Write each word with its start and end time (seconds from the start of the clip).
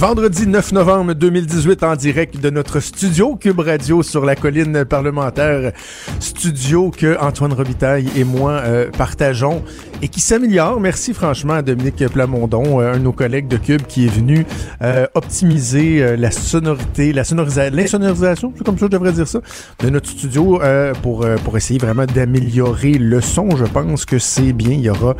Vendredi 0.00 0.46
9 0.46 0.72
novembre 0.72 1.12
2018 1.12 1.82
en 1.82 1.94
direct 1.94 2.40
de 2.40 2.48
notre 2.48 2.80
studio 2.80 3.36
Cube 3.36 3.60
Radio 3.60 4.02
sur 4.02 4.24
la 4.24 4.34
colline 4.34 4.86
parlementaire, 4.86 5.72
studio 6.20 6.90
que 6.90 7.18
Antoine 7.20 7.52
Robitaille 7.52 8.08
et 8.16 8.24
moi 8.24 8.52
euh, 8.52 8.90
partageons 8.96 9.62
et 10.00 10.08
qui 10.08 10.20
s'améliore. 10.20 10.80
Merci 10.80 11.12
franchement 11.12 11.52
à 11.52 11.60
Dominique 11.60 12.02
Plamondon, 12.08 12.80
euh, 12.80 12.94
un 12.94 12.96
de 12.96 13.02
nos 13.02 13.12
collègues 13.12 13.46
de 13.46 13.58
Cube 13.58 13.82
qui 13.82 14.06
est 14.06 14.10
venu 14.10 14.46
euh, 14.80 15.06
optimiser 15.12 16.16
la 16.16 16.30
sonorité, 16.30 17.12
la 17.12 17.24
sonorisation, 17.24 17.76
l'insonorisation, 17.76 18.54
c'est 18.56 18.64
comme 18.64 18.78
ça 18.78 18.86
que 18.86 18.92
je 18.92 18.96
devrais 18.96 19.12
dire 19.12 19.28
ça, 19.28 19.42
de 19.80 19.90
notre 19.90 20.08
studio 20.08 20.62
pour, 21.02 21.26
pour 21.44 21.56
essayer 21.58 21.78
vraiment 21.78 22.06
d'améliorer 22.06 22.94
le 22.94 23.20
son. 23.20 23.54
Je 23.54 23.66
pense 23.66 24.06
que 24.06 24.18
c'est 24.18 24.54
bien, 24.54 24.72
il 24.72 24.80
y 24.80 24.88
aura 24.88 25.14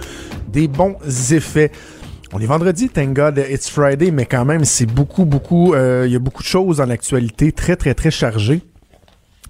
des 0.48 0.68
bons 0.68 0.96
effets. 1.32 1.70
On 2.32 2.38
est 2.38 2.46
vendredi, 2.46 2.88
thank 2.88 3.12
God 3.12 3.44
it's 3.50 3.68
Friday, 3.68 4.12
mais 4.12 4.24
quand 4.24 4.44
même, 4.44 4.64
c'est 4.64 4.86
beaucoup, 4.86 5.24
beaucoup, 5.24 5.74
euh, 5.74 6.04
il 6.06 6.12
y 6.12 6.16
a 6.16 6.20
beaucoup 6.20 6.44
de 6.44 6.48
choses 6.48 6.76
dans 6.76 6.86
l'actualité, 6.86 7.50
très, 7.50 7.74
très, 7.74 7.92
très 7.92 8.12
chargées. 8.12 8.62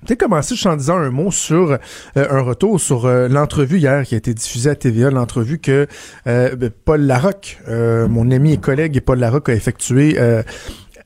Peut-être 0.07 0.21
commencer 0.21 0.55
en 0.67 0.77
disant 0.77 0.97
un 0.97 1.11
mot 1.11 1.31
sur 1.31 1.73
euh, 1.73 1.79
un 2.17 2.41
retour 2.41 2.81
sur 2.81 3.05
euh, 3.05 3.29
l'entrevue 3.29 3.77
hier 3.77 4.05
qui 4.05 4.15
a 4.15 4.19
été 4.19 4.33
diffusée 4.33 4.71
à 4.71 4.75
TVA, 4.77 5.11
l'entrevue 5.11 5.59
que 5.59 5.89
ben, 6.25 6.71
Paul 6.87 7.03
Larocque, 7.03 7.59
mon 7.69 8.31
ami 8.31 8.55
et 8.55 8.57
collègue 8.57 8.99
Paul 9.03 9.19
Larocque 9.19 9.51
a 9.51 9.55
effectué 9.55 10.17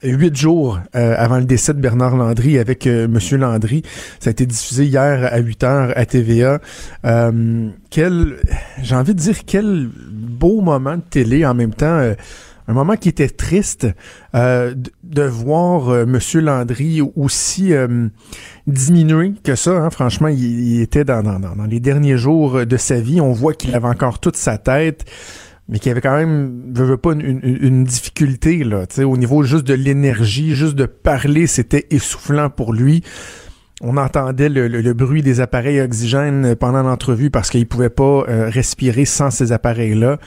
huit 0.04 0.36
jours 0.36 0.80
euh, 0.94 1.14
avant 1.16 1.38
le 1.38 1.44
décès 1.44 1.74
de 1.74 1.80
Bernard 1.80 2.16
Landry 2.16 2.58
avec 2.58 2.86
euh, 2.86 3.08
Monsieur 3.08 3.36
Landry. 3.36 3.82
Ça 4.20 4.30
a 4.30 4.32
été 4.32 4.46
diffusé 4.46 4.84
hier 4.84 5.28
à 5.32 5.38
8 5.38 5.64
heures 5.64 5.92
à 5.96 6.06
TVA. 6.06 6.60
Euh, 7.04 7.68
quel, 7.90 8.36
j'ai 8.82 8.94
envie 8.94 9.14
de 9.14 9.20
dire 9.20 9.38
quel 9.46 9.88
beau 10.44 10.60
moment 10.60 10.96
de 10.96 11.02
télé 11.02 11.46
en 11.46 11.54
même 11.54 11.72
temps. 11.72 12.12
un 12.68 12.72
moment 12.72 12.96
qui 12.96 13.08
était 13.08 13.30
triste 13.30 13.86
de, 14.34 15.22
voir 15.22 16.06
Monsieur 16.06 16.40
Landry 16.40 17.00
aussi 17.16 17.72
diminué 18.66 19.32
que 19.42 19.54
ça. 19.54 19.70
Hein. 19.70 19.88
Franchement, 19.88 20.28
il, 20.28 20.82
était 20.82 21.04
dans, 21.04 21.22
dans, 21.22 21.38
dans, 21.38 21.64
les 21.64 21.80
derniers 21.80 22.18
jours 22.18 22.66
de 22.66 22.76
sa 22.76 23.00
vie. 23.00 23.22
On 23.22 23.32
voit 23.32 23.54
qu'il 23.54 23.74
avait 23.74 23.88
encore 23.88 24.18
toute 24.18 24.36
sa 24.36 24.58
tête 24.58 25.06
mais 25.68 25.78
qui 25.78 25.88
avait 25.88 26.02
quand 26.02 26.16
même, 26.16 26.74
je 26.76 26.82
veux 26.82 26.96
pas, 26.98 27.12
une, 27.12 27.84
difficulté, 27.84 28.62
au 29.02 29.16
niveau 29.16 29.42
juste 29.44 29.66
de 29.66 29.72
l'énergie, 29.72 30.54
juste 30.54 30.74
de 30.74 30.84
parler, 30.84 31.46
c'était 31.46 31.86
essoufflant 31.90 32.50
pour 32.50 32.74
lui. 32.74 33.02
On 33.86 33.98
entendait 33.98 34.48
le, 34.48 34.94
bruit 34.94 35.20
des 35.20 35.40
appareils 35.40 35.78
oxygène 35.78 36.56
pendant 36.56 36.82
l'entrevue 36.82 37.30
parce 37.30 37.50
qu'il 37.50 37.66
pouvait 37.66 37.90
pas 37.90 38.24
euh, 38.28 38.48
respirer 38.48 39.04
sans 39.04 39.30
ces 39.30 39.52
appareils-là. 39.52 40.18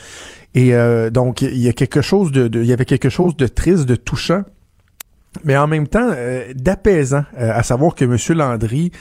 Et 0.53 0.75
euh, 0.75 1.09
donc, 1.09 1.41
il 1.41 1.57
y 1.57 1.67
a 1.67 1.73
quelque 1.73 2.01
chose 2.01 2.31
de, 2.31 2.47
il 2.61 2.67
y 2.67 2.73
avait 2.73 2.85
quelque 2.85 3.09
chose 3.09 3.35
de 3.35 3.47
triste, 3.47 3.85
de 3.85 3.95
touchant 3.95 4.43
mais 5.43 5.57
en 5.57 5.67
même 5.67 5.87
temps 5.87 6.09
euh, 6.11 6.53
d'apaisant, 6.55 7.23
euh, 7.39 7.51
à 7.53 7.63
savoir 7.63 7.95
que 7.95 8.05
M. 8.05 8.17
Landry 8.37 8.91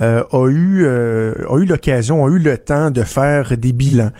euh, 0.00 0.22
a 0.32 0.48
eu 0.48 0.86
a 0.86 1.58
eu 1.58 1.64
l'occasion, 1.64 2.24
a 2.24 2.28
eu 2.28 2.38
le 2.38 2.58
temps 2.58 2.90
de 2.90 3.02
faire 3.02 3.56
des 3.56 3.72
bilans, 3.72 4.10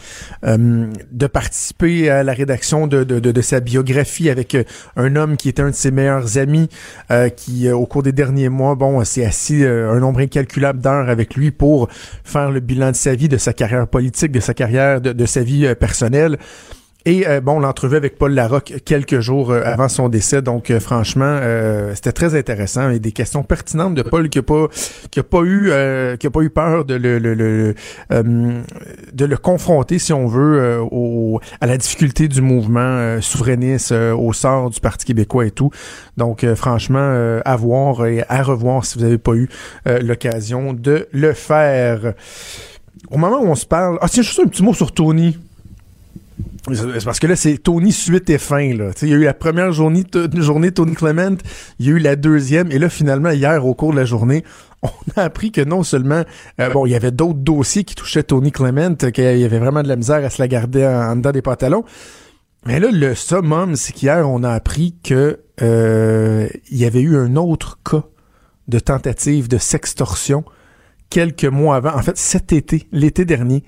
de 0.43 1.27
participer 1.27 2.11
à 2.11 2.23
la 2.23 2.33
rédaction 2.33 2.87
de, 2.87 3.05
de, 3.05 3.19
de, 3.19 3.41
sa 3.41 3.61
biographie 3.61 4.31
avec 4.31 4.57
un 4.97 5.17
homme 5.17 5.37
qui 5.37 5.49
était 5.49 5.63
un 5.63 5.71
de 5.71 5.75
ses 5.75 5.91
meilleurs 5.91 6.39
amis, 6.39 6.69
qui 7.37 7.71
au 7.71 7.87
cours 7.87 8.03
des 8.03 8.13
derniers 8.13 8.49
mois, 8.49 8.75
bon, 8.75 9.05
s'est 9.05 9.25
assis 9.25 9.65
un 9.65 9.99
nombre 9.99 10.21
incalculable 10.21 10.81
d'heures 10.81 11.09
avec 11.09 11.35
lui 11.35 11.51
pour 11.51 11.89
faire 12.25 12.51
le 12.51 12.61
bilan 12.61 12.91
de 12.91 12.97
sa 12.97 13.15
vie, 13.15 13.29
de 13.29 13.37
sa 13.37 13.53
carrière 13.53 13.87
politique, 13.87 14.33
de 14.33 14.41
sa 14.41 14.55
carrière, 14.55 15.01
de 15.01 15.27
sa 15.27 15.43
vie 15.43 15.75
personnelle. 15.79 16.39
Et 17.07 17.25
euh, 17.29 17.41
bon, 17.41 17.61
l'entrevue 17.61 17.97
avec 17.97 18.19
Paul 18.19 18.35
Larocque 18.35 18.83
quelques 18.85 19.21
jours 19.21 19.53
euh, 19.53 19.63
avant 19.65 19.89
son 19.89 20.09
décès. 20.09 20.43
Donc, 20.43 20.73
euh, 20.73 20.81
franchement, 20.81 21.39
c'était 21.95 22.11
très 22.11 22.37
intéressant 22.37 22.91
et 22.91 22.99
des 22.99 23.13
questions 23.13 23.45
pertinentes 23.45 23.95
de 23.95 24.03
Paul 24.03 24.29
qui 24.29 24.41
a 24.41 24.43
pas 24.43 24.67
qui 25.13 25.21
a 25.21 25.23
pas 25.23 25.43
eu 25.43 25.71
qui 26.19 26.27
a 26.27 26.31
pas 26.31 26.41
eu 26.41 26.51
peur 26.51 26.85
de 26.85 26.95
le, 26.95 27.19
le, 27.21 27.35
le 27.35 27.75
de 28.11 29.25
le 29.25 29.37
confronter, 29.37 30.01
si 30.01 30.13
on 30.13 30.27
veut, 30.27 30.81
au, 30.91 31.41
à 31.61 31.67
la 31.67 31.77
difficulté 31.77 32.27
du 32.27 32.43
mouvement 32.43 33.21
souverainiste, 33.21 33.93
au 33.93 34.33
sort 34.33 34.71
du 34.71 34.81
Parti 34.81 35.07
québécois 35.07 35.47
et 35.47 35.53
tout. 35.53 35.71
Donc, 36.17 36.45
franchement, 36.55 37.41
à 37.45 37.57
voir 37.57 38.07
et 38.07 38.25
à 38.29 38.43
revoir 38.43 38.85
si 38.85 38.99
vous 38.99 39.05
n'avez 39.05 39.19
pas 39.19 39.35
eu 39.35 39.49
l'occasion 39.87 40.73
de 40.73 41.07
le 41.13 41.33
faire. 41.33 42.15
Au 43.11 43.19
moment 43.19 43.41
où 43.41 43.47
on 43.47 43.55
se 43.55 43.67
parle, 43.67 43.99
ah 44.01 44.09
tiens, 44.09 44.25
juste 44.25 44.41
un 44.41 44.49
petit 44.49 44.65
mot 44.65 44.75
sur 44.75 44.93
Tony. 44.93 45.39
Parce 47.05 47.21
que 47.21 47.27
là, 47.27 47.37
c'est 47.37 47.59
Tony 47.59 47.93
suite 47.93 48.29
et 48.29 48.39
fin. 48.39 48.75
Là. 48.75 48.91
il 49.03 49.09
y 49.09 49.13
a 49.13 49.17
eu 49.17 49.25
la 49.25 49.35
première 49.35 49.73
journée, 49.73 50.05
journée 50.35 50.73
Tony 50.73 50.95
Clement, 50.95 51.37
il 51.79 51.87
y 51.87 51.91
a 51.91 51.93
eu 51.93 51.99
la 51.99 52.17
deuxième, 52.17 52.73
et 52.73 52.79
là, 52.79 52.89
finalement, 52.89 53.31
hier, 53.31 53.65
au 53.65 53.75
cours 53.75 53.93
de 53.93 53.97
la 53.97 54.05
journée, 54.05 54.43
on 54.83 54.91
a 55.17 55.23
appris 55.23 55.53
que 55.53 55.61
non 55.61 55.83
seulement, 55.85 56.25
euh, 56.61 56.71
bon, 56.71 56.87
il 56.87 56.91
y 56.91 56.95
avait 56.97 57.13
d'autres 57.13 57.39
dossiers 57.39 57.85
qui 57.85 57.95
touchaient 57.95 58.25
Tony 58.25 58.51
Clement, 58.51 58.97
qu'il 58.97 59.39
y 59.39 59.45
avait 59.45 59.59
vraiment 59.59 59.83
de 59.83 59.89
la 59.89 59.97
misère 59.97 60.25
à 60.25 60.31
se 60.31 60.43
la 60.43 60.49
garder 60.49 60.85
en, 60.85 61.17
dedans 61.17 61.33
des 61.33 61.43
pantalons. 61.43 61.85
Mais 62.67 62.81
là, 62.81 62.89
le 62.91 63.15
summum, 63.15 63.77
c'est 63.77 63.93
qu'hier, 63.93 64.29
on 64.29 64.43
a 64.43 64.51
appris 64.51 64.97
que 65.05 65.39
euh, 65.63 66.49
il 66.71 66.79
y 66.79 66.85
avait 66.85 67.01
eu 67.01 67.17
un 67.17 67.37
autre 67.37 67.79
cas 67.89 68.03
de 68.67 68.81
tentative 68.81 69.47
de 69.47 69.59
sextorsion 69.59 70.45
quelques 71.11 71.45
mois 71.45 71.77
avant, 71.77 71.95
en 71.95 72.03
fait 72.03 72.19
cet 72.19 72.53
été, 72.53 72.89
l'été 72.91 73.25
dernier 73.25 73.63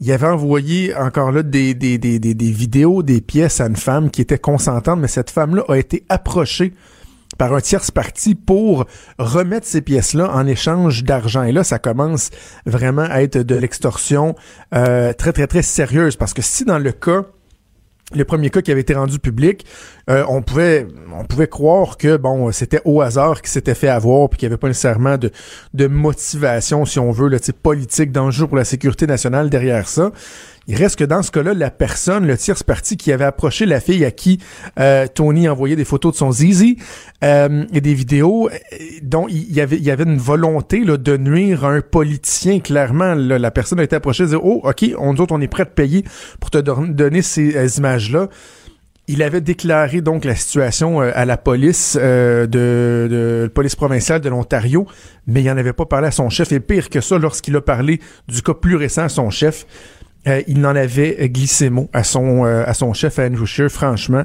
il 0.00 0.10
avait 0.12 0.26
envoyé 0.26 0.94
encore 0.96 1.30
là 1.30 1.42
des, 1.42 1.74
des, 1.74 1.98
des, 1.98 2.18
des, 2.18 2.50
vidéos, 2.50 3.02
des 3.02 3.20
pièces 3.20 3.60
à 3.60 3.66
une 3.66 3.76
femme 3.76 4.10
qui 4.10 4.22
était 4.22 4.38
consentante, 4.38 4.98
mais 4.98 5.08
cette 5.08 5.30
femme-là 5.30 5.62
a 5.68 5.76
été 5.76 6.04
approchée 6.08 6.72
par 7.36 7.54
un 7.54 7.60
tierce 7.60 7.90
parti 7.90 8.34
pour 8.34 8.86
remettre 9.18 9.66
ces 9.66 9.82
pièces-là 9.82 10.30
en 10.34 10.46
échange 10.46 11.04
d'argent. 11.04 11.42
Et 11.42 11.52
là, 11.52 11.64
ça 11.64 11.78
commence 11.78 12.30
vraiment 12.66 13.06
à 13.08 13.22
être 13.22 13.38
de 13.38 13.54
l'extorsion 13.54 14.34
euh, 14.74 15.12
très, 15.12 15.32
très, 15.32 15.46
très 15.46 15.62
sérieuse. 15.62 16.16
Parce 16.16 16.34
que 16.34 16.42
si 16.42 16.64
dans 16.64 16.78
le 16.78 16.92
cas 16.92 17.24
le 18.12 18.24
premier 18.24 18.50
cas 18.50 18.60
qui 18.60 18.72
avait 18.72 18.80
été 18.80 18.94
rendu 18.94 19.18
public, 19.18 19.64
euh, 20.08 20.24
on 20.28 20.42
pouvait 20.42 20.86
on 21.12 21.24
pouvait 21.24 21.48
croire 21.48 21.96
que 21.96 22.16
bon 22.16 22.50
c'était 22.52 22.80
au 22.84 23.00
hasard 23.00 23.42
qui 23.42 23.50
s'était 23.50 23.74
fait 23.74 23.88
avoir 23.88 24.28
puis 24.28 24.38
qu'il 24.38 24.48
n'y 24.48 24.52
avait 24.52 24.60
pas 24.60 24.68
nécessairement 24.68 25.16
de, 25.16 25.30
de 25.74 25.86
motivation 25.86 26.84
si 26.84 26.98
on 26.98 27.10
veut 27.12 27.28
le 27.28 27.38
type 27.38 27.60
politique 27.62 28.12
d'enjeu 28.12 28.46
pour 28.46 28.56
la 28.56 28.64
sécurité 28.64 29.06
nationale 29.06 29.50
derrière 29.50 29.88
ça. 29.88 30.10
Il 30.70 30.76
reste 30.76 31.00
que 31.00 31.04
dans 31.04 31.24
ce 31.24 31.32
cas-là, 31.32 31.52
la 31.52 31.72
personne, 31.72 32.28
le 32.28 32.36
tierce 32.36 32.62
parti 32.62 32.96
qui 32.96 33.10
avait 33.10 33.24
approché 33.24 33.66
la 33.66 33.80
fille 33.80 34.04
à 34.04 34.12
qui 34.12 34.38
euh, 34.78 35.08
Tony 35.12 35.48
envoyait 35.48 35.74
des 35.74 35.84
photos 35.84 36.12
de 36.12 36.16
son 36.18 36.30
zizi 36.30 36.76
euh, 37.24 37.64
et 37.72 37.80
des 37.80 37.92
vidéos 37.92 38.48
euh, 38.48 38.54
dont 39.02 39.26
il 39.26 39.52
y 39.52 39.60
avait, 39.60 39.78
il 39.78 39.82
y 39.82 39.90
avait 39.90 40.04
une 40.04 40.18
volonté 40.18 40.84
là, 40.84 40.96
de 40.96 41.16
nuire 41.16 41.64
à 41.64 41.70
un 41.70 41.80
politicien. 41.80 42.60
Clairement, 42.60 43.16
la 43.16 43.50
personne 43.50 43.80
a 43.80 43.82
été 43.82 43.96
approchée 43.96 44.22
et 44.22 44.26
dit 44.28 44.36
Oh, 44.36 44.60
OK, 44.62 44.84
on, 44.96 45.12
nous 45.12 45.20
autres, 45.20 45.34
on 45.34 45.40
est 45.40 45.48
prêt 45.48 45.64
te 45.64 45.72
payer 45.72 46.04
pour 46.38 46.50
te 46.50 46.58
donner 46.58 47.22
ces 47.22 47.78
images-là. 47.78 48.28
Il 49.08 49.24
avait 49.24 49.40
déclaré 49.40 50.02
donc 50.02 50.24
la 50.24 50.36
situation 50.36 51.00
à 51.00 51.24
la 51.24 51.36
police 51.36 51.96
de, 51.96 52.46
de, 52.46 53.50
police 53.52 53.74
provinciale 53.74 54.20
de 54.20 54.28
l'Ontario, 54.28 54.86
mais 55.26 55.42
il 55.42 55.46
n'en 55.48 55.56
avait 55.56 55.72
pas 55.72 55.86
parlé 55.86 56.06
à 56.06 56.12
son 56.12 56.30
chef. 56.30 56.52
Et 56.52 56.60
pire 56.60 56.88
que 56.90 57.00
ça, 57.00 57.18
lorsqu'il 57.18 57.56
a 57.56 57.60
parlé 57.60 57.98
du 58.28 58.40
cas 58.40 58.54
plus 58.54 58.76
récent 58.76 59.02
à 59.02 59.08
son 59.08 59.30
chef, 59.30 59.66
euh, 60.26 60.42
il 60.46 60.60
n'en 60.60 60.76
avait 60.76 61.28
glissé 61.28 61.70
mot 61.70 61.88
à 61.92 62.04
son, 62.04 62.44
euh, 62.44 62.64
à 62.66 62.74
son 62.74 62.92
chef, 62.92 63.18
à 63.18 63.26
Andrew 63.26 63.46
Scheer, 63.46 63.70
franchement, 63.70 64.24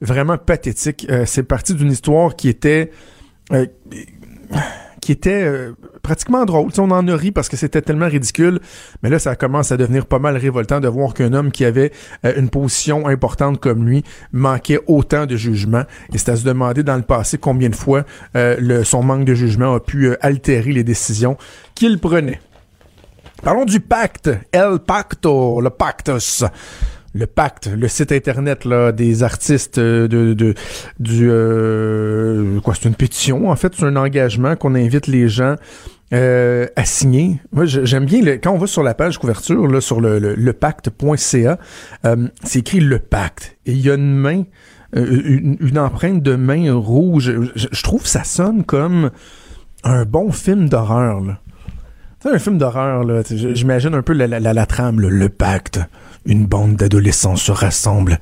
vraiment 0.00 0.38
pathétique. 0.38 1.06
Euh, 1.10 1.24
c'est 1.26 1.42
parti 1.42 1.74
d'une 1.74 1.90
histoire 1.90 2.36
qui 2.36 2.48
était 2.48 2.90
qui 5.02 5.12
était 5.12 5.46
pratiquement 6.02 6.46
drôle. 6.46 6.70
on 6.78 6.90
en 6.90 7.06
a 7.06 7.16
ri 7.16 7.32
parce 7.32 7.50
que 7.50 7.56
c'était 7.56 7.82
tellement 7.82 8.08
ridicule, 8.08 8.60
mais 9.02 9.10
là, 9.10 9.18
ça 9.18 9.36
commence 9.36 9.72
à 9.72 9.76
devenir 9.76 10.06
pas 10.06 10.20
mal 10.20 10.38
révoltant 10.38 10.80
de 10.80 10.88
voir 10.88 11.12
qu'un 11.12 11.34
homme 11.34 11.50
qui 11.50 11.66
avait 11.66 11.92
une 12.24 12.48
position 12.48 13.06
importante 13.08 13.60
comme 13.60 13.86
lui 13.86 14.04
manquait 14.32 14.78
autant 14.86 15.26
de 15.26 15.36
jugement. 15.36 15.82
Et 16.14 16.18
c'est 16.18 16.30
à 16.30 16.36
se 16.36 16.44
demander 16.44 16.82
dans 16.82 16.96
le 16.96 17.02
passé 17.02 17.36
combien 17.36 17.68
de 17.68 17.76
fois 17.76 18.04
son 18.84 19.02
manque 19.02 19.26
de 19.26 19.34
jugement 19.34 19.74
a 19.74 19.80
pu 19.80 20.14
altérer 20.20 20.72
les 20.72 20.84
décisions 20.84 21.36
qu'il 21.74 21.98
prenait. 21.98 22.40
Parlons 23.42 23.64
du 23.64 23.80
pacte, 23.80 24.30
El 24.52 24.78
Pacto, 24.86 25.60
le 25.60 25.70
Pactus. 25.70 26.44
Le 27.14 27.26
pacte, 27.26 27.66
le 27.66 27.88
site 27.88 28.10
internet 28.10 28.64
là, 28.64 28.90
des 28.90 29.22
artistes 29.22 29.78
de, 29.78 30.32
de 30.32 30.54
euh, 31.10 32.58
quoi 32.60 32.74
c'est 32.74 32.88
une 32.88 32.94
pétition 32.94 33.50
en 33.50 33.56
fait 33.56 33.74
c'est 33.76 33.84
un 33.84 33.96
engagement 33.96 34.56
qu'on 34.56 34.74
invite 34.74 35.08
les 35.08 35.28
gens 35.28 35.56
euh, 36.12 36.66
à 36.76 36.84
signer. 36.84 37.40
Moi, 37.52 37.64
j'aime 37.64 38.04
bien 38.04 38.20
le, 38.20 38.32
quand 38.36 38.52
on 38.52 38.58
va 38.58 38.66
sur 38.66 38.82
la 38.82 38.92
page 38.92 39.16
couverture, 39.16 39.66
là, 39.66 39.80
sur 39.80 39.98
le, 39.98 40.18
le, 40.18 40.52
pacte.ca, 40.52 41.58
euh, 42.04 42.28
c'est 42.44 42.58
écrit 42.58 42.80
le 42.80 42.98
pacte. 42.98 43.56
Et 43.64 43.72
il 43.72 43.80
y 43.80 43.90
a 43.90 43.94
une 43.94 44.14
main, 44.14 44.42
euh, 44.94 45.56
une, 45.58 45.78
empreinte 45.78 46.22
de 46.22 46.36
main 46.36 46.74
rouge. 46.74 47.32
Je, 47.54 47.82
trouve 47.82 48.02
que 48.02 48.10
ça 48.10 48.24
sonne 48.24 48.64
comme 48.64 49.10
un 49.84 50.04
bon 50.04 50.32
film 50.32 50.68
d'horreur. 50.68 51.22
C'est 52.22 52.30
un 52.30 52.38
film 52.38 52.56
d'horreur, 52.56 53.02
là. 53.02 53.22
J'imagine 53.28 53.94
un 53.94 54.02
peu 54.02 54.12
la, 54.12 54.66
trame, 54.66 55.00
le 55.00 55.28
pacte. 55.28 55.80
Une 56.24 56.46
bande 56.46 56.76
d'adolescents 56.76 57.34
se 57.34 57.50
rassemble. 57.50 58.20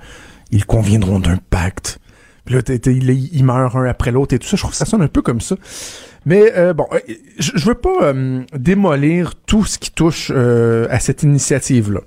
Ils 0.53 0.65
conviendront 0.65 1.19
d'un 1.19 1.39
pacte. 1.51 1.99
Puis 2.47 2.55
là, 2.55 2.63
ils 2.73 3.45
meurent 3.45 3.77
un 3.77 3.85
après 3.85 4.11
l'autre 4.11 4.35
et 4.35 4.39
tout 4.39 4.49
ça. 4.49 4.57
Je 4.57 4.63
trouve 4.63 4.71
que 4.71 4.77
ça 4.79 4.87
sonne 4.87 5.03
un 5.03 5.09
peu 5.09 5.21
comme 5.21 5.43
ça. 5.43 5.57
Mais 6.25 6.53
euh, 6.57 6.73
bon, 6.73 6.87
euh, 6.93 6.99
je, 7.39 7.53
je 7.55 7.67
veux 7.67 7.75
pas 7.75 8.03
euh, 8.03 8.43
démolir 8.55 9.35
tout 9.35 9.65
ce 9.65 9.79
qui 9.79 9.91
touche 9.91 10.31
à 10.31 10.99
cette 10.99 11.23
initiative-là. 11.23 12.01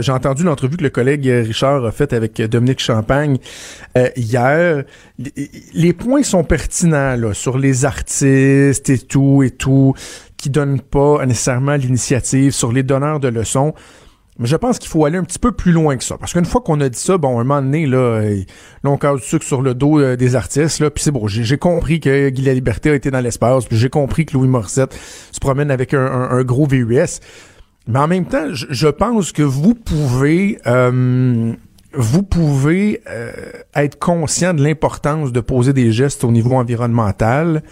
J'ai 0.00 0.12
entendu 0.12 0.44
l'entrevue 0.44 0.76
que 0.76 0.84
le 0.84 0.90
collègue 0.90 1.26
Richard 1.26 1.84
a 1.84 1.90
faite 1.90 2.12
avec 2.12 2.40
Dominique 2.40 2.80
Champagne 2.80 3.38
hier. 4.14 4.84
Les, 5.74 5.92
points 5.92 6.22
sont 6.22 6.44
pertinents 6.44 7.16
là, 7.16 7.34
sur 7.34 7.58
les 7.58 7.84
artistes 7.84 8.88
et 8.88 8.98
tout 8.98 9.42
et 9.42 9.50
tout, 9.50 9.94
qui 10.44 10.50
donnent 10.50 10.82
pas 10.82 11.24
nécessairement 11.24 11.74
l'initiative, 11.76 12.50
sur 12.50 12.70
les 12.70 12.82
donneurs 12.82 13.18
de 13.18 13.28
leçons. 13.28 13.72
Mais 14.38 14.46
je 14.46 14.56
pense 14.56 14.78
qu'il 14.78 14.90
faut 14.90 15.06
aller 15.06 15.16
un 15.16 15.24
petit 15.24 15.38
peu 15.38 15.52
plus 15.52 15.72
loin 15.72 15.96
que 15.96 16.04
ça. 16.04 16.18
Parce 16.18 16.34
qu'une 16.34 16.44
fois 16.44 16.60
qu'on 16.60 16.78
a 16.82 16.90
dit 16.90 16.98
ça, 16.98 17.16
bon, 17.16 17.40
un 17.40 17.44
moment 17.44 17.62
donné, 17.62 17.86
là, 17.86 17.96
euh, 17.96 18.42
là 18.82 18.90
on 18.90 18.98
casse 18.98 19.22
du 19.22 19.26
sucre 19.26 19.46
sur 19.46 19.62
le 19.62 19.72
dos 19.72 19.98
euh, 19.98 20.16
des 20.16 20.36
artistes, 20.36 20.80
là, 20.80 20.90
puis 20.90 21.02
c'est 21.02 21.12
bon, 21.12 21.26
j'ai 21.28 21.56
compris 21.56 21.98
que 21.98 22.28
Guy 22.28 22.42
La 22.42 22.52
Liberté 22.52 22.90
a 22.90 22.94
été 22.94 23.10
dans 23.10 23.20
l'espace, 23.20 23.64
puis 23.64 23.78
j'ai 23.78 23.88
compris 23.88 24.26
que 24.26 24.34
Louis 24.34 24.48
Morissette 24.48 24.94
se 25.32 25.40
promène 25.40 25.70
avec 25.70 25.94
un, 25.94 26.42
gros 26.42 26.66
VUS. 26.66 27.20
Mais 27.86 27.98
en 27.98 28.08
même 28.08 28.26
temps, 28.26 28.48
je, 28.52 28.88
pense 28.88 29.32
que 29.32 29.42
vous 29.42 29.74
pouvez... 29.74 30.58
Euh, 30.66 31.54
vous 31.96 32.22
pouvez 32.24 33.00
être 33.76 33.98
conscient 34.00 34.52
de 34.52 34.62
l'importance 34.62 35.30
de 35.30 35.40
poser 35.40 35.72
des 35.72 35.92
gestes 35.92 36.24
au 36.24 36.32
niveau 36.32 36.56
environnemental, 36.56 37.62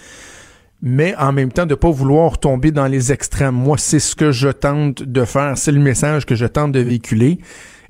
mais 0.82 1.14
en 1.16 1.32
même 1.32 1.52
temps 1.52 1.64
de 1.64 1.76
pas 1.76 1.90
vouloir 1.90 2.38
tomber 2.38 2.72
dans 2.72 2.86
les 2.86 3.12
extrêmes. 3.12 3.54
Moi, 3.54 3.78
c'est 3.78 4.00
ce 4.00 4.16
que 4.16 4.32
je 4.32 4.48
tente 4.48 5.02
de 5.02 5.24
faire, 5.24 5.56
c'est 5.56 5.72
le 5.72 5.80
message 5.80 6.26
que 6.26 6.34
je 6.34 6.46
tente 6.46 6.72
de 6.72 6.80
véhiculer. 6.80 7.38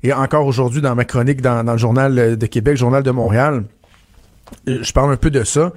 Et 0.03 0.13
encore 0.13 0.45
aujourd'hui, 0.45 0.81
dans 0.81 0.93
ma 0.95 1.05
chronique 1.05 1.41
dans, 1.41 1.63
le 1.63 1.77
Journal 1.77 2.37
de 2.37 2.45
Québec, 2.45 2.77
Journal 2.77 3.01
de 3.01 3.11
Montréal, 3.11 3.63
je 4.67 4.91
parle 4.91 5.11
un 5.11 5.17
peu 5.17 5.31
de 5.31 5.43
ça. 5.43 5.73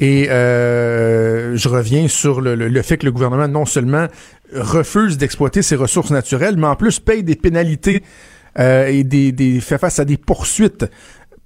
Et 0.00 0.28
euh, 0.30 1.56
je 1.56 1.68
reviens 1.68 2.08
sur 2.08 2.40
le, 2.40 2.82
fait 2.82 2.98
que 2.98 3.06
le 3.06 3.12
gouvernement 3.12 3.48
non 3.48 3.64
seulement 3.64 4.06
refuse 4.52 5.18
d'exploiter 5.18 5.62
ses 5.62 5.76
ressources 5.76 6.10
naturelles, 6.10 6.56
mais 6.56 6.66
en 6.66 6.76
plus 6.76 6.98
paye 6.98 7.22
des 7.22 7.36
pénalités 7.36 8.02
euh, 8.58 8.86
et 8.86 9.04
des, 9.04 9.32
des, 9.32 9.60
fait 9.60 9.78
face 9.78 9.98
à 9.98 10.04
des 10.04 10.16
poursuites 10.16 10.86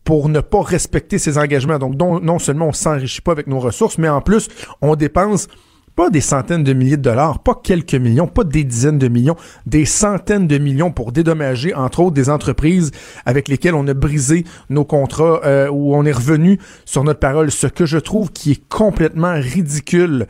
pour 0.04 0.28
ne 0.28 0.40
pas 0.40 0.62
respecter 0.62 1.18
ses 1.18 1.38
engagements. 1.38 1.78
Donc, 1.78 1.94
non, 1.94 2.38
seulement 2.38 2.68
on 2.68 2.72
s'enrichit 2.72 3.20
pas 3.20 3.32
avec 3.32 3.46
nos 3.46 3.60
ressources, 3.60 3.98
mais 3.98 4.08
en 4.08 4.20
plus, 4.20 4.48
on 4.80 4.96
dépense 4.96 5.48
pas 5.96 6.10
des 6.10 6.20
centaines 6.20 6.64
de 6.64 6.72
milliers 6.72 6.96
de 6.96 7.02
dollars, 7.02 7.40
pas 7.40 7.54
quelques 7.62 7.94
millions, 7.94 8.26
pas 8.26 8.44
des 8.44 8.64
dizaines 8.64 8.98
de 8.98 9.08
millions, 9.08 9.36
des 9.66 9.84
centaines 9.84 10.46
de 10.46 10.56
millions 10.58 10.92
pour 10.92 11.12
dédommager, 11.12 11.74
entre 11.74 12.00
autres, 12.00 12.14
des 12.14 12.30
entreprises 12.30 12.90
avec 13.26 13.48
lesquelles 13.48 13.74
on 13.74 13.86
a 13.86 13.94
brisé 13.94 14.44
nos 14.68 14.84
contrats, 14.84 15.40
euh, 15.44 15.68
où 15.68 15.94
on 15.94 16.04
est 16.04 16.12
revenu 16.12 16.58
sur 16.84 17.04
notre 17.04 17.20
parole, 17.20 17.50
ce 17.50 17.66
que 17.66 17.86
je 17.86 17.98
trouve 17.98 18.32
qui 18.32 18.52
est 18.52 18.68
complètement 18.68 19.34
ridicule. 19.34 20.26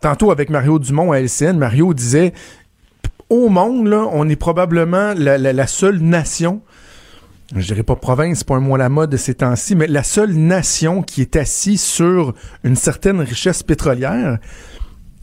Tantôt 0.00 0.30
avec 0.30 0.48
Mario 0.48 0.78
Dumont 0.78 1.12
à 1.12 1.20
LCN, 1.20 1.58
Mario 1.58 1.92
disait, 1.92 2.32
au 3.30 3.48
monde, 3.48 3.92
on 4.12 4.28
est 4.28 4.36
probablement 4.36 5.12
la 5.16 5.66
seule 5.66 5.98
nation 5.98 6.62
je 7.60 7.66
dirais 7.66 7.82
pas 7.82 7.96
province, 7.96 8.38
c'est 8.38 8.46
pas 8.46 8.56
un 8.56 8.60
mot 8.60 8.74
à 8.74 8.78
la 8.78 8.88
mode 8.88 9.10
de 9.10 9.16
ces 9.16 9.34
temps-ci, 9.34 9.76
mais 9.76 9.86
la 9.86 10.02
seule 10.02 10.34
nation 10.34 11.02
qui 11.02 11.20
est 11.20 11.36
assise 11.36 11.82
sur 11.82 12.34
une 12.64 12.76
certaine 12.76 13.20
richesse 13.20 13.62
pétrolière 13.62 14.38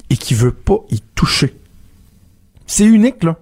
et 0.09 0.17
qui 0.17 0.33
veut 0.33 0.51
pas 0.51 0.79
y 0.89 1.01
toucher. 1.15 1.55
C'est 2.65 2.85
unique, 2.85 3.23
là. 3.23 3.37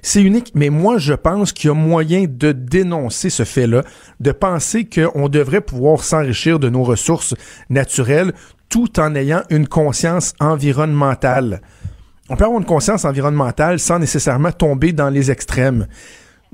C'est 0.00 0.22
unique, 0.22 0.52
mais 0.54 0.68
moi, 0.68 0.98
je 0.98 1.14
pense 1.14 1.52
qu'il 1.52 1.68
y 1.68 1.70
a 1.70 1.74
moyen 1.74 2.24
de 2.28 2.52
dénoncer 2.52 3.30
ce 3.30 3.44
fait-là, 3.44 3.82
de 4.18 4.32
penser 4.32 4.84
qu'on 4.84 5.28
devrait 5.28 5.60
pouvoir 5.60 6.02
s'enrichir 6.02 6.58
de 6.58 6.68
nos 6.68 6.82
ressources 6.82 7.34
naturelles 7.70 8.32
tout 8.68 8.98
en 8.98 9.14
ayant 9.14 9.42
une 9.50 9.68
conscience 9.68 10.32
environnementale. 10.40 11.60
On 12.30 12.36
peut 12.36 12.44
avoir 12.44 12.58
une 12.58 12.66
conscience 12.66 13.04
environnementale 13.04 13.78
sans 13.78 13.98
nécessairement 13.98 14.52
tomber 14.52 14.92
dans 14.92 15.10
les 15.10 15.30
extrêmes 15.30 15.86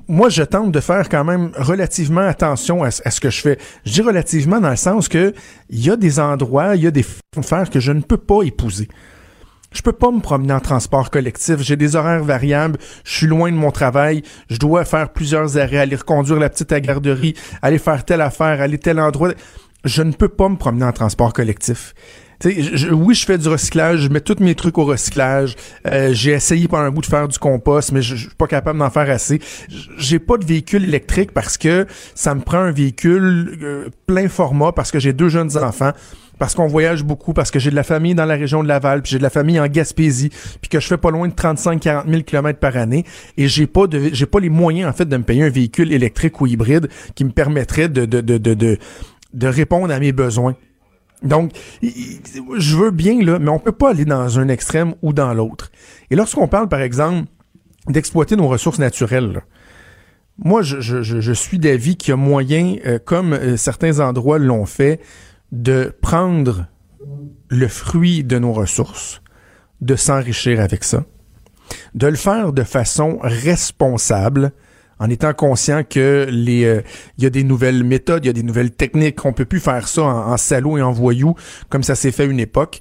moi, 0.06 0.28
je 0.28 0.42
tente 0.42 0.72
de 0.72 0.80
faire 0.80 1.08
quand 1.08 1.24
même 1.24 1.50
relativement 1.56 2.26
attention 2.26 2.82
à, 2.82 2.90
ce 2.90 3.20
que 3.20 3.30
je 3.30 3.40
fais. 3.40 3.58
Je 3.84 3.92
dis 3.92 4.02
relativement 4.02 4.60
dans 4.60 4.70
le 4.70 4.76
sens 4.76 5.08
que 5.08 5.34
il 5.70 5.84
y 5.84 5.90
a 5.90 5.96
des 5.96 6.20
endroits, 6.20 6.76
il 6.76 6.82
y 6.82 6.86
a 6.86 6.90
des 6.90 7.02
façons 7.02 7.40
de 7.40 7.44
faire 7.44 7.70
que 7.70 7.80
je 7.80 7.92
ne 7.92 8.00
peux 8.00 8.16
pas 8.16 8.42
épouser. 8.42 8.88
Je 9.72 9.82
peux 9.82 9.92
pas 9.92 10.10
me 10.10 10.20
promener 10.20 10.54
en 10.54 10.60
transport 10.60 11.10
collectif. 11.10 11.56
J'ai 11.60 11.76
des 11.76 11.94
horaires 11.94 12.24
variables. 12.24 12.78
Je 13.04 13.16
suis 13.16 13.26
loin 13.26 13.50
de 13.50 13.56
mon 13.56 13.70
travail. 13.70 14.22
Je 14.48 14.56
dois 14.56 14.86
faire 14.86 15.12
plusieurs 15.12 15.58
arrêts, 15.58 15.76
aller 15.76 15.96
reconduire 15.96 16.38
la 16.38 16.48
petite 16.48 16.72
à 16.72 16.80
garderie, 16.80 17.34
aller 17.60 17.78
faire 17.78 18.04
telle 18.04 18.22
affaire, 18.22 18.62
aller 18.62 18.78
tel 18.78 18.98
endroit. 18.98 19.34
Je 19.84 20.02
ne 20.02 20.12
peux 20.12 20.28
pas 20.28 20.48
me 20.48 20.56
promener 20.56 20.86
en 20.86 20.92
transport 20.92 21.34
collectif 21.34 21.94
oui, 22.44 23.14
je 23.14 23.26
fais 23.26 23.38
du 23.38 23.49
recyclage, 23.49 24.00
je 24.00 24.08
mets 24.08 24.20
tous 24.20 24.40
mes 24.40 24.55
trucs 24.55 24.79
au 24.79 24.85
recyclage. 24.85 25.56
Euh, 25.87 26.11
j'ai 26.12 26.32
essayé 26.32 26.69
par 26.69 26.81
un 26.81 26.90
bout 26.90 27.00
de 27.00 27.06
faire 27.06 27.26
du 27.26 27.38
compost, 27.38 27.90
mais 27.93 28.02
je, 28.02 28.14
suis 28.14 28.29
pas 28.37 28.46
capable 28.46 28.79
d'en 28.79 28.90
faire 28.90 29.11
assez. 29.11 29.40
J'ai 29.99 30.19
pas 30.19 30.37
de 30.37 30.44
véhicule 30.44 30.85
électrique 30.85 31.32
parce 31.32 31.58
que 31.58 31.87
ça 32.14 32.35
me 32.35 32.40
prend 32.40 32.58
un 32.58 32.70
véhicule 32.70 33.58
euh, 33.62 33.88
plein 34.06 34.29
format 34.29 34.73
parce 34.73 34.93
que 34.93 35.00
j'ai 35.00 35.12
deux 35.12 35.29
jeunes 35.29 35.56
enfants 35.56 35.93
parce 36.38 36.55
qu'on 36.55 36.69
voyage 36.69 37.02
beaucoup, 37.02 37.32
parce 37.32 37.50
que 37.50 37.58
j'ai 37.58 37.70
de 37.70 37.75
la 37.75 37.82
famille 37.82 38.14
dans 38.14 38.25
la 38.25 38.37
région 38.37 38.62
de 38.62 38.69
Laval, 38.69 39.02
puis 39.02 39.11
j'ai 39.11 39.19
de 39.19 39.25
la 39.25 39.31
famille 39.31 39.58
en 39.58 39.67
Gaspésie, 39.67 40.31
puis 40.61 40.69
que 40.69 40.79
je 40.79 40.87
fais 40.87 40.96
pas 40.96 41.11
loin 41.11 41.26
de 41.26 41.32
35-40 41.32 42.08
000 42.08 42.23
km 42.23 42.61
par 42.61 42.76
année, 42.76 43.05
et 43.37 43.49
j'ai 43.49 43.67
pas 43.67 43.88
de, 43.88 44.11
j'ai 44.12 44.26
pas 44.26 44.38
les 44.38 44.49
moyens 44.49 44.88
en 44.88 44.93
fait 44.93 45.06
de 45.06 45.17
me 45.17 45.25
payer 45.25 45.43
un 45.43 45.50
véhicule 45.50 45.93
électrique 45.93 46.41
ou 46.41 46.46
hybride 46.46 46.88
qui 47.17 47.25
me 47.25 47.31
permettrait 47.31 47.88
de 47.88 48.06
de 48.06 48.20
de 48.20 48.38
de, 48.38 48.55
de, 48.55 48.79
de 49.34 49.46
répondre 49.49 49.93
à 49.93 49.99
mes 49.99 50.12
besoins. 50.12 50.55
Donc, 51.23 51.53
je 51.82 52.76
veux 52.76 52.91
bien, 52.91 53.23
là, 53.23 53.38
mais 53.38 53.50
on 53.50 53.59
peut 53.59 53.73
pas 53.73 53.91
aller 53.91 54.05
dans 54.05 54.38
un 54.38 54.49
extrême 54.49 54.94
ou 55.03 55.12
dans 55.12 55.35
l'autre. 55.35 55.70
Et 56.11 56.17
lorsqu'on 56.17 56.49
parle, 56.49 56.69
par 56.69 56.81
exemple, 56.81 57.29
d'exploiter 57.88 58.37
nos 58.37 58.49
ressources 58.49 58.79
naturelles, 58.79 59.43
moi, 60.39 60.63
je, 60.63 61.32
suis 61.32 61.58
d'avis 61.58 61.96
qu'il 61.96 62.10
y 62.10 62.13
a 62.13 62.17
moyen, 62.17 62.77
euh, 62.87 63.01
comme 63.05 63.32
euh, 63.32 63.56
certains 63.56 63.98
endroits 63.98 64.39
l'ont 64.39 64.67
fait, 64.67 65.01
de 65.51 65.93
prendre 66.01 66.67
le 67.48 67.67
fruit 67.67 68.22
de 68.22 68.39
nos 68.39 68.53
ressources, 68.53 69.20
de 69.81 69.96
s'enrichir 69.96 70.60
avec 70.60 70.84
ça, 70.84 71.05
de 71.94 72.06
le 72.06 72.17
faire 72.17 72.53
de 72.53 72.63
façon 72.63 73.19
responsable, 73.20 74.53
en 74.98 75.10
étant 75.10 75.32
conscient 75.32 75.82
que 75.84 76.26
les 76.31 76.64
euh, 76.64 76.82
il 77.17 77.24
y 77.24 77.26
a 77.26 77.31
des 77.31 77.44
nouvelles 77.44 77.84
méthodes, 77.84 78.24
il 78.24 78.28
y 78.28 78.31
a 78.31 78.34
des 78.34 78.43
nouvelles 78.43 78.72
techniques, 78.72 79.24
on 79.24 79.32
peut 79.32 79.44
plus 79.44 79.60
faire 79.60 79.88
ça 79.88 80.02
en, 80.02 80.36
salaud 80.36 80.78
et 80.78 80.82
en 80.82 80.93
voyou 80.93 81.34
comme 81.69 81.82
ça 81.82 81.94
s'est 81.94 82.12
fait 82.12 82.26
une 82.26 82.40
époque, 82.40 82.81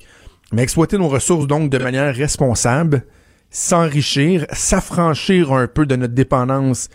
mais 0.52 0.64
exploiter 0.64 0.98
nos 0.98 1.08
ressources 1.08 1.48
donc 1.48 1.70
de 1.70 1.78
manière 1.78 2.14
responsable, 2.14 3.06
s'enrichir, 3.50 4.46
s'affranchir 4.52 5.54
un 5.54 5.68
peu 5.68 5.86
de 5.86 5.96
notre 5.96 6.14
dépendance 6.14 6.90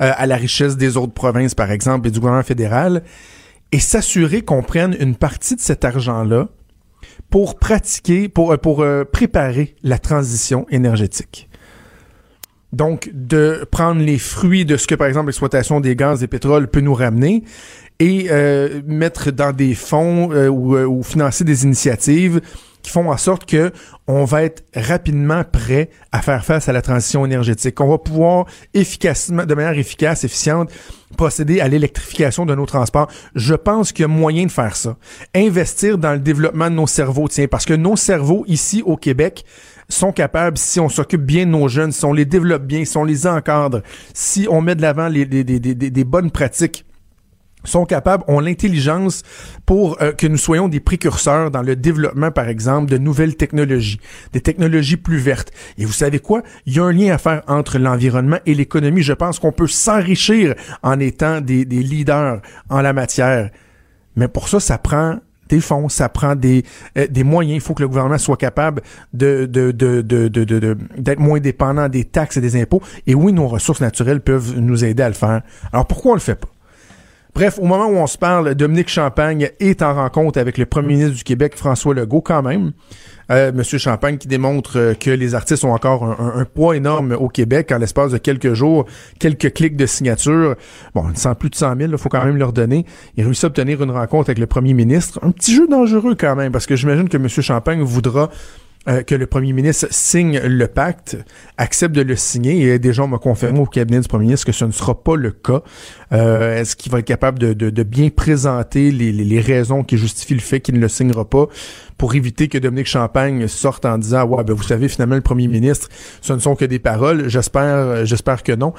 euh, 0.00 0.12
à 0.16 0.26
la 0.26 0.36
richesse 0.36 0.76
des 0.76 0.96
autres 0.96 1.14
provinces 1.14 1.54
par 1.54 1.70
exemple 1.70 2.08
et 2.08 2.10
du 2.10 2.20
gouvernement 2.20 2.44
fédéral 2.44 3.02
et 3.72 3.80
s'assurer 3.80 4.42
qu'on 4.42 4.62
prenne 4.62 4.96
une 4.98 5.16
partie 5.16 5.56
de 5.56 5.60
cet 5.60 5.84
argent-là 5.84 6.48
pour 7.28 7.58
pratiquer, 7.58 8.28
pour, 8.28 8.52
euh, 8.52 8.56
pour 8.56 8.84
préparer 9.12 9.76
la 9.82 9.98
transition 9.98 10.66
énergétique. 10.70 11.49
Donc, 12.72 13.10
de 13.12 13.66
prendre 13.70 14.00
les 14.00 14.18
fruits 14.18 14.64
de 14.64 14.76
ce 14.76 14.86
que, 14.86 14.94
par 14.94 15.08
exemple, 15.08 15.26
l'exploitation 15.26 15.80
des 15.80 15.96
gaz 15.96 16.22
et 16.22 16.28
pétrole 16.28 16.68
peut 16.68 16.80
nous 16.80 16.94
ramener 16.94 17.42
et 17.98 18.28
euh, 18.30 18.80
mettre 18.86 19.30
dans 19.30 19.52
des 19.52 19.74
fonds 19.74 20.32
euh, 20.32 20.50
euh, 20.50 20.86
ou, 20.86 21.02
financer 21.02 21.44
des 21.44 21.64
initiatives 21.64 22.40
qui 22.82 22.90
font 22.90 23.10
en 23.10 23.16
sorte 23.18 23.44
que 23.44 23.72
on 24.06 24.24
va 24.24 24.42
être 24.44 24.64
rapidement 24.74 25.44
prêt 25.44 25.90
à 26.12 26.22
faire 26.22 26.42
face 26.44 26.68
à 26.68 26.72
la 26.72 26.80
transition 26.80 27.26
énergétique. 27.26 27.78
On 27.78 27.88
va 27.88 27.98
pouvoir 27.98 28.46
efficacement, 28.72 29.44
de 29.44 29.54
manière 29.54 29.78
efficace, 29.78 30.24
efficiente, 30.24 30.70
procéder 31.18 31.60
à 31.60 31.68
l'électrification 31.68 32.46
de 32.46 32.54
nos 32.54 32.64
transports. 32.64 33.08
Je 33.34 33.54
pense 33.54 33.92
qu'il 33.92 34.04
y 34.04 34.04
a 34.04 34.08
moyen 34.08 34.46
de 34.46 34.50
faire 34.50 34.76
ça. 34.76 34.96
Investir 35.34 35.98
dans 35.98 36.12
le 36.12 36.20
développement 36.20 36.70
de 36.70 36.76
nos 36.76 36.86
cerveaux, 36.86 37.28
tiens, 37.28 37.48
parce 37.48 37.66
que 37.66 37.74
nos 37.74 37.96
cerveaux 37.96 38.44
ici 38.48 38.82
au 38.86 38.96
Québec, 38.96 39.44
sont 39.90 40.12
capables, 40.12 40.58
si 40.58 40.80
on 40.80 40.88
s'occupe 40.88 41.22
bien 41.22 41.46
de 41.46 41.50
nos 41.50 41.68
jeunes, 41.68 41.92
si 41.92 42.04
on 42.04 42.12
les 42.12 42.24
développe 42.24 42.64
bien, 42.64 42.84
si 42.84 42.96
on 42.96 43.04
les 43.04 43.26
encadre, 43.26 43.82
si 44.14 44.46
on 44.50 44.60
met 44.60 44.74
de 44.74 44.82
l'avant 44.82 45.08
les, 45.08 45.24
des 45.24 46.04
bonnes 46.04 46.30
pratiques 46.30 46.84
sont 47.64 47.84
capables, 47.84 48.24
ont 48.28 48.40
l'intelligence 48.40 49.22
pour 49.66 50.00
euh, 50.00 50.12
que 50.12 50.26
nous 50.26 50.36
soyons 50.38 50.68
des 50.68 50.80
précurseurs 50.80 51.50
dans 51.50 51.62
le 51.62 51.76
développement, 51.76 52.30
par 52.30 52.48
exemple, 52.48 52.90
de 52.90 52.98
nouvelles 52.98 53.36
technologies, 53.36 54.00
des 54.32 54.40
technologies 54.40 54.96
plus 54.96 55.18
vertes. 55.18 55.50
Et 55.78 55.84
vous 55.84 55.92
savez 55.92 56.20
quoi? 56.20 56.42
Il 56.66 56.74
y 56.74 56.80
a 56.80 56.84
un 56.84 56.92
lien 56.92 57.12
à 57.12 57.18
faire 57.18 57.42
entre 57.48 57.78
l'environnement 57.78 58.38
et 58.46 58.54
l'économie. 58.54 59.02
Je 59.02 59.12
pense 59.12 59.38
qu'on 59.38 59.52
peut 59.52 59.66
s'enrichir 59.66 60.54
en 60.82 60.98
étant 61.00 61.40
des, 61.40 61.64
des 61.64 61.82
leaders 61.82 62.40
en 62.68 62.80
la 62.80 62.92
matière. 62.92 63.50
Mais 64.16 64.28
pour 64.28 64.48
ça, 64.48 64.60
ça 64.60 64.78
prend 64.78 65.18
des 65.50 65.60
fonds, 65.60 65.88
ça 65.88 66.08
prend 66.08 66.34
des, 66.34 66.64
euh, 66.96 67.06
des 67.08 67.24
moyens. 67.24 67.56
Il 67.56 67.60
faut 67.60 67.74
que 67.74 67.82
le 67.82 67.88
gouvernement 67.88 68.18
soit 68.18 68.36
capable 68.36 68.82
de, 69.12 69.46
de, 69.46 69.72
de, 69.72 70.00
de, 70.00 70.76
d'être 70.96 71.20
moins 71.20 71.40
dépendant 71.40 71.88
des 71.88 72.04
taxes 72.04 72.36
et 72.36 72.40
des 72.40 72.60
impôts. 72.60 72.82
Et 73.06 73.14
oui, 73.14 73.32
nos 73.32 73.48
ressources 73.48 73.80
naturelles 73.80 74.20
peuvent 74.20 74.58
nous 74.58 74.84
aider 74.84 75.02
à 75.02 75.08
le 75.08 75.14
faire. 75.14 75.42
Alors 75.72 75.86
pourquoi 75.86 76.12
on 76.12 76.14
le 76.14 76.20
fait 76.20 76.36
pas? 76.36 76.48
Bref, 77.34 77.58
au 77.60 77.64
moment 77.64 77.86
où 77.86 77.96
on 77.96 78.06
se 78.06 78.18
parle, 78.18 78.54
Dominique 78.54 78.88
Champagne 78.88 79.50
est 79.60 79.82
en 79.82 79.94
rencontre 79.94 80.38
avec 80.38 80.58
le 80.58 80.66
premier 80.66 80.94
ministre 80.94 81.16
du 81.16 81.24
Québec, 81.24 81.54
François 81.56 81.94
Legault, 81.94 82.20
quand 82.20 82.42
même. 82.42 82.72
Euh, 83.30 83.52
Monsieur 83.52 83.78
Champagne 83.78 84.18
qui 84.18 84.26
démontre 84.26 84.76
euh, 84.76 84.94
que 84.94 85.10
les 85.10 85.36
artistes 85.36 85.62
ont 85.62 85.72
encore 85.72 86.02
un, 86.02 86.44
poids 86.44 86.76
énorme 86.76 87.12
au 87.12 87.28
Québec 87.28 87.70
en 87.70 87.78
l'espace 87.78 88.10
de 88.10 88.18
quelques 88.18 88.54
jours, 88.54 88.86
quelques 89.20 89.52
clics 89.52 89.76
de 89.76 89.86
signature. 89.86 90.56
Bon, 90.94 91.04
sans 91.14 91.36
plus 91.36 91.50
de 91.50 91.54
100 91.54 91.76
000, 91.76 91.92
il 91.92 91.98
faut 91.98 92.08
quand 92.08 92.24
même 92.24 92.36
leur 92.36 92.52
donner. 92.52 92.84
Il 93.16 93.24
réussit 93.24 93.44
à 93.44 93.46
obtenir 93.46 93.80
une 93.82 93.92
rencontre 93.92 94.30
avec 94.30 94.38
le 94.38 94.46
premier 94.46 94.74
ministre. 94.74 95.20
Un 95.22 95.30
petit 95.30 95.54
jeu 95.54 95.68
dangereux 95.68 96.16
quand 96.18 96.34
même, 96.34 96.50
parce 96.50 96.66
que 96.66 96.74
j'imagine 96.74 97.08
que 97.08 97.18
Monsieur 97.18 97.42
Champagne 97.42 97.82
voudra 97.82 98.30
euh, 98.88 99.02
que 99.02 99.14
le 99.14 99.26
premier 99.26 99.52
ministre 99.52 99.88
signe 99.90 100.38
le 100.38 100.66
pacte, 100.66 101.18
accepte 101.58 101.94
de 101.94 102.00
le 102.00 102.16
signer. 102.16 102.62
Et 102.62 102.78
déjà, 102.78 103.02
on 103.02 103.08
m'a 103.08 103.18
confirmé 103.18 103.58
au 103.58 103.66
cabinet 103.66 104.00
du 104.00 104.08
premier 104.08 104.24
ministre 104.24 104.46
que 104.46 104.52
ce 104.52 104.64
ne 104.64 104.72
sera 104.72 105.02
pas 105.02 105.16
le 105.16 105.32
cas. 105.32 105.60
Euh, 106.12 106.56
Est-ce 106.56 106.76
qu'il 106.76 106.90
va 106.90 107.00
être 107.00 107.04
capable 107.04 107.38
de, 107.38 107.82
bien 107.82 108.08
présenter 108.08 108.90
les, 108.90 109.40
raisons 109.40 109.84
qui 109.84 109.98
justifient 109.98 110.34
le 110.34 110.40
fait 110.40 110.60
qu'il 110.60 110.76
ne 110.76 110.80
le 110.80 110.88
signera 110.88 111.28
pas 111.28 111.46
pour 111.98 112.14
éviter 112.14 112.48
que 112.48 112.56
Dominique 112.56 112.86
Champagne 112.86 113.48
sorte 113.48 113.84
en 113.84 113.98
disant 113.98 114.24
ouais 114.24 114.44
ben 114.44 114.54
vous 114.54 114.62
savez 114.62 114.88
finalement 114.88 115.14
le 115.14 115.20
premier 115.20 115.48
ministre 115.48 115.88
ce 116.20 116.32
ne 116.32 116.38
sont 116.38 116.56
que 116.56 116.64
des 116.64 116.78
paroles 116.78 117.28
j'espère 117.28 118.04
j'espère 118.04 118.42
que 118.42 118.52
non 118.52 118.74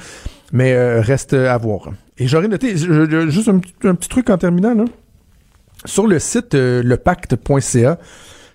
mais 0.52 0.72
euh, 0.72 1.00
reste 1.00 1.32
à 1.32 1.56
voir 1.58 1.90
et 2.18 2.26
j'aurais 2.28 2.48
noté 2.48 2.76
juste 2.76 3.48
un, 3.48 3.60
un 3.84 3.94
petit 3.94 4.08
truc 4.08 4.30
en 4.30 4.38
terminant 4.38 4.74
là 4.74 4.84
sur 5.84 6.06
le 6.06 6.18
site 6.18 6.54
lepacte.ca 6.54 7.98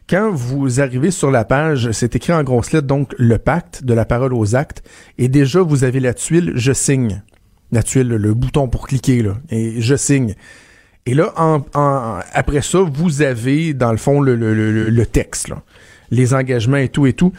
quand 0.09 0.31
vous 0.31 0.79
arrivez 0.79 1.11
sur 1.11 1.31
la 1.31 1.43
page, 1.45 1.91
c'est 1.91 2.15
écrit 2.15 2.33
en 2.33 2.43
grosses 2.43 2.71
lettres, 2.71 2.87
donc 2.87 3.13
le 3.17 3.37
pacte, 3.37 3.83
de 3.83 3.93
la 3.93 4.05
parole 4.05 4.33
aux 4.33 4.55
actes, 4.55 4.83
et 5.17 5.27
déjà 5.27 5.61
vous 5.61 5.83
avez 5.83 5.99
la 5.99 6.13
tuile 6.13 6.53
je 6.55 6.71
signe. 6.73 7.21
La 7.73 7.83
tuile, 7.83 8.07
le 8.07 8.33
bouton 8.33 8.69
pour 8.69 8.87
cliquer, 8.87 9.21
là, 9.21 9.33
et 9.49 9.81
je 9.81 9.95
signe. 9.95 10.35
Et 11.05 11.13
là, 11.13 11.33
en, 11.35 11.65
en- 11.73 12.19
après 12.33 12.61
ça, 12.61 12.79
vous 12.79 13.21
avez, 13.21 13.73
dans 13.73 13.91
le 13.91 13.97
fond, 13.97 14.21
le, 14.21 14.35
le- 14.35 14.53
le- 14.53 14.89
le 14.89 15.05
texte, 15.05 15.49
là. 15.49 15.61
les 16.09 16.33
engagements 16.33 16.77
et 16.77 16.87
tout 16.89 17.05
et 17.07 17.13
tout. 17.13 17.33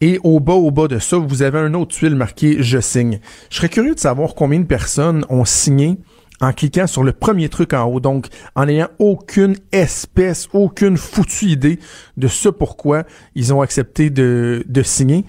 Et 0.00 0.18
au 0.24 0.40
bas, 0.40 0.54
au 0.54 0.70
bas 0.72 0.88
de 0.88 0.98
ça, 0.98 1.16
vous 1.18 1.42
avez 1.42 1.58
un 1.60 1.74
autre 1.74 1.94
tuile 1.96 2.14
marqué 2.16 2.62
Je 2.62 2.78
signe. 2.80 3.20
Je 3.50 3.56
serais 3.56 3.68
curieux 3.68 3.94
de 3.94 4.00
savoir 4.00 4.34
combien 4.34 4.58
de 4.60 4.66
personnes 4.66 5.24
ont 5.28 5.44
signé 5.44 5.98
en 6.42 6.52
cliquant 6.52 6.86
sur 6.86 7.04
le 7.04 7.12
premier 7.12 7.48
truc 7.48 7.72
en 7.72 7.84
haut, 7.84 8.00
donc 8.00 8.26
en 8.54 8.66
n'ayant 8.66 8.88
aucune 8.98 9.56
espèce, 9.70 10.48
aucune 10.52 10.96
foutue 10.96 11.46
idée 11.46 11.78
de 12.16 12.28
ce 12.28 12.48
pourquoi 12.48 13.04
ils 13.34 13.54
ont 13.54 13.62
accepté 13.62 14.10
de, 14.10 14.64
de 14.68 14.82
signer. 14.82 15.24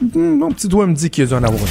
Hmm, 0.00 0.38
Mon 0.38 0.50
petit 0.52 0.68
doigt 0.68 0.86
me 0.86 0.94
dit 0.94 1.10
qu'il 1.10 1.24
y 1.24 1.26
a 1.26 1.28
dû 1.28 1.34
en 1.34 1.42
avoir 1.46 1.62
un. 1.62 1.66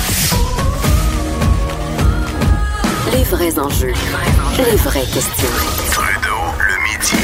Les 3.16 3.24
vrais 3.24 3.58
enjeux, 3.60 3.94
les 4.58 4.76
vraies 4.78 5.02
questions. 5.02 5.48
Trudeau, 5.92 6.42
le 6.60 6.84
midi. 6.84 7.18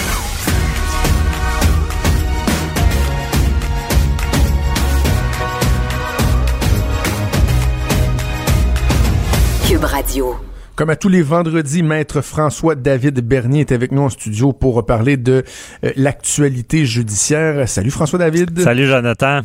Cube 9.67 9.83
Radio. 9.83 10.46
Comme 10.77 10.91
à 10.91 10.95
tous 10.95 11.09
les 11.09 11.23
vendredis, 11.23 11.81
maître 11.81 12.21
François 12.21 12.75
David 12.75 13.19
Bernier 13.21 13.61
est 13.61 13.71
avec 13.71 13.91
nous 13.91 14.03
en 14.03 14.09
studio 14.09 14.53
pour 14.53 14.85
parler 14.85 15.17
de 15.17 15.43
euh, 15.83 15.91
l'actualité 15.95 16.85
judiciaire. 16.85 17.67
Salut 17.67 17.89
François 17.89 18.19
David. 18.19 18.59
Salut 18.59 18.85
Jonathan. 18.85 19.41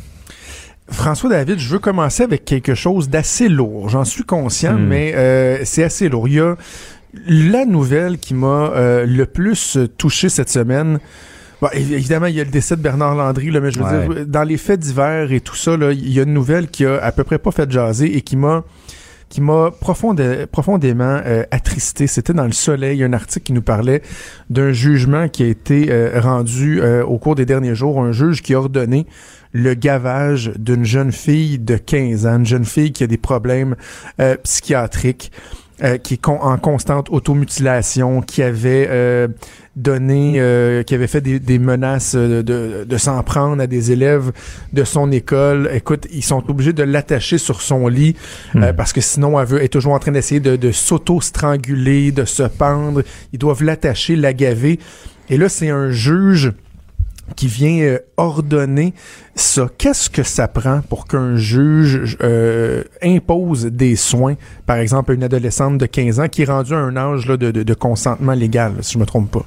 François 0.91 1.31
David, 1.31 1.59
je 1.59 1.69
veux 1.71 1.79
commencer 1.79 2.23
avec 2.23 2.45
quelque 2.45 2.75
chose 2.75 3.09
d'assez 3.09 3.49
lourd. 3.49 3.89
J'en 3.89 4.05
suis 4.05 4.25
conscient, 4.25 4.75
Hmm. 4.75 4.87
mais 4.87 5.15
euh, 5.15 5.59
c'est 5.65 5.83
assez 5.83 6.11
lourd. 6.11 6.29
Il 6.29 6.35
y 6.35 6.41
a 6.41 6.55
la 7.27 7.65
nouvelle 7.65 8.19
qui 8.19 8.35
m'a 8.35 8.71
euh, 8.75 9.07
le 9.07 9.25
plus 9.25 9.79
touché 9.97 10.29
cette 10.29 10.51
semaine. 10.51 11.01
Bon, 11.63 11.69
évidemment, 11.73 12.27
il 12.27 12.35
y 12.35 12.41
a 12.43 12.45
le 12.45 12.51
décès 12.51 12.77
de 12.77 12.83
Bernard 12.83 13.15
Landry, 13.15 13.51
là, 13.51 13.61
mais 13.61 13.71
je 13.71 13.79
veux 13.79 13.85
Ouais. 13.87 14.15
dire, 14.17 14.27
dans 14.27 14.43
les 14.43 14.59
faits 14.59 14.81
divers 14.81 15.33
et 15.33 15.41
tout 15.41 15.57
ça, 15.57 15.79
là, 15.79 15.93
il 15.93 16.13
y 16.13 16.21
a 16.21 16.25
une 16.25 16.35
nouvelle 16.35 16.69
qui 16.69 16.85
a 16.85 17.03
à 17.03 17.11
peu 17.11 17.25
près 17.25 17.39
pas 17.39 17.53
fait 17.53 17.71
jaser 17.71 18.15
et 18.19 18.21
qui 18.21 18.37
m'a 18.37 18.65
qui 19.33 19.41
m'a 19.41 19.71
profondément 19.71 21.23
euh, 21.25 21.45
attristé. 21.51 22.07
C'était 22.07 22.35
dans 22.35 22.45
le 22.45 22.53
Soleil, 22.53 23.03
un 23.03 23.15
article 23.15 23.47
qui 23.47 23.53
nous 23.55 23.63
parlait 23.63 24.03
d'un 24.51 24.73
jugement 24.73 25.27
qui 25.31 25.43
a 25.43 25.47
été 25.47 25.87
euh, 25.91 26.21
rendu 26.21 26.83
euh, 26.83 27.03
au 27.03 27.17
cours 27.17 27.35
des 27.35 27.47
derniers 27.47 27.75
jours, 27.75 27.99
un 28.03 28.13
juge 28.13 28.43
qui 28.43 28.53
a 28.53 28.59
ordonné 28.59 29.07
le 29.53 29.73
gavage 29.73 30.53
d'une 30.59 30.85
jeune 30.85 31.13
fille 31.13 31.59
de 31.59 31.77
15 31.77 32.27
ans, 32.27 32.37
une 32.41 32.47
jeune 32.47 32.67
fille 32.67 32.93
qui 32.93 33.05
a 33.05 33.07
des 33.07 33.17
problèmes 33.19 33.77
psychiatriques, 34.43 35.31
euh, 35.83 35.97
qui 35.99 36.15
est 36.15 36.21
con- 36.21 36.39
en 36.41 36.57
constante 36.59 37.09
automutilation, 37.11 38.21
qui 38.23 38.43
avait 38.43 38.87
euh, 38.91 39.29
donné, 39.77 40.35
euh, 40.37 40.83
qui 40.83 40.95
avait 40.95 41.07
fait 41.07 41.21
des, 41.21 41.41
des 41.41 41.59
menaces 41.59 42.15
euh, 42.15 42.43
de, 42.43 42.85
de 42.89 42.97
s'en 42.99 43.23
prendre 43.23 43.63
à 43.63 43.67
des 43.67 43.91
élèves 43.93 44.33
de 44.73 44.85
son 44.85 45.11
école. 45.13 45.71
Écoute, 45.73 46.07
ils 46.13 46.23
sont 46.25 46.43
obligés 46.49 46.73
de 46.73 46.83
l'attacher 46.83 47.39
sur 47.39 47.61
son 47.63 47.89
lit 47.89 48.17
euh, 48.57 48.73
Hmm. 48.73 48.77
parce 48.77 48.93
que 48.93 49.01
sinon 49.01 49.41
elle 49.41 49.47
veut 49.47 49.59
elle 49.59 49.65
est 49.65 49.69
toujours 49.69 49.95
en 49.95 49.99
train 49.99 50.13
d'essayer 50.13 50.41
de, 50.41 50.57
de 50.57 50.71
s'auto-stranguler, 50.73 52.13
de 52.13 52.25
se 52.25 52.43
pendre. 52.45 53.03
Ils 53.33 53.39
doivent 53.39 53.63
l'attacher, 53.63 54.17
la 54.17 54.33
gaver. 54.33 54.79
Et 55.31 55.37
là, 55.39 55.49
c'est 55.49 55.71
un 55.71 55.91
juge 55.91 56.53
qui 57.37 57.47
vient 57.47 57.79
euh, 57.83 57.99
ordonner 58.17 58.93
ça. 59.35 59.69
Qu'est-ce 59.79 60.11
que 60.11 60.23
ça 60.23 60.49
prend 60.49 60.81
pour 60.83 61.07
qu'un 61.07 61.37
juge 61.37 62.17
euh, 62.23 62.85
impose 63.03 63.67
des 63.67 63.97
soins, 63.97 64.35
par 64.67 64.77
exemple, 64.77 65.13
à 65.13 65.15
une 65.15 65.23
adolescente 65.25 65.79
de 65.79 65.87
15 65.87 66.21
ans 66.21 66.29
qui 66.29 66.43
est 66.43 66.47
rendue 66.47 66.75
à 66.75 66.79
un 66.79 66.97
âge 66.97 67.27
là, 67.27 67.37
de, 67.37 67.51
de- 67.51 67.63
de 67.63 67.75
consentement 67.75 68.33
légal, 68.35 68.73
si 68.83 68.95
je 68.95 68.99
me 68.99 69.07
trompe 69.07 69.31
pas? 69.31 69.45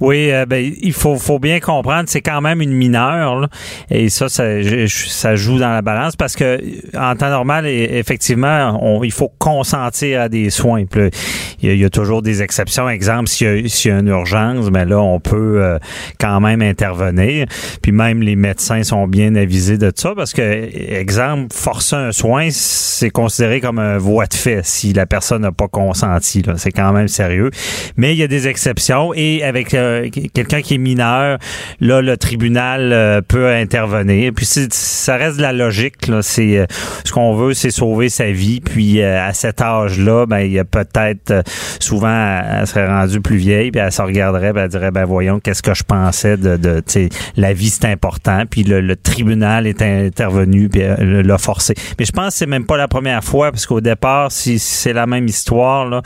Oui, 0.00 0.30
euh, 0.30 0.46
ben, 0.46 0.72
il 0.80 0.92
faut, 0.92 1.16
faut 1.16 1.38
bien 1.38 1.60
comprendre, 1.60 2.04
c'est 2.08 2.22
quand 2.22 2.40
même 2.40 2.60
une 2.60 2.72
mineure, 2.72 3.40
là. 3.40 3.48
et 3.90 4.08
ça, 4.08 4.28
ça, 4.28 4.44
ça 4.86 5.36
joue 5.36 5.58
dans 5.58 5.70
la 5.70 5.82
balance 5.82 6.16
parce 6.16 6.36
que 6.36 6.60
en 6.96 7.14
temps 7.16 7.30
normal, 7.30 7.66
effectivement, 7.66 8.78
on, 8.82 9.04
il 9.04 9.12
faut 9.12 9.30
consentir 9.38 10.20
à 10.20 10.28
des 10.28 10.50
soins. 10.50 10.84
Puis 10.84 11.10
il 11.62 11.76
y, 11.76 11.84
a, 11.84 11.90
toujours 11.90 12.22
des 12.22 12.42
exceptions. 12.42 12.88
Exemple, 12.88 13.28
s'il 13.28 13.46
y 13.46 13.64
a, 13.64 13.68
s'il 13.68 13.90
y 13.90 13.94
a 13.94 13.98
une 13.98 14.08
urgence, 14.08 14.70
mais 14.70 14.84
là, 14.84 15.00
on 15.00 15.20
peut 15.20 15.62
euh, 15.62 15.78
quand 16.18 16.40
même 16.40 16.62
intervenir. 16.62 17.46
Puis 17.82 17.92
même 17.92 18.22
les 18.22 18.36
médecins 18.36 18.82
sont 18.82 19.06
bien 19.06 19.34
avisés 19.34 19.78
de 19.78 19.92
ça 19.94 20.12
parce 20.16 20.32
que, 20.32 20.42
exemple, 20.42 21.54
forcer 21.54 21.96
un 21.96 22.12
soin, 22.12 22.48
c'est 22.50 23.10
considéré 23.10 23.60
comme 23.60 23.78
un 23.78 23.98
voie 23.98 24.26
de 24.26 24.34
fait 24.34 24.64
si 24.64 24.92
la 24.92 25.06
personne 25.06 25.42
n'a 25.42 25.52
pas 25.52 25.68
consenti. 25.68 26.42
C'est 26.56 26.72
quand 26.72 26.92
même 26.92 27.08
sérieux. 27.08 27.50
Mais 27.96 28.14
il 28.14 28.18
y 28.18 28.22
a 28.22 28.28
des 28.28 28.48
exceptions 28.48 29.12
et 29.14 29.42
avec 29.42 29.74
euh, 29.74 29.89
quelqu'un 30.32 30.62
qui 30.62 30.74
est 30.74 30.78
mineur, 30.78 31.38
là, 31.80 32.02
le 32.02 32.16
tribunal 32.16 32.92
euh, 32.92 33.20
peut 33.20 33.48
intervenir. 33.48 34.32
Puis 34.34 34.46
ça 34.46 35.16
reste 35.16 35.36
de 35.36 35.42
la 35.42 35.52
logique. 35.52 36.06
Là. 36.06 36.22
C'est 36.22 36.58
euh, 36.58 36.66
ce 37.04 37.12
qu'on 37.12 37.34
veut, 37.34 37.54
c'est 37.54 37.70
sauver 37.70 38.08
sa 38.08 38.30
vie. 38.30 38.60
Puis 38.60 39.00
euh, 39.00 39.26
à 39.26 39.32
cet 39.32 39.60
âge-là, 39.60 40.26
ben 40.26 40.40
il 40.40 40.52
y 40.52 40.58
a 40.58 40.64
peut-être 40.64 41.30
euh, 41.30 41.42
souvent 41.78 42.42
elle 42.60 42.66
serait 42.66 42.86
rendue 42.86 43.20
plus 43.20 43.36
vieille, 43.36 43.70
puis 43.70 43.80
elle 43.80 43.92
se 43.92 44.02
regarderait, 44.02 44.52
puis 44.52 44.62
elle 44.62 44.68
dirait 44.68 44.90
ben 44.90 45.04
voyons, 45.04 45.40
qu'est-ce 45.40 45.62
que 45.62 45.74
je 45.74 45.82
pensais 45.82 46.36
de, 46.36 46.56
de 46.56 46.82
la 47.36 47.52
vie 47.52 47.70
c'est 47.70 47.86
important. 47.86 48.44
Puis 48.50 48.64
le, 48.64 48.80
le 48.80 48.96
tribunal 48.96 49.66
est 49.66 49.82
intervenu, 49.82 50.68
puis 50.68 50.82
l'a 50.98 51.38
forcé. 51.38 51.74
Mais 51.98 52.04
je 52.04 52.12
pense 52.12 52.34
que 52.34 52.38
c'est 52.38 52.46
même 52.46 52.66
pas 52.66 52.76
la 52.76 52.88
première 52.88 53.22
fois, 53.24 53.50
parce 53.50 53.66
qu'au 53.66 53.80
départ, 53.80 54.32
si, 54.32 54.58
si 54.58 54.74
c'est 54.74 54.92
la 54.92 55.06
même 55.06 55.26
histoire, 55.26 55.86
là, 55.86 56.02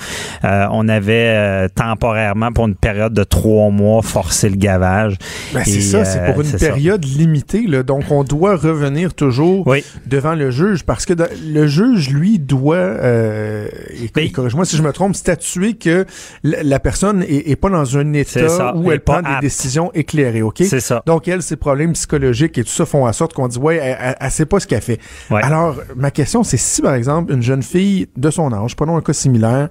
on 0.71 0.89
avait 0.89 1.69
temporairement 1.71 2.53
pour 2.53 2.67
une 2.67 2.75
période 2.75 3.13
de 3.13 3.25
trois 3.25 3.71
mois 3.71 3.74
forcé 4.03 4.49
le 4.49 4.57
gavage. 4.57 5.17
Ben, 5.53 5.63
c'est 5.65 5.71
Et, 5.79 5.81
ça, 5.81 6.05
c'est 6.05 6.21
euh, 6.21 6.33
pour 6.33 6.41
une 6.43 6.47
c'est 6.49 6.59
ça. 6.59 6.67
période 6.69 7.05
limitée. 7.05 7.67
Là, 7.67 7.83
donc, 7.83 8.05
on 8.11 8.25
doit 8.25 8.57
revenir 8.57 9.15
toujours 9.15 9.67
Oui. 9.67 9.85
devant 10.07 10.35
le 10.35 10.51
juge 10.51 10.85
parce 10.85 11.07
que 11.07 11.15
le 11.47 11.67
juge, 11.67 12.11
lui, 12.11 12.39
doit, 12.39 12.77
euh, 12.77 13.69
et 14.17 14.31
corrige-moi 14.31 14.65
si 14.65 14.77
je 14.77 14.83
me 14.83 14.93
trompe, 14.93 15.15
statuer 15.15 15.75
que 15.75 16.05
la, 16.43 16.79
personne 16.81 17.23
est, 17.23 17.51
est 17.51 17.57
pas 17.57 17.71
dans 17.71 17.97
un 17.99 18.13
C'est 18.25 18.41
état 18.41 18.49
ça, 18.49 18.75
où 18.77 18.91
elle 18.93 19.01
prend 19.01 19.23
des 19.23 19.29
apte. 19.29 19.41
décisions 19.43 19.91
éclairées, 19.95 20.43
OK? 20.43 20.63
C'est 20.67 20.81
ça. 20.81 21.03
Donc, 21.07 21.29
elle, 21.29 21.43
ses 21.43 21.57
problèmes 21.57 21.93
psychologiques 21.93 22.59
et 22.59 22.65
tout 22.65 22.71
ça 22.71 22.87
font 22.87 23.07
en 23.07 23.13
sorte 23.13 23.33
qu'on 23.35 23.49
dit, 23.49 23.59
ouais, 23.59 23.77
elle, 23.77 24.17
elle 24.21 24.31
sait 24.31 24.47
pas 24.47 24.61
ce 24.61 24.67
qu'elle 24.67 24.81
fait. 24.83 24.99
Ouais. 25.31 25.41
Alors, 25.43 25.77
ma 25.97 26.11
question, 26.11 26.43
c'est 26.43 26.57
si, 26.57 26.83
par 26.83 26.95
exemple, 26.95 27.33
une 27.33 27.43
jeune 27.43 27.63
fille 27.63 28.09
de 28.17 28.31
son 28.31 28.53
âge, 28.53 28.77
prenons 28.77 28.97
un 28.97 29.01
cas 29.03 29.13
similaire, 29.13 29.69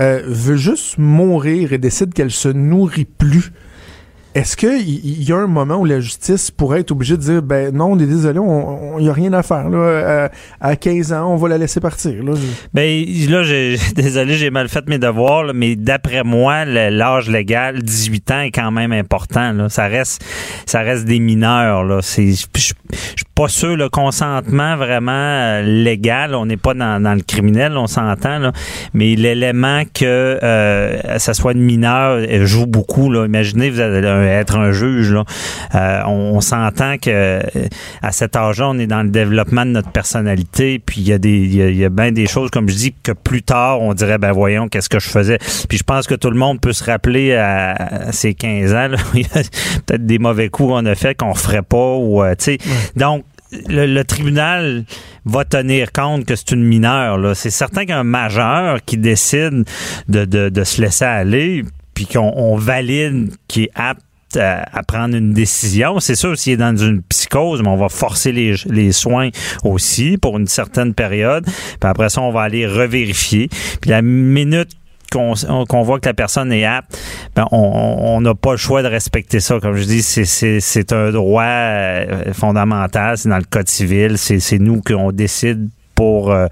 euh, 0.00 0.22
veut 0.26 0.56
juste 0.56 0.98
mourir 0.98 1.72
et 1.72 1.78
décide 1.78 2.14
qu'elle 2.14 2.30
se 2.30 2.48
nourrit 2.48 3.04
plus, 3.04 3.52
est-ce 4.34 4.56
qu'il 4.56 4.88
y, 4.88 5.24
y 5.24 5.32
a 5.32 5.36
un 5.36 5.46
moment 5.46 5.76
où 5.76 5.84
la 5.84 6.00
justice 6.00 6.50
pourrait 6.50 6.80
être 6.80 6.90
obligée 6.90 7.16
de 7.16 7.22
dire 7.22 7.42
ben 7.42 7.72
non, 7.72 7.92
on 7.92 7.98
est 7.98 8.06
désolé, 8.06 8.40
on 8.40 8.98
n'y 8.98 9.08
a 9.08 9.12
rien 9.12 9.32
à 9.32 9.42
faire 9.42 9.68
là. 9.68 10.28
À, 10.60 10.68
à, 10.70 10.76
15 10.76 11.12
ans, 11.12 11.32
on 11.32 11.36
va 11.36 11.48
la 11.48 11.58
laisser 11.58 11.78
partir. 11.80 12.22
Là, 12.22 12.32
ben 12.72 13.04
là, 13.28 13.42
j'ai, 13.44 13.76
désolé, 13.94 14.34
j'ai 14.34 14.50
mal 14.50 14.68
fait 14.68 14.88
mes 14.88 14.98
devoirs, 14.98 15.44
là, 15.44 15.52
mais 15.54 15.76
d'après 15.76 16.24
moi, 16.24 16.64
l'âge 16.64 17.30
légal, 17.30 17.82
18 17.82 18.30
ans, 18.32 18.40
est 18.40 18.50
quand 18.50 18.72
même 18.72 18.92
important. 18.92 19.52
Là. 19.52 19.68
Ça 19.68 19.86
reste, 19.86 20.24
ça 20.66 20.80
reste 20.80 21.04
des 21.04 21.20
mineurs. 21.20 21.84
Là. 21.84 22.00
C'est, 22.02 22.32
je 22.32 22.60
suis 22.60 22.74
pas 23.34 23.48
sûr 23.48 23.76
le 23.76 23.88
consentement 23.88 24.76
vraiment 24.76 25.12
euh, 25.12 25.62
légal. 25.62 26.34
On 26.34 26.46
n'est 26.46 26.56
pas 26.56 26.74
dans, 26.74 27.02
dans, 27.02 27.14
le 27.14 27.22
criminel, 27.22 27.76
on 27.76 27.86
s'entend. 27.86 28.38
Là. 28.38 28.52
Mais 28.94 29.14
l'élément 29.14 29.82
que 29.92 30.04
euh, 30.42 31.18
ça 31.18 31.34
soit 31.34 31.52
une 31.52 31.62
mineure 31.62 32.20
joue 32.44 32.66
beaucoup. 32.66 33.10
Là. 33.10 33.26
Imaginez, 33.26 33.70
vous 33.70 33.80
avez 33.80 34.06
un 34.06 34.23
être 34.28 34.56
un 34.56 34.72
juge. 34.72 35.12
Là. 35.12 35.24
Euh, 35.74 36.02
on, 36.06 36.40
s'entend 36.40 36.98
que 36.98 37.40
à 38.02 38.12
cet 38.12 38.36
âge-là, 38.36 38.68
on 38.68 38.78
est 38.78 38.86
dans 38.86 39.02
le 39.02 39.10
développement 39.10 39.64
de 39.64 39.70
notre 39.70 39.90
personnalité. 39.90 40.78
Puis 40.78 41.00
il 41.00 41.08
y 41.08 41.12
a 41.12 41.18
des, 41.18 41.38
il 41.38 41.76
y 41.76 41.84
a, 41.84 41.88
bien 41.88 42.12
des 42.12 42.26
choses, 42.26 42.50
comme 42.50 42.68
je 42.68 42.74
dis, 42.74 42.94
que 43.02 43.12
plus 43.12 43.42
tard, 43.42 43.80
on 43.80 43.94
dirait, 43.94 44.18
ben 44.18 44.32
voyons, 44.32 44.68
qu'est-ce 44.68 44.88
que 44.88 44.98
je 44.98 45.08
faisais. 45.08 45.38
Puis 45.68 45.78
je 45.78 45.84
pense 45.84 46.06
que 46.06 46.14
tout 46.14 46.30
le 46.30 46.38
monde 46.38 46.60
peut 46.60 46.72
se 46.72 46.84
rappeler 46.84 47.34
à, 47.34 48.12
ces 48.12 48.34
15 48.34 48.74
ans, 48.74 48.88
il 49.14 49.22
y 49.22 49.24
a 49.24 49.42
peut-être 49.86 50.06
des 50.06 50.18
mauvais 50.18 50.48
coups 50.48 50.70
qu'on 50.70 50.86
a 50.86 50.94
fait 50.94 51.14
qu'on 51.14 51.34
ferait 51.34 51.62
pas. 51.62 51.94
Ou, 51.96 52.22
euh, 52.22 52.34
ouais. 52.46 52.58
Donc, 52.96 53.24
le, 53.68 53.86
le, 53.86 54.04
tribunal 54.04 54.84
va 55.24 55.44
tenir 55.44 55.92
compte 55.92 56.24
que 56.24 56.34
c'est 56.34 56.52
une 56.52 56.64
mineure. 56.64 57.36
C'est 57.36 57.50
certain 57.50 57.86
qu'un 57.86 58.04
majeur 58.04 58.78
qui 58.84 58.96
décide 58.96 59.64
de, 60.08 60.24
de, 60.24 60.48
de 60.48 60.64
se 60.64 60.80
laisser 60.80 61.04
aller, 61.04 61.64
puis 61.94 62.06
qu'on 62.06 62.56
valide 62.56 63.32
qui 63.48 63.64
est 63.64 63.70
apte 63.74 64.02
à, 64.36 64.82
prendre 64.86 65.16
une 65.16 65.32
décision. 65.32 66.00
C'est 66.00 66.14
sûr, 66.14 66.36
s'il 66.38 66.54
est 66.54 66.56
dans 66.56 66.76
une 66.76 67.02
psychose, 67.02 67.62
mais 67.62 67.68
on 67.68 67.76
va 67.76 67.88
forcer 67.88 68.32
les, 68.32 68.54
les 68.66 68.92
soins 68.92 69.30
aussi 69.64 70.18
pour 70.18 70.38
une 70.38 70.46
certaine 70.46 70.94
période. 70.94 71.44
Puis 71.44 71.90
après 71.90 72.08
ça, 72.08 72.20
on 72.20 72.32
va 72.32 72.42
aller 72.42 72.66
revérifier. 72.66 73.48
Puis 73.80 73.90
la 73.90 74.02
minute 74.02 74.70
qu'on 75.14 75.82
voit 75.82 76.00
que 76.00 76.08
la 76.08 76.14
personne 76.14 76.52
est 76.52 76.64
apte, 76.64 76.98
ben 77.36 77.46
on 77.52 78.20
n'a 78.20 78.34
pas 78.34 78.52
le 78.52 78.56
choix 78.56 78.82
de 78.82 78.88
respecter 78.88 79.40
ça. 79.40 79.60
Comme 79.60 79.76
je 79.76 79.84
dis, 79.84 80.02
c'est 80.02 80.92
un 80.92 81.10
droit 81.10 81.44
euh, 81.44 82.32
fondamental, 82.32 83.16
c'est 83.18 83.28
dans 83.28 83.38
le 83.38 83.44
code 83.44 83.68
civil, 83.68 84.18
c'est 84.18 84.58
nous 84.58 84.80
qu'on 84.82 85.12
décide 85.12 85.68
pour 85.94 86.30
euh, 86.30 86.46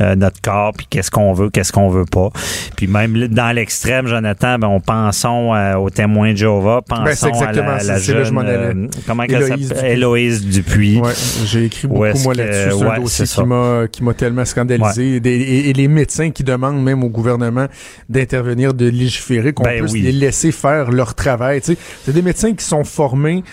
euh, 0.00 0.14
notre 0.14 0.40
corps, 0.40 0.72
puis 0.76 0.86
qu'est-ce 0.88 1.10
qu'on 1.10 1.32
veut, 1.32 1.50
qu'est-ce 1.50 1.72
qu'on 1.72 1.88
veut 1.88 2.04
pas. 2.04 2.30
Puis 2.76 2.86
même 2.86 3.28
dans 3.28 3.54
l'extrême, 3.54 4.06
Jonathan, 4.06 4.58
ben, 4.58 4.68
on 4.68 4.80
pensons 4.80 5.54
euh, 5.54 5.76
aux 5.76 5.90
témoins 5.90 6.32
de 6.32 6.36
Jéhovah, 6.36 6.80
ben, 6.88 7.04
pensons 7.04 7.32
à 7.42 7.52
la, 7.52 7.82
la 7.82 7.98
jeune, 7.98 8.90
comment 9.06 9.22
elle 9.24 9.46
s'appelle, 9.46 9.92
Héloïse 9.92 10.46
Dupuis. 10.46 11.00
Ouais, 11.00 11.12
J'ai 11.44 11.66
écrit 11.66 11.88
beaucoup 11.88 12.18
moi 12.18 12.34
là-dessus, 12.34 12.78
c'est 12.78 12.84
un 12.84 12.98
dossier 12.98 13.26
qui 13.26 13.44
m'a 13.44 13.86
qui 13.90 14.04
m'a 14.04 14.14
tellement 14.14 14.44
scandalisé. 14.44 15.20
et, 15.24 15.72
les 15.72 15.88
médecins 15.88 16.30
qui 16.30 16.42
demandent 16.42 16.82
même 16.82 17.04
au 17.04 17.08
gouvernement 17.08 17.66
d'intervenir, 18.08 18.74
de 18.74 18.86
légiférer, 18.86 19.52
qu'on 19.52 19.62
ben 19.62 19.80
puisse 19.80 19.94
les 19.94 20.12
laisser 20.12 20.52
faire 20.52 20.90
leur 20.90 21.14
travail. 21.14 21.60
C'est 21.62 22.12
des 22.12 22.22
médecins 22.22 22.54
qui 22.54 22.64
sont 22.64 22.84
formés 22.84 23.44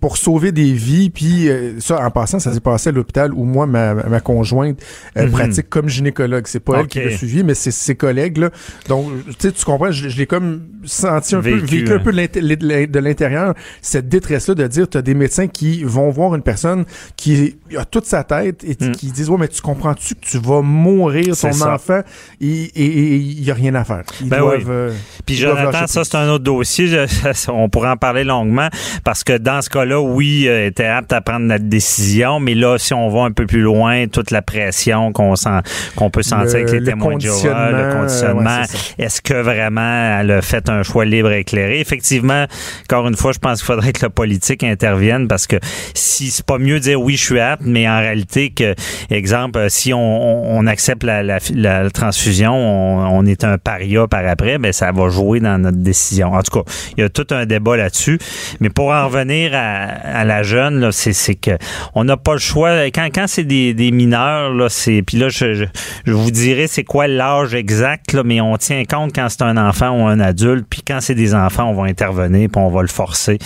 pour 0.00 0.16
sauver 0.16 0.52
des 0.52 0.72
vies. 0.72 1.10
Puis 1.10 1.48
ça, 1.78 2.04
en 2.04 2.10
passant, 2.10 2.38
ça 2.38 2.52
s'est 2.52 2.60
passé 2.60 2.88
à 2.88 2.92
l'hôpital 2.92 3.32
où 3.34 3.44
moi, 3.44 3.66
ma, 3.66 3.94
ma 3.94 4.20
conjointe 4.30 4.80
euh, 5.16 5.26
mhm. 5.26 5.32
pratique 5.32 5.68
comme 5.68 5.88
gynécologue. 5.88 6.46
C'est 6.46 6.60
pas 6.60 6.80
elle 6.80 6.86
qui 6.86 7.00
l'a 7.00 7.16
suivi, 7.16 7.42
mais 7.44 7.54
c'est 7.54 7.70
ses 7.70 7.94
collègues. 7.94 8.38
Là. 8.38 8.50
Donc, 8.88 9.08
tu 9.38 9.50
comprends, 9.64 9.90
je, 9.90 10.16
l'ai 10.16 10.26
comme 10.26 10.62
senti 10.84 11.34
un 11.34 11.42
peu, 11.42 11.54
vécu 11.54 11.92
un 11.92 11.98
peu 11.98 12.12
de 12.12 12.98
l'intérieur, 12.98 13.54
cette 13.82 14.08
détresse-là 14.08 14.54
de 14.54 14.66
dire, 14.66 14.88
tu 14.88 14.98
as 14.98 15.02
des 15.02 15.14
médecins 15.14 15.48
qui 15.48 15.82
vont 15.84 16.10
voir 16.10 16.34
une 16.34 16.42
personne 16.42 16.84
qui 17.16 17.56
a 17.76 17.84
toute 17.84 18.06
sa 18.06 18.24
tête 18.24 18.64
et 18.64 18.76
mm. 18.80 18.92
qui 18.92 19.10
disent, 19.10 19.30
ouais, 19.30 19.38
mais 19.38 19.48
tu 19.48 19.60
comprends-tu 19.60 20.14
que 20.14 20.20
tu 20.20 20.38
vas 20.38 20.62
mourir 20.62 21.36
ton 21.36 21.62
enfant? 21.62 22.00
Et 22.40 22.70
il 22.74 23.42
y 23.42 23.50
a 23.50 23.54
rien 23.54 23.74
à 23.74 23.84
faire. 23.84 24.02
Ils 24.20 24.28
ben 24.28 24.38
doivent, 24.38 24.58
oui. 24.58 24.64
Euh, 24.68 24.92
Puis 25.26 25.36
Jonathan, 25.36 25.86
ça 25.86 26.04
c'est 26.04 26.16
un 26.16 26.28
autre 26.28 26.44
dossier. 26.44 27.06
On 27.48 27.68
pourrait 27.68 27.90
en 27.90 27.96
parler 27.96 28.24
longuement 28.24 28.68
parce 29.04 29.24
que 29.24 29.36
dans 29.36 29.62
ce 29.62 29.70
cas-là, 29.70 30.00
oui, 30.00 30.46
euh, 30.48 30.66
était 30.66 30.84
apte 30.84 31.12
à 31.12 31.20
prendre 31.20 31.46
notre 31.46 31.64
décision, 31.64 32.40
mais 32.40 32.54
là, 32.54 32.78
si 32.78 32.94
on 32.94 33.08
va 33.08 33.22
un 33.22 33.32
peu 33.32 33.46
plus 33.46 33.60
loin, 33.60 34.06
toute 34.20 34.30
la 34.30 34.42
pression 34.42 35.12
qu'on 35.12 35.36
sent, 35.36 35.60
qu'on 35.96 36.10
peut 36.10 36.22
sentir 36.22 36.56
avec 36.56 36.70
les 36.70 36.82
témoins 36.82 37.16
de 37.16 37.20
Jéhovah, 37.20 37.70
le 37.70 37.92
conditionnement. 37.94 38.62
Est-ce 38.98 39.20
que 39.22 39.34
vraiment 39.34 40.20
elle 40.20 40.30
a 40.30 40.42
fait 40.42 40.68
un 40.68 40.82
choix 40.82 41.04
libre 41.04 41.32
et 41.32 41.40
éclairé? 41.40 41.80
Effectivement, 41.80 42.46
encore 42.84 43.08
une 43.08 43.16
fois, 43.16 43.32
je 43.32 43.38
pense 43.38 43.58
qu'il 43.58 43.66
faudrait 43.66 43.92
que 43.92 44.04
le 44.04 44.10
politique 44.10 44.62
intervienne 44.62 45.26
parce 45.28 45.46
que 45.46 45.56
si 45.94 46.30
c'est 46.30 46.44
pas 46.44 46.58
mieux 46.58 46.78
de 46.78 46.84
dire 46.84 47.00
oui, 47.00 47.16
je 47.16 47.24
suis 47.24 47.40
apte, 47.40 47.62
mais 47.64 47.88
en 47.88 47.98
réalité 47.98 48.50
que, 48.50 48.74
exemple, 49.10 49.70
si 49.70 49.94
on, 49.94 50.58
on 50.58 50.66
accepte 50.66 51.02
la, 51.02 51.22
la, 51.22 51.38
la 51.54 51.90
transfusion, 51.90 52.52
on, 52.52 53.18
on, 53.18 53.26
est 53.26 53.44
un 53.44 53.58
paria 53.58 54.06
par 54.06 54.26
après, 54.26 54.58
ben 54.58 54.72
ça 54.72 54.92
va 54.92 55.08
jouer 55.08 55.40
dans 55.40 55.58
notre 55.58 55.78
décision. 55.78 56.34
En 56.34 56.42
tout 56.42 56.62
cas, 56.62 56.70
il 56.96 57.00
y 57.00 57.04
a 57.04 57.08
tout 57.08 57.26
un 57.30 57.46
débat 57.46 57.76
là-dessus. 57.76 58.18
Mais 58.60 58.68
pour 58.68 58.90
en 58.90 59.06
revenir 59.06 59.52
à, 59.54 59.84
à 60.20 60.24
la 60.24 60.42
jeune, 60.42 60.90
c'est 60.92 61.34
que 61.34 61.52
on 61.94 62.04
n'a 62.04 62.16
pas 62.16 62.32
le 62.32 62.38
choix. 62.38 62.84
Quand, 62.86 63.08
quand 63.14 63.26
c'est 63.26 63.44
des, 63.44 63.72
des 63.74 63.90
mineurs, 63.90 64.09
là, 64.10 64.68
c'est. 64.68 65.02
Puis 65.02 65.16
là, 65.16 65.28
je, 65.28 65.66
je, 66.04 66.12
vous 66.12 66.30
dirai 66.30 66.66
c'est 66.66 66.84
quoi 66.84 67.06
l'âge 67.06 67.54
exact, 67.54 68.12
là, 68.12 68.22
mais 68.24 68.40
on 68.40 68.56
tient 68.56 68.84
compte 68.84 69.14
quand 69.14 69.28
c'est 69.28 69.42
un 69.42 69.56
enfant 69.56 69.90
ou 69.90 70.06
un 70.06 70.20
adulte, 70.20 70.66
puis 70.68 70.82
quand 70.86 71.00
c'est 71.00 71.14
des 71.14 71.34
enfants, 71.34 71.70
on 71.70 71.74
va 71.74 71.84
intervenir, 71.84 72.48
puis 72.50 72.62
on 72.62 72.70
va 72.70 72.82
le 72.82 72.88
forcer 72.88 73.38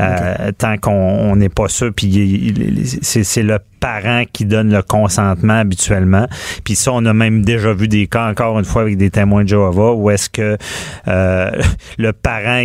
euh, 0.00 0.52
tant 0.56 0.76
qu'on 0.78 1.36
n'est 1.36 1.48
pas 1.48 1.68
sûr. 1.68 1.92
Puis 1.94 2.54
c'est 3.02 3.42
le 3.42 3.58
parent 3.84 4.24
qui 4.32 4.46
donne 4.46 4.72
le 4.72 4.80
consentement 4.80 5.58
habituellement. 5.58 6.26
Puis 6.64 6.74
ça, 6.74 6.92
on 6.94 7.04
a 7.04 7.12
même 7.12 7.44
déjà 7.44 7.74
vu 7.74 7.86
des 7.86 8.06
cas, 8.06 8.30
encore 8.30 8.58
une 8.58 8.64
fois, 8.64 8.80
avec 8.80 8.96
des 8.96 9.10
témoins 9.10 9.44
de 9.44 9.48
Jéhovah, 9.50 9.92
où 9.92 10.08
est-ce 10.08 10.30
que 10.30 10.56
euh, 11.06 11.50
le 11.98 12.12
parent, 12.14 12.62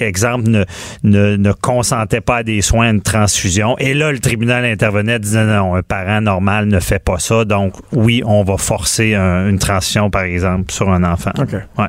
exemple, 0.00 0.48
ne, 0.48 0.64
ne, 1.04 1.36
ne, 1.36 1.52
consentait 1.52 2.20
pas 2.20 2.38
à 2.38 2.42
des 2.42 2.60
soins, 2.60 2.88
à 2.88 2.90
une 2.90 3.02
transfusion. 3.02 3.78
Et 3.78 3.94
là, 3.94 4.10
le 4.10 4.18
tribunal 4.18 4.64
intervenait, 4.64 5.20
disant 5.20 5.44
non, 5.44 5.76
un 5.76 5.82
parent 5.82 6.20
normal 6.20 6.66
ne 6.66 6.80
fait 6.80 6.98
pas 6.98 7.20
ça. 7.20 7.44
Donc, 7.44 7.74
oui, 7.92 8.24
on 8.26 8.42
va 8.42 8.56
forcer 8.56 9.14
une 9.14 9.60
transfusion, 9.60 10.10
par 10.10 10.22
exemple, 10.22 10.72
sur 10.72 10.90
un 10.90 11.04
enfant. 11.04 11.30
OK. 11.38 11.52
Ouais. 11.78 11.86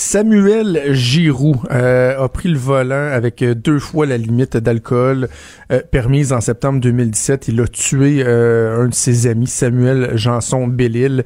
Samuel 0.00 0.94
Giroux 0.94 1.60
euh, 1.72 2.22
a 2.22 2.28
pris 2.28 2.48
le 2.48 2.56
volant 2.56 3.10
avec 3.12 3.42
euh, 3.42 3.56
deux 3.56 3.80
fois 3.80 4.06
la 4.06 4.16
limite 4.16 4.56
d'alcool 4.56 5.28
euh, 5.72 5.82
permise 5.90 6.32
en 6.32 6.40
septembre 6.40 6.78
2017. 6.78 7.48
Il 7.48 7.60
a 7.60 7.66
tué 7.66 8.22
un 8.22 8.86
de 8.86 8.94
ses 8.94 9.26
amis, 9.26 9.48
Samuel 9.48 10.16
Janson 10.16 10.68
Bellil. 10.68 11.24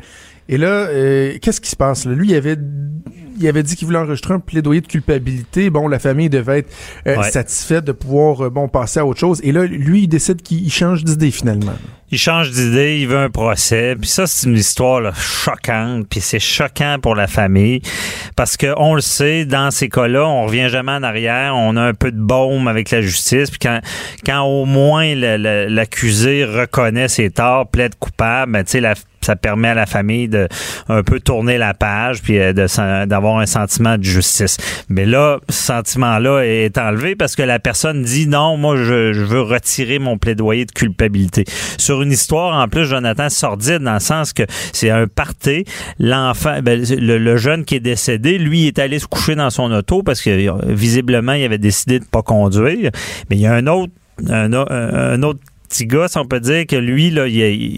Et 0.49 0.57
là, 0.57 0.89
qu'est-ce 1.39 1.61
qui 1.61 1.69
se 1.69 1.77
passe? 1.77 2.07
Là? 2.07 2.15
Lui, 2.15 2.31
il 2.31 2.35
avait 2.35 2.57
il 3.39 3.49
avait 3.49 3.63
dit 3.63 3.77
qu'il 3.77 3.87
voulait 3.87 3.99
enregistrer 3.99 4.35
un 4.35 4.41
plaidoyer 4.41 4.81
de 4.81 4.87
culpabilité. 4.87 5.71
Bon, 5.71 5.89
la 5.89 5.99
famille 5.99 6.31
devait 6.31 6.61
être 6.61 6.73
euh, 7.07 7.23
satisfaite 7.23 7.85
de 7.85 7.93
pouvoir 7.93 8.45
euh, 8.45 8.51
bon 8.51 8.69
passer 8.69 9.01
à 9.01 9.07
autre 9.07 9.21
chose. 9.21 9.41
Et 9.43 9.53
là, 9.53 9.65
lui, 9.65 10.03
il 10.03 10.09
décide 10.09 10.43
qu'il 10.43 10.71
change 10.73 11.05
d'idée 11.05 11.31
finalement. 11.31 11.73
Il 12.11 12.19
change 12.19 12.51
d'idée, 12.51 12.99
il 13.01 13.09
veut 13.09 13.17
un 13.17 13.31
procès. 13.31 13.97
Puis 13.99 14.11
ça, 14.11 14.27
c'est 14.27 14.47
une 14.47 14.57
histoire 14.57 15.15
choquante. 15.17 16.07
Puis 16.09 16.21
c'est 16.21 16.39
choquant 16.39 16.99
pour 17.01 17.15
la 17.15 17.27
famille 17.27 17.81
parce 18.37 18.59
que 18.59 18.75
on 18.77 18.95
le 18.95 19.01
sait, 19.01 19.47
dans 19.47 19.71
ces 19.71 19.89
cas-là, 19.89 20.27
on 20.27 20.45
revient 20.45 20.69
jamais 20.69 20.93
en 20.93 21.03
arrière. 21.03 21.55
On 21.57 21.77
a 21.77 21.83
un 21.83 21.95
peu 21.95 22.13
de 22.13 22.21
baume 22.21 22.69
avec 22.69 22.91
la 22.91 23.01
justice. 23.01 23.51
Puis 23.51 23.61
quand, 23.61 23.81
quand 24.27 24.43
au 24.43 24.67
moins 24.67 25.15
l'accusé 25.15 26.45
reconnaît 26.45 27.09
ses 27.09 27.31
torts, 27.31 27.71
plaide 27.71 27.95
coupable, 27.99 28.53
ben, 28.53 28.65
tu 28.65 28.73
sais, 28.73 28.81
la 28.81 28.95
ça 29.27 29.37
permet 29.37 29.69
à 29.69 29.75
la 29.75 29.87
famille 29.87 30.29
de 30.29 30.49
un 30.89 31.03
peu 31.03 31.21
tourner 31.21 31.59
la 31.59 31.75
page 31.75 32.23
puis 32.23 32.39
euh, 32.39 32.53
d'avoir 32.53 33.39
un 33.39 33.47
sentiment 33.47 33.99
de 33.99 34.03
justice. 34.03 34.57
Mais 34.89 35.05
là, 35.05 35.39
ce 35.49 35.63
sentiment-là 35.63 36.43
est 36.43 36.77
enlevé 36.79 37.17
parce 37.17 37.37
que 37.37 37.43
la 37.43 37.59
personne 37.59 38.03
dit 38.03 38.27
non, 38.27 38.57
moi 38.57 38.77
je, 38.77 39.13
veux 39.23 39.43
retirer 39.43 39.99
mon 39.99 40.19
plaidoyer 40.19 40.65
de 40.65 40.73
culpabilité. 40.73 41.45
Sur 41.79 42.03
une 42.03 42.13
histoire 42.13 42.55
en 42.61 42.69
plus, 42.69 42.85
Jonathan 42.85 43.29
sordide 43.29 43.79
dans 43.79 43.95
le 43.95 44.01
sens 44.01 44.33
que 44.33 44.43
c'est 44.73 44.91
un 44.91 45.07
parté. 45.07 45.65
L'enfant, 45.99 46.61
ben, 46.63 46.83
le, 46.83 47.37
jeune 47.37 47.65
qui 47.65 47.77
est 47.77 47.81
décédé, 47.81 48.39
lui 48.39 48.67
est 48.67 48.79
allé 48.79 48.99
se 48.99 49.07
coucher 49.07 49.35
dans 49.35 49.51
son 49.51 49.71
auto 49.73 50.03
parce 50.03 50.21
que 50.23 50.73
visiblement 50.73 51.33
il 51.33 51.45
avait 51.45 51.59
décidé 51.59 51.99
de 51.99 52.05
pas 52.05 52.23
conduire. 52.23 52.91
Mais 53.31 53.37
il 53.37 53.43
y 53.43 53.47
a 53.47 53.55
un 53.55 53.67
autre 53.67 53.93
un, 54.29 54.53
un, 54.53 55.23
autre 55.23 55.41
petit 55.73 55.87
gars, 55.87 56.07
on 56.17 56.27
peut 56.27 56.41
dire 56.41 56.67
que 56.67 56.77
lui, 56.77 57.11
là, 57.11 57.25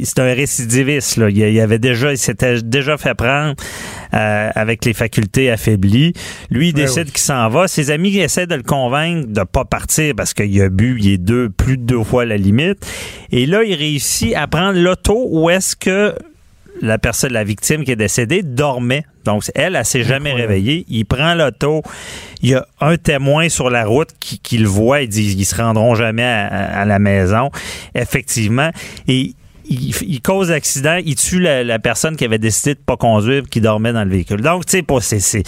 c'est 0.03 0.19
un 0.19 0.35
récidiviste. 0.35 1.17
Là. 1.17 1.31
Il, 1.31 1.61
avait 1.61 1.79
déjà, 1.79 2.11
il 2.11 2.19
s'était 2.19 2.61
déjà 2.61 2.99
fait 2.99 3.15
prendre 3.15 3.55
euh, 4.13 4.51
avec 4.55 4.85
les 4.85 4.93
facultés 4.93 5.51
affaiblies. 5.51 6.13
Lui, 6.51 6.71
il 6.71 6.73
décide 6.73 7.07
qu'il 7.07 7.19
s'en 7.19 7.49
va. 7.49 7.69
Ses 7.69 7.91
amis 7.91 8.17
essaient 8.19 8.49
de 8.49 8.57
le 8.57 8.63
convaincre 8.63 9.29
de 9.29 9.45
pas 9.45 9.65
partir 9.65 10.15
parce 10.17 10.35
qu'il 10.35 10.61
a 10.61 10.69
bu, 10.69 10.97
il 10.99 11.13
est 11.13 11.19
deux, 11.19 11.49
plus 11.49 11.77
de 11.77 11.85
deux 11.85 12.03
fois 12.03 12.25
la 12.25 12.37
limite. 12.37 12.85
Et 13.31 13.47
là, 13.47 13.63
il 13.63 13.75
réussit 13.75 14.35
à 14.35 14.49
prendre 14.49 14.79
l'auto 14.79 15.29
où 15.31 15.49
est-ce 15.49 15.77
que 15.77 16.15
la 16.83 16.99
personne, 16.99 17.33
la 17.33 17.45
victime 17.45 17.85
qui 17.85 17.93
est 17.93 17.97
décédée, 17.97 18.43
dormait 18.43 19.05
Donc, 19.25 19.51
elle, 19.55 19.77
elle, 19.77 19.85
s'est 19.85 20.03
jamais 20.03 20.33
réveillée. 20.33 20.85
Il 20.89 21.05
prend 21.05 21.35
l'auto. 21.35 21.83
Il 22.43 22.51
y 22.51 22.55
a 22.55 22.67
un 22.81 22.97
témoin 22.97 23.49
sur 23.49 23.71
la 23.71 23.85
route 23.85 24.11
qui, 24.21 24.39
qui 24.39 24.59
le 24.59 24.69
voit. 24.69 25.03
Il 25.03 25.09
dit, 25.09 25.35
ils 25.37 25.45
se 25.45 25.55
rendront 25.55 25.95
jamais 25.95 26.25
à, 26.25 26.47
à 26.81 26.85
la 26.85 26.99
maison. 26.99 27.51
Effectivement. 27.95 28.71
Et 29.09 29.35
il, 29.69 30.21
cause 30.21 30.51
l'accident, 30.51 30.99
il 31.05 31.15
tue 31.15 31.41
la, 31.41 31.79
personne 31.79 32.17
qui 32.17 32.25
avait 32.25 32.39
décidé 32.39 32.75
de 32.75 32.81
pas 32.81 32.97
conduire, 32.97 33.43
qui 33.51 33.61
dormait 33.61 33.93
dans 33.93 34.05
le 34.05 34.11
véhicule. 34.11 34.41
Donc, 34.41 34.67
tu 34.67 34.79
sais, 35.01 35.21
c'est, 35.21 35.43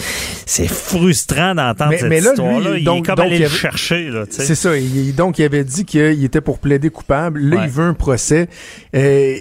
c'est, 0.45 0.67
frustrant 0.67 1.55
d'entendre 1.55 1.93
cette 1.97 2.11
histoire-là. 2.11 2.77
Il 2.77 2.87
est 2.87 3.01
comme 3.01 3.19
aller 3.19 3.39
le 3.39 3.47
chercher. 3.47 4.11
C'est 4.29 4.55
ça. 4.55 4.71
donc, 5.15 5.39
il 5.39 5.43
avait 5.43 5.63
dit 5.63 5.85
qu'il 5.85 6.23
était 6.23 6.41
pour 6.41 6.59
plaider 6.59 6.89
coupable. 6.89 7.39
Là, 7.39 7.63
il 7.65 7.69
veut 7.69 7.85
un 7.85 7.93
procès. 7.93 8.47
Euh, 8.95 9.37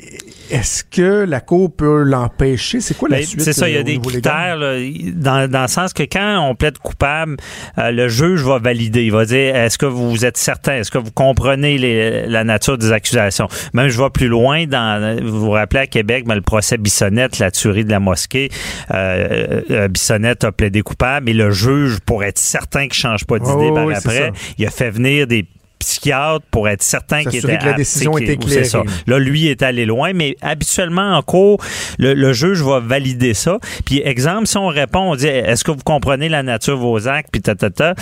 est-ce 0.50 0.84
que 0.84 1.24
la 1.24 1.40
Cour 1.40 1.74
peut 1.74 2.02
l'empêcher? 2.02 2.80
C'est 2.80 2.96
quoi 2.96 3.08
la 3.08 3.18
ben, 3.18 3.26
suite? 3.26 3.40
C'est 3.40 3.52
ça, 3.52 3.68
il 3.68 3.74
y 3.74 3.78
a 3.78 3.82
des 3.82 3.98
critères 3.98 4.58
dans, 4.58 5.50
dans 5.50 5.62
le 5.62 5.68
sens 5.68 5.92
que 5.92 6.04
quand 6.04 6.38
on 6.48 6.54
plaide 6.54 6.78
coupable, 6.78 7.36
euh, 7.78 7.90
le 7.90 8.08
juge 8.08 8.42
va 8.42 8.58
valider. 8.58 9.04
Il 9.04 9.12
va 9.12 9.24
dire 9.24 9.56
est-ce 9.56 9.78
que 9.78 9.86
vous 9.86 10.24
êtes 10.24 10.36
certain? 10.36 10.76
Est-ce 10.76 10.90
que 10.90 10.98
vous 10.98 11.10
comprenez 11.10 11.78
les, 11.78 12.26
la 12.26 12.44
nature 12.44 12.78
des 12.78 12.92
accusations? 12.92 13.48
Même 13.74 13.88
je 13.88 14.00
vais 14.00 14.10
plus 14.10 14.28
loin, 14.28 14.65
dans, 14.66 15.18
vous 15.22 15.40
vous 15.40 15.50
rappelez 15.50 15.80
à 15.80 15.86
Québec, 15.86 16.24
mais 16.26 16.34
le 16.34 16.40
procès 16.40 16.78
Bissonnette, 16.78 17.38
la 17.38 17.50
tuerie 17.50 17.84
de 17.84 17.90
la 17.90 18.00
mosquée, 18.00 18.50
euh, 18.92 19.62
euh 19.70 19.88
Bissonnette 19.88 20.44
a 20.44 20.52
plaidé 20.52 20.82
coupable, 20.82 21.26
mais 21.26 21.32
le 21.32 21.50
juge, 21.50 22.00
pour 22.00 22.24
être 22.24 22.38
certain 22.38 22.88
qu'il 22.88 22.94
change 22.94 23.24
pas 23.24 23.38
d'idée 23.38 23.70
par 23.72 23.88
après, 23.88 24.32
il 24.58 24.66
a 24.66 24.70
fait 24.70 24.90
venir 24.90 25.26
des 25.26 25.46
psychiatre 25.78 26.44
pour 26.50 26.68
être 26.68 26.82
certain 26.82 27.22
qu'il 27.24 27.36
était 27.36 27.58
que 27.58 27.64
la 27.64 27.72
décision 27.74 28.16
était 28.18 28.36
claire. 28.36 28.82
Là, 29.06 29.18
lui 29.18 29.46
est 29.46 29.62
allé 29.62 29.86
loin, 29.86 30.12
mais 30.12 30.36
habituellement 30.42 31.16
en 31.16 31.22
cours, 31.22 31.62
le, 31.98 32.32
juge 32.32 32.62
va 32.62 32.80
valider 32.80 33.34
ça. 33.34 33.58
Puis 33.84 34.02
exemple, 34.04 34.46
si 34.46 34.56
on 34.56 34.66
répond, 34.68 35.12
on 35.12 35.16
dit 35.16 35.26
est-ce 35.26 35.64
que 35.64 35.70
vous 35.70 35.84
comprenez 35.84 36.28
la 36.28 36.42
nature 36.42 36.76
de 36.76 36.82
vos 36.82 37.08
actes, 37.08 37.28
puis 37.32 37.40
ta, 37.40 37.54
ta, 37.54 37.70
ta. 37.70 37.94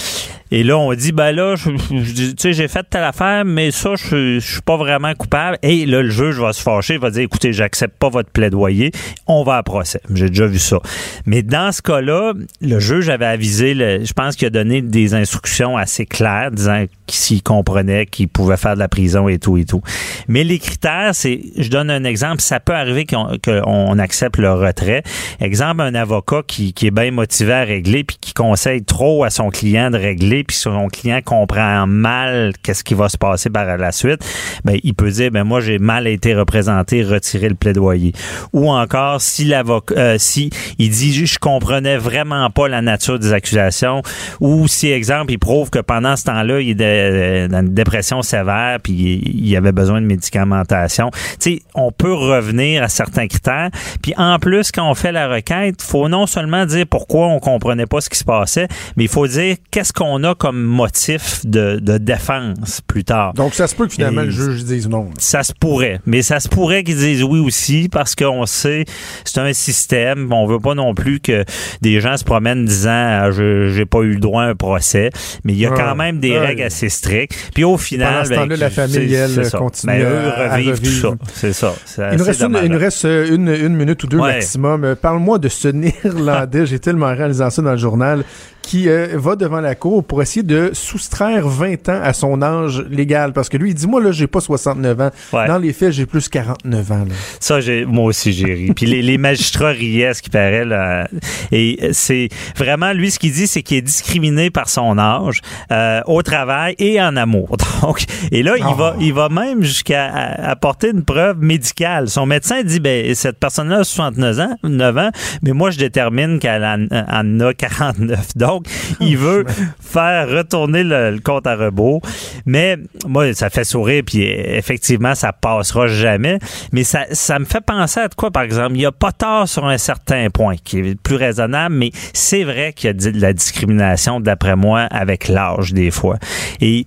Et 0.50 0.62
là, 0.62 0.78
on 0.78 0.94
dit 0.94 1.12
ben 1.12 1.32
là, 1.32 1.54
tu 1.56 2.34
sais, 2.38 2.52
j'ai 2.52 2.68
fait 2.68 2.86
telle 2.88 3.04
affaire, 3.04 3.44
mais 3.44 3.70
ça, 3.70 3.94
je, 3.96 4.38
je 4.38 4.52
suis 4.52 4.62
pas 4.62 4.76
vraiment 4.76 5.12
coupable. 5.14 5.58
Et 5.62 5.86
là, 5.86 6.02
le 6.02 6.10
juge 6.10 6.38
va 6.38 6.52
se 6.52 6.62
fâcher, 6.62 6.96
va 6.96 7.10
dire 7.10 7.22
écoutez, 7.22 7.52
j'accepte 7.52 7.96
pas 7.98 8.08
votre 8.08 8.30
plaidoyer, 8.30 8.92
on 9.26 9.42
va 9.42 9.56
à 9.56 9.62
procès. 9.62 10.00
J'ai 10.12 10.28
déjà 10.28 10.46
vu 10.46 10.58
ça. 10.58 10.78
Mais 11.26 11.42
dans 11.42 11.72
ce 11.72 11.82
cas-là, 11.82 12.32
le 12.60 12.78
juge 12.78 13.08
avait 13.08 13.26
avisé, 13.26 13.74
je 13.74 14.12
pense 14.12 14.36
qu'il 14.36 14.46
a 14.46 14.50
donné 14.50 14.82
des 14.82 15.14
instructions 15.14 15.76
assez 15.76 16.06
claires, 16.06 16.50
disant 16.50 16.84
s'il 17.08 17.42
comprenait 17.64 18.06
qu'il 18.06 18.28
pouvait 18.28 18.56
faire 18.56 18.74
de 18.74 18.78
la 18.78 18.88
prison 18.88 19.28
et 19.28 19.38
tout 19.38 19.56
et 19.56 19.64
tout. 19.64 19.80
Mais 20.28 20.44
les 20.44 20.58
critères, 20.58 21.14
c'est, 21.14 21.40
je 21.56 21.70
donne 21.70 21.90
un 21.90 22.04
exemple, 22.04 22.42
ça 22.42 22.60
peut 22.60 22.74
arriver 22.74 23.06
qu'on 23.06 23.98
accepte 23.98 24.36
le 24.36 24.52
retrait. 24.52 25.02
Exemple, 25.40 25.80
un 25.80 25.94
avocat 25.94 26.42
qui, 26.46 26.74
qui 26.74 26.86
est 26.86 26.90
bien 26.90 27.10
motivé 27.10 27.52
à 27.52 27.62
régler 27.62 28.04
puis 28.04 28.18
qui 28.20 28.34
conseille 28.34 28.84
trop 28.84 29.24
à 29.24 29.30
son 29.30 29.48
client 29.48 29.90
de 29.90 29.96
régler 29.96 30.44
puis 30.44 30.56
son 30.56 30.88
client 30.88 31.20
comprend 31.24 31.86
mal 31.86 32.52
qu'est-ce 32.62 32.84
qui 32.84 32.94
va 32.94 33.08
se 33.08 33.16
passer 33.16 33.50
par 33.50 33.64
la 33.76 33.92
suite, 33.92 34.20
ben 34.64 34.78
il 34.82 34.94
peut 34.94 35.10
dire 35.10 35.30
ben 35.30 35.44
moi 35.44 35.60
j'ai 35.60 35.78
mal 35.78 36.06
été 36.06 36.34
représenté, 36.34 37.02
retirer 37.02 37.48
le 37.48 37.54
plaidoyer. 37.54 38.12
Ou 38.52 38.70
encore 38.70 39.20
si 39.20 39.44
l'avocat 39.44 39.94
euh, 39.96 40.16
si 40.18 40.50
il 40.78 40.90
dit 40.90 41.26
je 41.26 41.38
comprenais 41.38 41.96
vraiment 41.96 42.50
pas 42.50 42.68
la 42.68 42.82
nature 42.82 43.18
des 43.18 43.32
accusations 43.32 44.02
ou 44.40 44.68
si 44.68 44.90
exemple 44.90 45.32
il 45.32 45.38
prouve 45.38 45.70
que 45.70 45.78
pendant 45.78 46.16
ce 46.16 46.24
temps-là 46.24 46.60
il 46.60 46.80
est 46.80 46.84
euh, 46.84 47.48
dans 47.54 47.60
une 47.60 47.74
dépression 47.74 48.22
sévère, 48.22 48.78
puis 48.82 49.22
il 49.24 49.56
avait 49.56 49.72
besoin 49.72 50.00
de 50.00 50.06
médicamentation. 50.06 51.10
Tu 51.12 51.20
sais, 51.38 51.62
on 51.74 51.92
peut 51.92 52.12
revenir 52.12 52.82
à 52.82 52.88
certains 52.88 53.26
critères. 53.26 53.70
Puis 54.02 54.14
en 54.16 54.38
plus, 54.38 54.72
quand 54.72 54.88
on 54.90 54.94
fait 54.94 55.12
la 55.12 55.28
requête, 55.28 55.80
faut 55.82 56.08
non 56.08 56.26
seulement 56.26 56.66
dire 56.66 56.86
pourquoi 56.88 57.28
on 57.28 57.38
comprenait 57.38 57.86
pas 57.86 58.00
ce 58.00 58.10
qui 58.10 58.18
se 58.18 58.24
passait, 58.24 58.68
mais 58.96 59.04
il 59.04 59.10
faut 59.10 59.26
dire 59.26 59.56
qu'est-ce 59.70 59.92
qu'on 59.92 60.24
a 60.24 60.34
comme 60.34 60.62
motif 60.62 61.44
de, 61.46 61.80
défense 61.98 62.80
plus 62.86 63.04
tard. 63.04 63.34
Donc 63.34 63.54
ça 63.54 63.68
se 63.68 63.74
peut 63.74 63.86
que 63.86 63.92
finalement 63.92 64.22
le 64.22 64.30
juge 64.30 64.64
dise 64.64 64.88
non. 64.88 65.10
Ça 65.18 65.42
se 65.42 65.52
pourrait, 65.52 66.00
mais 66.06 66.22
ça 66.22 66.40
se 66.40 66.48
pourrait 66.48 66.82
qu'ils 66.82 66.96
disent 66.96 67.22
oui 67.22 67.38
aussi 67.38 67.88
parce 67.88 68.14
qu'on 68.14 68.46
sait 68.46 68.84
c'est 69.24 69.38
un 69.38 69.52
système. 69.52 70.32
On 70.32 70.46
veut 70.46 70.58
pas 70.58 70.74
non 70.74 70.94
plus 70.94 71.20
que 71.20 71.44
des 71.82 72.00
gens 72.00 72.16
se 72.16 72.24
promènent 72.24 72.64
disant 72.64 72.90
ah, 72.90 73.30
je 73.30 73.68
j'ai 73.68 73.86
pas 73.86 74.00
eu 74.00 74.14
le 74.14 74.20
droit 74.20 74.42
à 74.42 74.46
un 74.46 74.54
procès, 74.54 75.10
mais 75.44 75.52
il 75.52 75.58
y 75.58 75.66
a 75.66 75.70
quand 75.70 75.94
même 75.94 76.18
des 76.18 76.36
règles 76.38 76.62
assez 76.62 76.88
strict. 76.88 77.43
Puis 77.52 77.64
au 77.64 77.76
final, 77.76 78.28
Pendant 78.28 78.46
ben, 78.46 78.58
la 78.58 78.70
famille, 78.70 79.14
elle, 79.14 79.50
continue 79.50 79.92
ben, 79.92 80.32
à, 80.36 80.54
revivre 80.54 80.80
tout 80.80 80.86
ça. 80.86 81.08
C'est 81.34 81.52
ça. 81.52 81.74
Il 82.12 82.18
nous 82.18 82.24
reste, 82.24 82.42
une, 82.42 82.58
il 82.62 82.70
nous 82.70 82.78
reste 82.78 83.04
une, 83.04 83.48
une, 83.48 83.74
minute 83.74 84.02
ou 84.04 84.06
deux 84.06 84.18
maximum. 84.18 84.84
Euh, 84.84 84.94
parle-moi 84.94 85.38
de 85.38 85.48
ce 85.48 85.68
Néerlandais. 85.74 86.66
J'ai 86.66 86.78
tellement 86.78 87.14
réalisé 87.14 87.44
ça 87.50 87.62
dans 87.62 87.72
le 87.72 87.76
journal 87.76 88.24
qui 88.64 88.88
euh, 88.88 89.08
va 89.14 89.36
devant 89.36 89.60
la 89.60 89.74
cour 89.74 90.04
pour 90.04 90.22
essayer 90.22 90.42
de 90.42 90.70
soustraire 90.72 91.48
20 91.48 91.88
ans 91.88 92.00
à 92.02 92.12
son 92.12 92.40
âge 92.42 92.82
légal. 92.90 93.32
Parce 93.32 93.48
que 93.48 93.56
lui, 93.56 93.70
il 93.70 93.74
dit, 93.74 93.86
moi, 93.86 94.02
là, 94.02 94.10
j'ai 94.10 94.26
pas 94.26 94.40
69 94.40 95.00
ans. 95.00 95.10
Dans 95.32 95.58
les 95.58 95.72
faits, 95.72 95.92
j'ai 95.92 96.06
plus 96.06 96.28
49 96.28 96.92
ans. 96.92 97.04
Là. 97.08 97.14
Ça, 97.40 97.60
j'ai, 97.60 97.84
moi 97.84 98.06
aussi, 98.06 98.32
j'ai 98.32 98.54
ri. 98.54 98.72
Puis 98.74 98.86
les, 98.86 99.02
les, 99.02 99.18
magistrats 99.18 99.70
riaient, 99.70 100.14
ce 100.14 100.22
qui 100.22 100.30
paraît. 100.30 100.64
Là. 100.64 101.08
Et 101.52 101.90
c'est 101.92 102.28
vraiment, 102.56 102.92
lui, 102.92 103.10
ce 103.10 103.18
qu'il 103.18 103.32
dit, 103.32 103.46
c'est 103.46 103.62
qu'il 103.62 103.76
est 103.76 103.82
discriminé 103.82 104.50
par 104.50 104.68
son 104.68 104.98
âge 104.98 105.40
euh, 105.70 106.00
au 106.06 106.22
travail 106.22 106.74
et 106.78 107.00
en 107.00 107.16
amour. 107.16 107.33
Donc, 107.82 108.04
et 108.30 108.42
là, 108.42 108.54
il, 108.56 108.64
va, 108.64 108.94
ah. 108.94 109.00
il 109.00 109.12
va 109.12 109.28
même 109.28 109.62
jusqu'à 109.62 110.06
apporter 110.06 110.90
une 110.90 111.04
preuve 111.04 111.38
médicale. 111.40 112.08
Son 112.08 112.26
médecin 112.26 112.62
dit, 112.62 112.80
ben, 112.80 113.14
cette 113.14 113.38
personne-là 113.38 113.80
a 113.80 113.84
69 113.84 114.40
ans, 114.40 114.56
9 114.62 114.98
ans, 114.98 115.10
mais 115.42 115.52
moi, 115.52 115.70
je 115.70 115.78
détermine 115.78 116.38
qu'elle 116.38 116.64
en, 116.64 116.86
en 116.90 117.40
a 117.40 117.54
49. 117.54 118.28
Donc, 118.36 118.66
il 119.00 119.16
veut 119.16 119.44
faire 119.80 120.28
retourner 120.28 120.82
le, 120.84 121.18
compte 121.22 121.46
à 121.46 121.56
rebours. 121.56 122.00
Mais 122.46 122.78
moi, 123.06 123.32
ça 123.34 123.50
fait 123.50 123.64
sourire, 123.64 124.02
puis 124.06 124.22
effectivement, 124.22 125.14
ça 125.14 125.32
passera 125.32 125.86
jamais. 125.86 126.38
Mais 126.72 126.84
ça, 126.84 127.04
ça 127.12 127.38
me 127.38 127.44
fait 127.44 127.60
penser 127.60 128.00
à 128.00 128.08
quoi, 128.08 128.30
par 128.30 128.42
exemple? 128.42 128.72
Il 128.72 128.78
n'y 128.78 128.86
a 128.86 128.92
pas 128.92 129.12
tort 129.12 129.48
sur 129.48 129.66
un 129.66 129.78
certain 129.78 130.28
point, 130.30 130.56
qui 130.62 130.78
est 130.78 131.00
plus 131.00 131.16
raisonnable, 131.16 131.74
mais 131.74 131.90
c'est 132.12 132.44
vrai 132.44 132.72
qu'il 132.72 132.88
y 132.88 132.90
a 132.90 132.92
de 132.92 133.20
la 133.20 133.32
discrimination, 133.32 134.20
d'après 134.20 134.56
moi, 134.56 134.80
avec 134.82 135.28
l'âge, 135.28 135.72
des 135.72 135.90
fois. 135.90 136.18
Et 136.60 136.84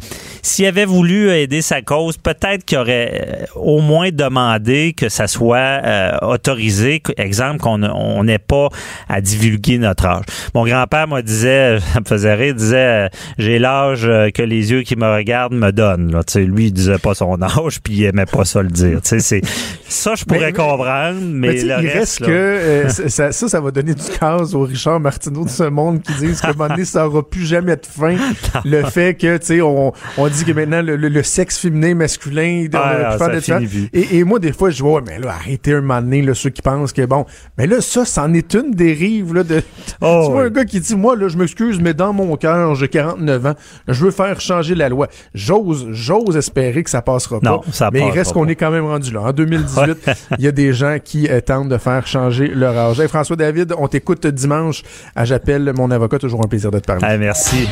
s'il 0.48 0.66
avait 0.66 0.86
voulu 0.86 1.30
aider 1.30 1.62
sa 1.62 1.82
cause, 1.82 2.18
peut-être 2.18 2.64
qu'il 2.66 2.78
aurait 2.78 3.12
euh, 3.28 3.46
au 3.56 3.82
moins 3.82 4.10
demandé 4.12 4.94
que 4.96 5.10
ça 5.10 5.28
soit 5.28 5.58
euh, 5.58 6.18
autorisé, 6.22 7.02
exemple, 7.18 7.60
qu'on 7.60 8.24
n'ait 8.24 8.40
pas 8.40 8.70
à 9.10 9.22
divulguer 9.22 9.78
notre 9.78 10.06
âge. 10.06 10.26
Mon 10.54 10.66
grand-père 10.66 11.08
me 11.08 11.22
disait 11.22 11.80
ça 11.94 12.00
me 12.00 12.06
faisait 12.06 12.34
rire, 12.34 12.48
il 12.48 12.56
disait 12.56 12.78
euh, 12.78 13.08
j'ai 13.38 13.60
l'âge 13.60 14.06
euh, 14.06 14.30
que 14.30 14.42
les 14.42 14.72
yeux 14.72 14.84
qui 14.84 14.96
me 14.96 15.06
regardent 15.06 15.54
me 15.54 15.72
donnent. 15.72 16.12
Là. 16.12 16.22
lui, 16.36 16.68
il 16.68 16.72
disait 16.72 16.98
pas 16.98 17.14
son 17.14 17.42
âge, 17.42 17.82
puis 17.82 17.94
il 17.94 18.04
aimait 18.06 18.26
pas 18.26 18.46
ça 18.46 18.62
le 18.62 18.70
dire. 18.70 19.00
C'est, 19.04 19.42
ça, 19.88 20.16
je 20.16 20.26
pourrais 20.26 20.54
comprendre, 20.54 21.20
mais, 21.22 21.54
le 21.64 21.84
il 21.84 21.88
reste, 21.88 22.20
que 22.20 22.32
euh, 22.32 22.90
ça, 22.90 23.32
ça, 23.32 23.60
va 23.60 23.72
donner 23.72 23.94
du 23.94 24.04
casse 24.20 24.54
au 24.54 24.62
Richard 24.62 25.00
Martineau 25.00 25.46
de 25.46 25.50
ce 25.50 25.64
monde 25.64 26.02
qui 26.02 26.14
disent 26.14 26.42
qu'à 26.42 26.50
un 26.50 26.54
moment 26.54 26.70
donné, 26.70 26.86
ça 26.86 27.08
aura 27.08 27.28
plus 27.28 27.46
jamais 27.46 27.76
de 27.76 27.86
fin. 27.86 28.16
le 28.66 28.84
fait 28.86 29.16
que, 29.16 29.38
tu 29.38 29.46
sais, 29.46 29.62
on, 29.62 29.94
on 30.18 30.28
dit 30.28 30.37
que 30.46 30.52
maintenant 30.52 30.82
le, 30.82 31.24
sexe 31.24 31.58
féminin, 31.58 31.96
masculin, 31.96 32.68
on 32.74 32.78
ah, 32.78 33.18
faire 33.18 33.62
et, 33.94 34.18
et, 34.18 34.24
moi, 34.24 34.40
des 34.40 34.54
fois, 34.54 34.70
je 34.70 34.82
vois, 34.82 35.02
mais 35.06 35.20
là, 35.20 35.32
arrêtez 35.32 35.74
un 35.74 35.82
moment 35.82 36.02
donné, 36.02 36.22
là, 36.22 36.34
ceux 36.34 36.50
qui 36.50 36.62
pensent 36.62 36.94
que 36.94 37.06
bon, 37.06 37.26
mais 37.58 37.68
là, 37.68 37.82
ça, 37.82 38.06
c'en 38.06 38.34
est 38.34 38.54
une 38.54 38.72
dérive, 38.72 39.34
là, 39.34 39.44
de. 39.44 39.62
Oh, 40.02 40.24
tu 40.26 40.32
vois, 40.32 40.44
un 40.44 40.50
gars 40.50 40.66
qui 40.66 40.80
dit, 40.80 40.96
moi, 40.96 41.16
là, 41.16 41.28
je 41.28 41.38
me 41.38 41.44
excuse, 41.44 41.80
mais 41.80 41.94
dans 41.94 42.14
mon 42.14 42.36
cœur, 42.36 42.76
j'ai 42.76 42.88
49 42.88 43.46
ans, 43.46 43.54
je 43.88 44.06
veux 44.06 44.12
faire 44.12 44.40
changer 44.42 44.76
la 44.76 44.90
loi. 44.90 45.08
J'ose, 45.34 45.88
j'ose 45.92 46.36
espérer 46.38 46.84
que 46.84 46.90
ça 46.90 47.02
passera 47.02 47.40
pas. 47.40 47.62
mais 47.92 48.02
il 48.02 48.12
reste 48.12 48.34
qu'on 48.34 48.48
est 48.48 48.56
quand 48.56 48.72
même 48.72 48.86
rendu 48.86 49.12
là. 49.12 49.22
En 49.22 49.32
2018, 49.32 50.10
il 50.40 50.46
y 50.46 50.48
a 50.48 50.52
des 50.52 50.74
gens 50.74 50.98
qui 51.04 51.28
euh, 51.30 51.42
tentent 51.42 51.70
de 51.70 51.78
faire 51.78 52.06
changer 52.08 52.48
leur 52.48 52.78
âge. 52.78 53.06
François 53.08 53.36
David, 53.36 53.74
on 53.78 53.88
t'écoute 53.88 54.28
dimanche 54.28 54.84
à 55.16 55.26
J'appelle 55.26 55.74
mon 55.76 55.92
avocat. 55.92 56.20
Toujours 56.20 56.44
un 56.44 56.48
plaisir 56.48 56.72
de 56.72 56.80
te 56.80 56.86
parler. 56.86 57.18
merci. 57.18 57.68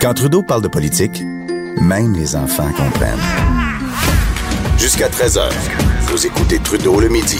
Quand 0.00 0.14
Trudeau 0.14 0.42
parle 0.42 0.62
de 0.62 0.68
politique, 0.68 1.22
même 1.82 2.14
les 2.14 2.34
enfants 2.34 2.70
comprennent. 2.72 3.18
Jusqu'à 4.78 5.08
13h, 5.08 5.50
vous 6.06 6.26
écoutez 6.26 6.58
Trudeau 6.58 7.00
le 7.00 7.10
midi. 7.10 7.38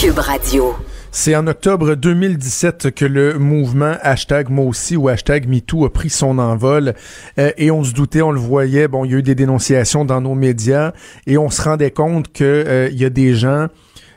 Cube 0.00 0.18
Radio. 0.18 0.74
C'est 1.12 1.36
en 1.36 1.46
octobre 1.46 1.94
2017 1.94 2.90
que 2.94 3.04
le 3.04 3.38
mouvement 3.38 3.96
hashtag 4.00 4.48
moi 4.48 4.64
aussi 4.64 4.96
ou 4.96 5.08
hashtag 5.08 5.46
MeToo 5.46 5.84
a 5.84 5.92
pris 5.92 6.08
son 6.08 6.38
envol 6.38 6.94
euh, 7.38 7.52
et 7.58 7.70
on 7.70 7.84
se 7.84 7.92
doutait, 7.92 8.22
on 8.22 8.32
le 8.32 8.40
voyait, 8.40 8.88
bon, 8.88 9.04
il 9.04 9.10
y 9.10 9.14
a 9.14 9.18
eu 9.18 9.22
des 9.22 9.34
dénonciations 9.34 10.06
dans 10.06 10.22
nos 10.22 10.34
médias 10.34 10.92
et 11.26 11.36
on 11.36 11.50
se 11.50 11.60
rendait 11.60 11.90
compte 11.90 12.32
que 12.32 12.44
euh, 12.44 12.88
il 12.90 12.98
y 12.98 13.04
a 13.04 13.10
des 13.10 13.34
gens 13.34 13.68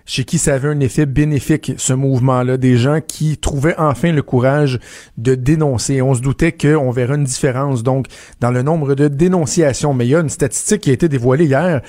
chez 0.09 0.23
qui 0.23 0.39
ça 0.39 0.55
avait 0.55 0.69
un 0.69 0.79
effet 0.79 1.05
bénéfique, 1.05 1.73
ce 1.77 1.93
mouvement-là, 1.93 2.57
des 2.57 2.77
gens 2.77 2.99
qui 2.99 3.37
trouvaient 3.37 3.75
enfin 3.77 4.11
le 4.11 4.23
courage 4.23 4.79
de 5.19 5.35
dénoncer. 5.35 6.01
On 6.01 6.15
se 6.15 6.21
doutait 6.21 6.51
qu'on 6.51 6.89
verrait 6.89 7.13
une 7.13 7.25
différence, 7.25 7.83
donc, 7.83 8.07
dans 8.39 8.49
le 8.49 8.63
nombre 8.63 8.95
de 8.95 9.07
dénonciations. 9.07 9.93
Mais 9.93 10.07
il 10.07 10.09
y 10.09 10.15
a 10.15 10.21
une 10.21 10.29
statistique 10.29 10.81
qui 10.81 10.89
a 10.89 10.93
été 10.93 11.07
dévoilée 11.09 11.45
hier 11.45 11.81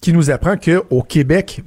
qui 0.00 0.14
nous 0.14 0.30
apprend 0.30 0.56
qu'au 0.56 1.02
Québec, 1.02 1.62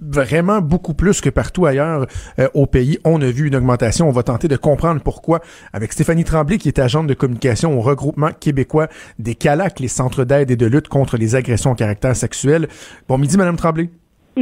vraiment 0.00 0.60
beaucoup 0.60 0.94
plus 0.94 1.20
que 1.20 1.30
partout 1.30 1.66
ailleurs 1.66 2.08
euh, 2.40 2.48
au 2.54 2.66
pays. 2.66 2.98
On 3.04 3.22
a 3.22 3.30
vu 3.30 3.46
une 3.46 3.54
augmentation. 3.54 4.08
On 4.08 4.12
va 4.12 4.24
tenter 4.24 4.48
de 4.48 4.56
comprendre 4.56 5.00
pourquoi 5.02 5.40
avec 5.72 5.92
Stéphanie 5.92 6.24
Tremblay, 6.24 6.58
qui 6.58 6.66
est 6.66 6.80
agente 6.80 7.06
de 7.06 7.14
communication 7.14 7.78
au 7.78 7.80
regroupement 7.80 8.30
québécois 8.32 8.88
des 9.20 9.36
CALAC, 9.36 9.78
les 9.78 9.86
centres 9.86 10.24
d'aide 10.24 10.50
et 10.50 10.56
de 10.56 10.66
lutte 10.66 10.88
contre 10.88 11.16
les 11.16 11.36
agressions 11.36 11.70
au 11.70 11.76
caractère 11.76 12.16
sexuel. 12.16 12.66
Bon 13.06 13.18
midi, 13.18 13.36
Madame 13.36 13.56
Tremblay. 13.56 13.88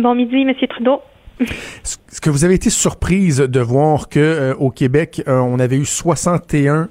Bon 0.02 0.14
midi, 0.14 0.44
Monsieur 0.44 0.66
Trudeau. 0.66 1.00
Est-ce 1.40 2.20
que 2.20 2.28
vous 2.28 2.44
avez 2.44 2.54
été 2.54 2.68
surprise 2.68 3.38
de 3.38 3.61
voir 3.61 4.11
que 4.11 4.20
euh, 4.20 4.54
au 4.56 4.70
Québec, 4.70 5.22
euh, 5.26 5.38
on 5.38 5.59
avait 5.59 5.76
eu 5.76 5.87
61 5.87 6.88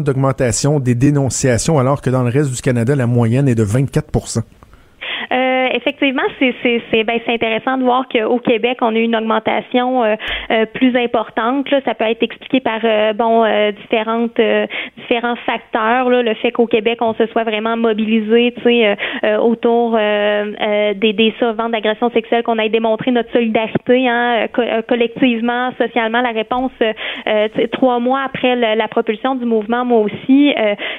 d'augmentation 0.00 0.80
des 0.80 0.94
dénonciations, 0.96 1.78
alors 1.78 2.00
que 2.00 2.10
dans 2.10 2.22
le 2.24 2.30
reste 2.30 2.50
du 2.50 2.60
Canada, 2.60 2.96
la 2.96 3.06
moyenne 3.06 3.48
est 3.48 3.54
de 3.54 3.62
24 3.62 4.38
euh, 4.38 4.40
effectivement, 5.74 6.22
c'est 6.38 6.54
c'est 6.62 7.04
ben, 7.04 7.18
intéressant 7.26 7.78
de 7.78 7.84
voir 7.84 8.06
qu'au 8.08 8.38
Québec, 8.38 8.78
on 8.80 8.94
a 8.94 8.98
eu 8.98 9.02
une 9.02 9.16
augmentation 9.16 10.04
euh, 10.04 10.14
euh, 10.50 10.66
plus 10.66 10.96
importante. 10.96 11.70
Là. 11.70 11.80
Ça 11.84 11.94
peut 11.94 12.04
être 12.04 12.22
expliqué 12.22 12.60
par 12.60 12.80
bon 13.14 13.44
différentes 13.82 14.40
différents 14.96 15.36
facteurs. 15.46 16.08
Là. 16.10 16.22
Le 16.22 16.34
fait 16.34 16.52
qu'au 16.52 16.66
Québec, 16.66 16.98
on 17.00 17.14
se 17.14 17.26
soit 17.26 17.44
vraiment 17.44 17.76
mobilisé, 17.76 18.54
tu 18.56 18.62
sais, 18.62 18.96
autour 19.38 19.96
des 19.96 21.12
des 21.12 21.34
surventes 21.38 21.72
d'agressions 21.72 22.10
sexuelles, 22.10 22.42
qu'on 22.42 22.58
ait 22.58 22.68
démontré 22.68 23.10
notre 23.10 23.30
solidarité, 23.32 24.08
hein, 24.08 24.46
collectivement, 24.88 25.70
socialement. 25.78 26.20
La 26.20 26.30
réponse 26.30 26.72
trois 27.72 27.98
mois 27.98 28.22
après 28.24 28.56
la 28.56 28.88
propulsion 28.88 29.34
du 29.34 29.44
mouvement, 29.44 29.84
moi 29.84 30.00
aussi, 30.00 30.54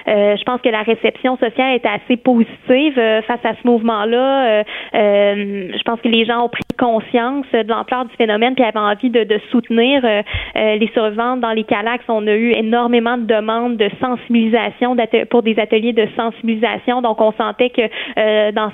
je 0.07 0.43
pense 0.43 0.61
que 0.61 0.69
la 0.69 0.83
réception 0.83 1.37
sociale 1.37 1.75
était 1.75 1.89
assez 1.89 2.17
positive 2.17 2.95
face 3.27 3.45
à 3.45 3.53
ce 3.61 3.67
mouvement-là. 3.67 4.60
Euh, 4.95 5.31
euh, 5.31 5.67
je 5.77 5.83
pense 5.83 5.99
que 6.01 6.07
les 6.07 6.25
gens 6.25 6.45
ont 6.45 6.49
pris 6.49 6.63
conscience 6.77 7.45
de 7.53 7.67
l'ampleur 7.67 8.05
du 8.05 8.15
phénomène 8.15 8.55
puis 8.55 8.63
avaient 8.63 8.79
envie 8.79 9.09
de, 9.09 9.39
soutenir 9.51 10.03
euh, 10.03 10.21
les 10.55 10.89
survivantes 10.93 11.41
dans 11.41 11.51
les 11.51 11.63
calax. 11.63 12.03
On 12.07 12.25
a 12.27 12.33
eu 12.33 12.51
énormément 12.51 13.17
de 13.17 13.25
demandes 13.25 13.77
de 13.77 13.89
sensibilisation 13.99 14.95
pour 15.29 15.43
des 15.43 15.59
ateliers 15.59 15.93
de 15.93 16.07
sensibilisation. 16.15 17.01
Donc, 17.01 17.19
on 17.21 17.31
sentait 17.33 17.69
que 17.69 18.51
dans 18.51 18.71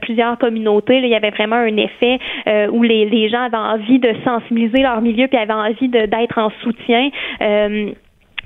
plusieurs 0.00 0.38
communautés, 0.38 0.98
il 0.98 1.08
y 1.08 1.14
avait 1.14 1.30
vraiment 1.30 1.56
un 1.56 1.76
effet 1.76 2.18
où 2.70 2.82
les, 2.82 3.28
gens 3.28 3.42
avaient 3.42 3.56
envie 3.56 3.98
de 3.98 4.14
sensibiliser 4.24 4.82
leur 4.82 5.00
milieu 5.00 5.28
puis 5.28 5.38
avaient 5.38 5.52
envie 5.52 5.88
d'être 5.88 6.38
en 6.38 6.50
soutien. 6.62 7.10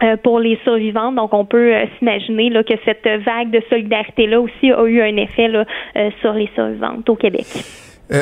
Euh, 0.02 0.16
pour 0.16 0.40
les 0.40 0.58
survivantes. 0.64 1.14
Donc, 1.14 1.32
on 1.32 1.44
peut 1.44 1.76
euh, 1.76 1.84
s'imaginer 1.98 2.50
que 2.64 2.74
cette 2.84 3.06
vague 3.24 3.52
de 3.52 3.62
solidarité-là 3.70 4.40
aussi 4.40 4.72
a 4.72 4.84
eu 4.84 5.00
un 5.00 5.16
effet 5.16 5.46
là, 5.46 5.64
euh, 5.96 6.10
sur 6.20 6.32
les 6.32 6.50
survivantes 6.56 7.08
au 7.08 7.14
Québec. 7.14 7.46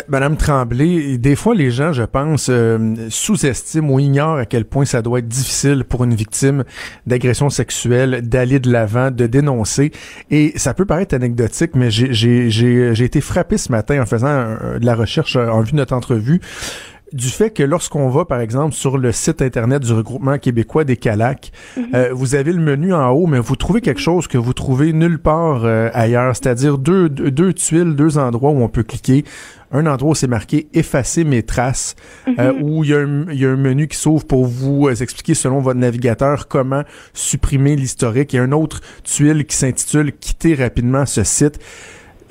Madame 0.08 0.36
Tremblay, 0.36 1.18
des 1.18 1.34
fois 1.34 1.52
les 1.52 1.72
gens, 1.72 1.92
je 1.92 2.04
pense, 2.04 2.48
sous-estiment 3.08 3.94
ou 3.94 3.98
ignorent 3.98 4.36
à 4.36 4.46
quel 4.46 4.64
point 4.64 4.84
ça 4.84 5.02
doit 5.02 5.18
être 5.18 5.26
difficile 5.26 5.82
pour 5.82 6.04
une 6.04 6.14
victime 6.14 6.62
d'agression 7.08 7.50
sexuelle 7.50 8.20
d'aller 8.22 8.60
de 8.60 8.70
l'avant, 8.70 9.10
de 9.10 9.26
dénoncer. 9.26 9.90
Et 10.30 10.52
ça 10.56 10.74
peut 10.74 10.84
paraître 10.84 11.16
anecdotique, 11.16 11.72
mais 11.74 11.90
j'ai 11.90 13.04
été 13.04 13.20
frappé 13.20 13.58
ce 13.58 13.72
matin 13.72 14.00
en 14.00 14.06
faisant 14.06 14.54
de 14.78 14.86
la 14.86 14.94
recherche 14.94 15.34
en 15.34 15.60
vue 15.62 15.72
de 15.72 15.78
notre 15.78 15.94
entrevue 15.94 16.40
du 17.12 17.28
fait 17.28 17.50
que 17.50 17.62
lorsqu'on 17.62 18.08
va, 18.08 18.24
par 18.24 18.40
exemple, 18.40 18.74
sur 18.74 18.98
le 18.98 19.12
site 19.12 19.42
Internet 19.42 19.82
du 19.82 19.92
regroupement 19.92 20.38
québécois 20.38 20.84
des 20.84 20.96
CALAC, 20.96 21.52
mhm. 21.76 21.84
euh, 21.94 22.08
vous 22.12 22.34
avez 22.34 22.52
le 22.52 22.60
menu 22.60 22.94
en 22.94 23.08
haut, 23.10 23.26
mais 23.26 23.38
vous 23.38 23.56
trouvez 23.56 23.80
quelque 23.80 24.00
chose 24.00 24.26
que 24.26 24.38
vous 24.38 24.52
trouvez 24.52 24.92
nulle 24.92 25.18
part 25.18 25.64
euh, 25.64 25.90
ailleurs, 25.92 26.36
c'est-à-dire 26.36 26.78
deux, 26.78 27.08
deux, 27.08 27.52
tuiles, 27.52 27.94
deux 27.96 28.18
endroits 28.18 28.50
où 28.50 28.62
on 28.62 28.68
peut 28.68 28.82
cliquer. 28.82 29.24
Un 29.72 29.86
endroit 29.86 30.12
où 30.12 30.14
c'est 30.16 30.26
marqué 30.26 30.68
effacer 30.74 31.22
mes 31.22 31.44
traces, 31.44 31.94
euh, 32.38 32.52
mhm. 32.52 32.62
où 32.62 32.84
il 32.84 32.90
y, 32.90 32.94
a 32.94 32.98
un, 32.98 33.30
y, 33.30 33.44
a 33.44 33.50
un 33.50 33.56
menu 33.56 33.86
qui 33.86 33.96
s'ouvre 33.96 34.26
pour 34.26 34.46
vous 34.46 34.88
expliquer 34.88 35.34
selon 35.34 35.60
votre 35.60 35.78
navigateur 35.78 36.48
comment 36.48 36.82
supprimer 37.12 37.76
l'historique. 37.76 38.32
Il 38.32 38.36
y 38.36 38.38
a 38.40 38.42
un 38.42 38.52
autre 38.52 38.80
tuile 39.04 39.46
qui 39.46 39.56
s'intitule 39.56 40.12
quitter 40.12 40.54
rapidement 40.54 41.06
ce 41.06 41.22
site 41.22 41.60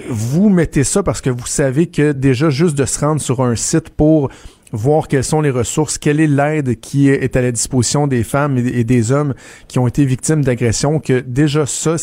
vous 0.07 0.49
mettez 0.49 0.83
ça 0.83 1.03
parce 1.03 1.21
que 1.21 1.29
vous 1.29 1.45
savez 1.45 1.87
que 1.87 2.11
déjà 2.11 2.49
juste 2.49 2.77
de 2.77 2.85
se 2.85 2.99
rendre 2.99 3.21
sur 3.21 3.41
un 3.41 3.55
site 3.55 3.89
pour 3.89 4.29
voir 4.71 5.07
quelles 5.07 5.23
sont 5.23 5.41
les 5.41 5.49
ressources, 5.49 5.97
quelle 5.97 6.19
est 6.19 6.27
l'aide 6.27 6.79
qui 6.79 7.09
est 7.09 7.35
à 7.35 7.41
la 7.41 7.51
disposition 7.51 8.07
des 8.07 8.23
femmes 8.23 8.57
et 8.57 8.83
des 8.83 9.11
hommes 9.11 9.33
qui 9.67 9.79
ont 9.79 9.87
été 9.87 10.05
victimes 10.05 10.43
d'agressions, 10.43 10.99
que 10.99 11.19
déjà 11.19 11.65
ça, 11.65 11.95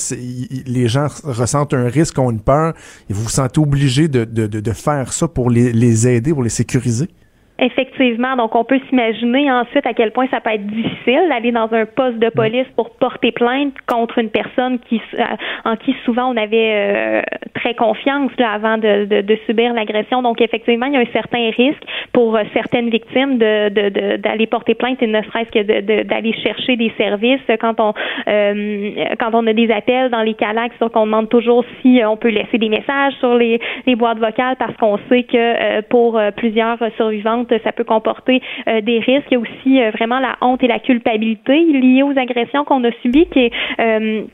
les 0.67 0.89
gens 0.89 1.09
ressentent 1.25 1.75
un 1.75 1.89
risque, 1.89 2.19
ont 2.19 2.31
une 2.31 2.41
peur, 2.41 2.75
et 3.09 3.13
vous 3.13 3.23
vous 3.23 3.29
sentez 3.29 3.61
obligé 3.61 4.09
de, 4.09 4.73
faire 4.73 5.13
ça 5.13 5.29
pour 5.29 5.51
les 5.51 6.09
aider, 6.09 6.33
pour 6.33 6.43
les 6.43 6.49
sécuriser? 6.49 7.09
Effectivement, 7.59 8.37
donc 8.37 8.55
on 8.55 8.65
peut 8.65 8.79
s'imaginer 8.91 9.51
ensuite 9.51 9.87
à 9.87 9.95
quel 9.95 10.11
point 10.11 10.27
ça 10.31 10.41
peut 10.43 10.51
être 10.51 10.67
difficile 10.67 11.23
d'aller 11.31 11.53
dans 11.53 11.73
un 11.73 11.87
poste 11.87 12.19
de 12.19 12.29
police 12.29 12.67
pour 12.77 12.91
porter 12.91 13.33
plainte 13.33 13.73
contre 13.87 14.19
une 14.19 14.29
personne 14.29 14.79
qui 14.81 15.01
euh, 15.19 15.25
en 15.65 15.77
qui 15.77 15.97
souvent 16.05 16.35
on 16.35 16.37
avait 16.37 16.73
euh, 16.75 17.23
très 17.55 17.73
confiance 17.73 18.31
là, 18.37 18.51
avant 18.51 18.77
de, 18.77 19.07
de, 19.07 19.23
de 19.23 19.39
subir 19.47 19.73
l'agression. 19.73 20.21
Donc 20.21 20.43
effectivement, 20.43 20.85
il 20.85 20.93
y 20.93 20.97
a 20.99 21.01
un 21.01 21.13
certain 21.15 21.49
risque 21.57 21.83
pour 22.13 22.37
euh, 22.37 22.43
certaines 22.53 22.91
victimes 22.91 23.39
de 23.39 24.17
d'aller 24.19 24.47
porter 24.47 24.75
plainte 24.75 25.03
et 25.03 25.07
ne 25.07 25.23
serait-ce 25.23 25.51
que 25.51 26.03
d'aller 26.03 26.35
chercher 26.35 26.77
des 26.77 26.93
services 26.99 27.41
quand 27.59 27.81
on 27.81 27.95
quand 29.19 29.31
on 29.33 29.47
a 29.47 29.53
des 29.55 29.71
appels 29.71 30.11
dans 30.11 30.23
les 30.23 30.35
calacs, 30.35 30.73
qu'on 30.93 31.07
demande 31.07 31.31
toujours 31.31 31.65
si 31.81 32.03
on 32.07 32.19
peut 32.19 32.29
laisser 32.29 32.59
des 32.59 32.69
messages 32.69 33.15
sur 33.15 33.35
les, 33.35 33.59
les 33.87 33.97
boîtes 33.97 34.19
vocales 34.19 34.57
parce 34.59 34.77
qu'on 34.77 34.99
sait 35.09 35.23
que 35.23 35.81
pour 35.83 36.21
plusieurs 36.37 36.79
survivantes 36.97 37.46
ça 37.65 37.73
peut 37.73 37.85
comporter 37.85 38.43
euh, 38.69 38.81
des 38.81 38.99
risques. 38.99 39.27
Il 39.31 39.35
y 39.35 39.37
a 39.37 39.41
aussi 39.41 39.83
euh, 39.83 39.91
vraiment 39.91 40.19
la 40.19 40.37
honte 40.41 40.63
et 40.63 40.69
la 40.69 40.79
culpabilité 40.79 41.65
liées 41.65 42.03
aux 42.03 42.17
agressions 42.19 42.65
qu'on 42.65 42.85
a 42.85 42.93
subies, 43.03 43.27
qui 43.27 43.41
est 43.41 43.53
euh, 43.81 44.25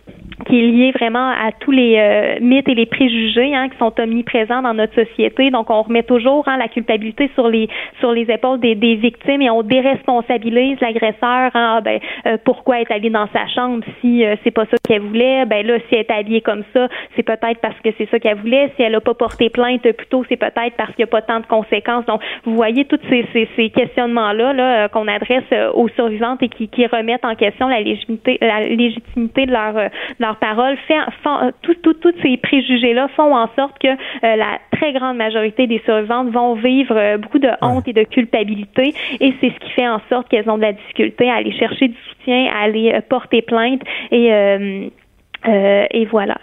qui 0.44 0.59
est 0.59 0.66
lié 0.66 0.92
vraiment 0.92 1.31
à 1.31 1.52
tous 1.61 1.70
les 1.70 2.38
mythes 2.40 2.68
et 2.68 2.74
les 2.74 2.87
préjugés 2.87 3.55
hein, 3.55 3.68
qui 3.68 3.78
sont 3.78 3.92
omniprésents 3.98 4.62
dans 4.62 4.74
notre 4.74 4.94
société. 4.94 5.50
Donc, 5.50 5.70
on 5.70 5.83
remet 5.83 6.02
toujours 6.02 6.46
hein, 6.48 6.57
la 6.57 6.68
culpabilité 6.68 7.31
sur 7.35 7.48
les 7.48 7.68
sur 8.00 8.12
les 8.12 8.31
épaules 8.31 8.61
des, 8.61 8.74
des 8.74 8.96
victimes 8.96 9.42
et 9.42 9.50
on 9.50 9.62
déresponsabilise 9.62 10.81
l'agresseur. 10.81 11.50
Hein, 11.55 11.78
ah, 11.78 11.81
ben, 11.81 12.00
pourquoi 12.44 12.81
être 12.81 12.92
allé 12.92 13.11
dans 13.11 13.28
sa 13.33 13.46
chambre 13.48 13.85
si 14.00 14.24
c'est 14.44 14.50
pas 14.50 14.66
ça 14.66 14.76
qu'elle 14.87 15.02
voulait? 15.02 15.44
Ben 15.46 15.66
là, 15.66 15.78
si 15.88 15.94
elle 15.94 16.00
est 16.00 16.11
habillée 16.11 16.40
comme 16.40 16.64
ça, 16.72 16.88
c'est 17.16 17.22
peut-être 17.22 17.61
parce 17.61 17.78
que 17.81 17.90
c'est 17.98 18.09
ça 18.11 18.18
qu'elle 18.18 18.38
voulait. 18.38 18.70
Si 18.76 18.83
elle 18.83 18.94
a 18.94 19.00
pas 19.00 19.14
porté 19.14 19.50
plainte 19.50 19.90
plutôt, 19.92 20.24
c'est 20.28 20.37
peut-être 20.37 20.76
parce 20.76 20.90
qu'il 20.94 21.05
n'y 21.05 21.05
a 21.05 21.07
pas 21.09 21.22
tant 21.22 21.40
de 21.40 21.46
conséquences. 21.46 22.07
Donc, 22.07 22.20
vous 22.44 22.55
voyez 22.55 22.85
toutes 22.85 23.02
ces, 23.09 23.70
questionnements-là 23.70 24.52
là, 24.52 24.85
euh, 24.85 24.88
qu'on 24.88 25.09
adresse 25.09 25.44
euh, 25.52 25.70
aux 25.72 25.88
survivantes 25.88 26.42
et 26.42 26.48
qui, 26.48 26.87
remettent 26.87 27.24
en 27.24 27.35
question 27.35 27.68
la 27.68 27.81
légitimité, 27.81 28.38
la 28.40 28.61
légitimité 28.61 29.46
de 29.46 29.52
leur, 29.52 29.76
euh, 29.76 29.88
leur 30.18 30.32
parole, 30.37 30.77
fait, 30.88 30.95
tous 31.62 31.97
ces 32.23 32.37
préjugés-là 32.37 33.09
font 33.16 33.35
en 33.35 33.49
sorte 33.57 33.79
que 33.79 33.88
la 34.23 34.59
très 34.73 34.92
grande 34.92 35.16
majorité 35.16 35.66
des 35.66 35.81
survivantes 35.85 36.31
vont 36.31 36.55
vivre 36.55 37.16
beaucoup 37.18 37.38
de 37.38 37.51
honte 37.61 37.87
et 37.88 37.92
de 37.92 38.05
culpabilité. 38.05 38.95
Et 39.21 39.35
c'est 39.40 39.51
ce 39.51 39.59
qui 39.59 39.71
fait 39.73 39.88
en 39.88 40.01
sorte 40.09 40.29
qu'elles 40.29 40.49
ont 40.49 40.57
de 40.57 40.62
la 40.62 40.73
difficulté 40.73 41.31
à 41.31 41.37
aller 41.37 41.53
chercher 41.53 41.88
du 41.88 41.97
soutien, 42.09 42.47
à 42.53 42.64
aller 42.64 42.99
porter 43.09 43.42
plainte. 43.42 43.83
Et, 44.11 44.31
et 45.47 46.07
voilà. 46.07 46.37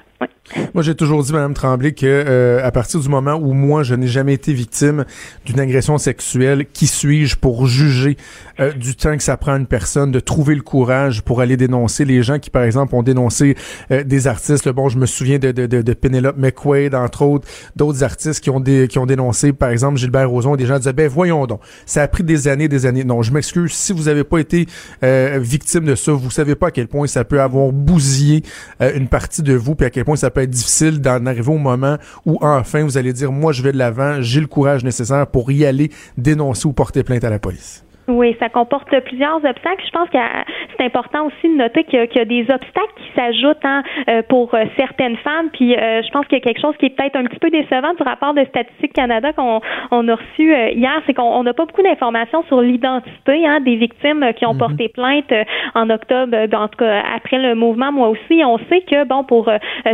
Moi, 0.74 0.84
j'ai 0.84 0.96
toujours 0.96 1.24
dit, 1.24 1.32
Madame 1.32 1.54
Tremblay, 1.54 1.94
que 1.94 2.06
euh, 2.06 2.66
à 2.66 2.72
partir 2.72 3.00
du 3.00 3.08
moment 3.08 3.36
où 3.36 3.54
moi, 3.54 3.84
je 3.84 3.96
n'ai 3.96 4.08
jamais 4.08 4.34
été 4.34 4.52
victime 4.52 5.06
d'une 5.46 5.60
agression 5.60 5.98
sexuelle, 5.98 6.66
qui 6.66 6.88
suis-je 6.88 7.38
pour 7.38 7.68
juger 7.68 8.18
euh, 8.60 8.74
du 8.74 8.96
temps 8.96 9.16
que 9.16 9.24
ça 9.24 9.38
prend 9.38 9.56
une 9.56 9.66
personne 9.66 10.12
de 10.12 10.20
trouver 10.20 10.56
le 10.56 10.62
courage 10.62 11.22
pour 11.22 11.42
aller 11.42 11.58
dénoncer 11.58 12.06
les 12.06 12.24
gens 12.24 12.40
qui, 12.40 12.50
par 12.50 12.64
exemple, 12.64 12.96
ont 12.96 13.04
dénoncé 13.04 13.56
euh, 13.92 14.04
des 14.04 14.28
artistes. 14.28 14.70
Bon, 14.70 14.90
je 14.90 14.98
me 14.98 15.06
souviens 15.06 15.40
de, 15.40 15.52
de, 15.52 15.66
de, 15.66 15.94
Penelope 15.94 16.38
McQuaid, 16.38 16.96
entre 16.96 17.24
autres, 17.24 17.48
d'autres 17.76 18.04
artistes 18.04 18.42
qui 18.42 18.50
ont 18.50 19.06
dénoncé, 19.06 19.54
par 19.54 19.70
exemple, 19.70 19.98
Gilbert 19.98 20.30
Rozon. 20.30 20.56
Des 20.56 20.66
gens 20.66 20.78
disaient, 20.78 20.94
ben 20.94 21.08
voyons 21.08 21.46
donc, 21.46 21.62
ça 21.86 22.04
a 22.04 22.08
pris 22.08 22.24
des 22.24 22.48
années, 22.48 22.68
des 22.68 22.86
années. 22.86 23.04
Non, 23.04 23.22
je 23.22 23.32
m'excuse. 23.32 23.72
Si 23.72 23.94
vous 23.94 24.04
n'avez 24.04 24.24
pas 24.24 24.40
été 24.40 24.68
victime 25.02 25.86
de 25.86 25.96
ça, 25.96 26.12
vous 26.12 26.32
savez 26.32 26.56
pas 26.56 26.68
à 26.68 26.72
quel 26.72 26.88
point 26.88 27.08
ça 27.08 27.24
peut 27.24 27.42
avoir 27.42 27.72
bousillé 27.72 28.44
une 28.80 29.08
partie 29.08 29.42
de 29.42 29.54
vous, 29.54 29.76
puis 29.76 29.86
à 29.86 29.90
quel 29.90 30.06
point 30.06 30.16
ça 30.16 30.30
peut 30.30 30.42
être 30.42 30.50
difficile 30.50 31.02
d'en 31.02 31.26
arriver 31.26 31.52
au 31.52 31.58
moment 31.58 31.98
où 32.26 32.38
enfin 32.42 32.84
vous 32.84 32.98
allez 32.98 33.14
dire 33.14 33.32
moi 33.32 33.52
je 33.52 33.64
vais 33.64 33.72
de 33.72 33.78
l'avant, 33.78 34.22
j'ai 34.22 34.40
le 34.40 34.48
courage 34.48 34.84
nécessaire 34.84 35.28
pour 35.28 35.52
y 35.52 35.66
aller 35.66 35.92
dénoncer 36.18 36.68
ou 36.68 36.74
porter 36.74 37.04
plainte 37.04 37.24
à 37.24 37.30
la 37.30 37.40
police. 37.40 37.84
Oui, 38.10 38.36
ça 38.40 38.50
comporte 38.50 38.90
plusieurs 39.02 39.36
obstacles. 39.36 39.84
Je 39.86 39.92
pense 39.92 40.10
que 40.10 40.18
c'est 40.76 40.86
important 40.86 41.28
aussi 41.28 41.48
de 41.48 41.56
noter 41.56 41.84
qu'il 41.84 42.00
y, 42.00 42.20
a 42.20 42.26
des 42.26 42.42
obstacles 42.42 42.94
qui 42.98 43.12
s'ajoutent 43.16 43.64
hein, 43.64 43.84
euh, 44.10 44.24
pour 44.28 44.54
euh, 44.56 44.66
certaines 44.78 45.16
femmes. 45.18 45.50
Puis 45.54 45.76
euh, 45.76 46.02
je 46.02 46.10
pense 46.10 46.26
qu'il 46.26 46.40
y 46.40 46.42
a 46.42 46.44
quelque 46.44 46.60
chose 46.60 46.76
qui 46.78 46.88
est 46.88 46.90
peut-être 46.90 47.16
un 47.16 47.26
petit 47.26 47.38
peu 47.38 47.52
décevant 47.52 47.94
du 47.94 48.02
rapport 48.02 48.34
de 48.34 48.44
Statistique 48.46 48.94
Canada 48.94 49.32
qu'on 49.34 49.62
on 49.92 50.08
a 50.08 50.16
reçu 50.16 50.54
hier, 50.54 51.02
c'est 51.06 51.14
qu'on 51.14 51.44
n'a 51.44 51.54
pas 51.54 51.66
beaucoup 51.66 51.84
d'informations 51.84 52.44
sur 52.48 52.62
l'identité 52.62 53.46
hein, 53.46 53.60
des 53.62 53.76
victimes 53.76 54.34
qui 54.36 54.46
ont 54.48 54.54
mhm. 54.54 54.60
porté 54.60 54.90
plainte 54.90 55.32
en 55.76 55.90
octobre, 55.92 56.36
en 56.54 56.68
tout 56.68 56.80
cas 56.80 57.04
après 57.16 57.38
le 57.38 57.54
mouvement. 57.54 57.92
Moi 57.92 58.10
aussi, 58.10 58.42
on 58.44 58.58
sait 58.70 58.82
que 58.82 59.06
bon 59.06 59.24
pour 59.24 59.52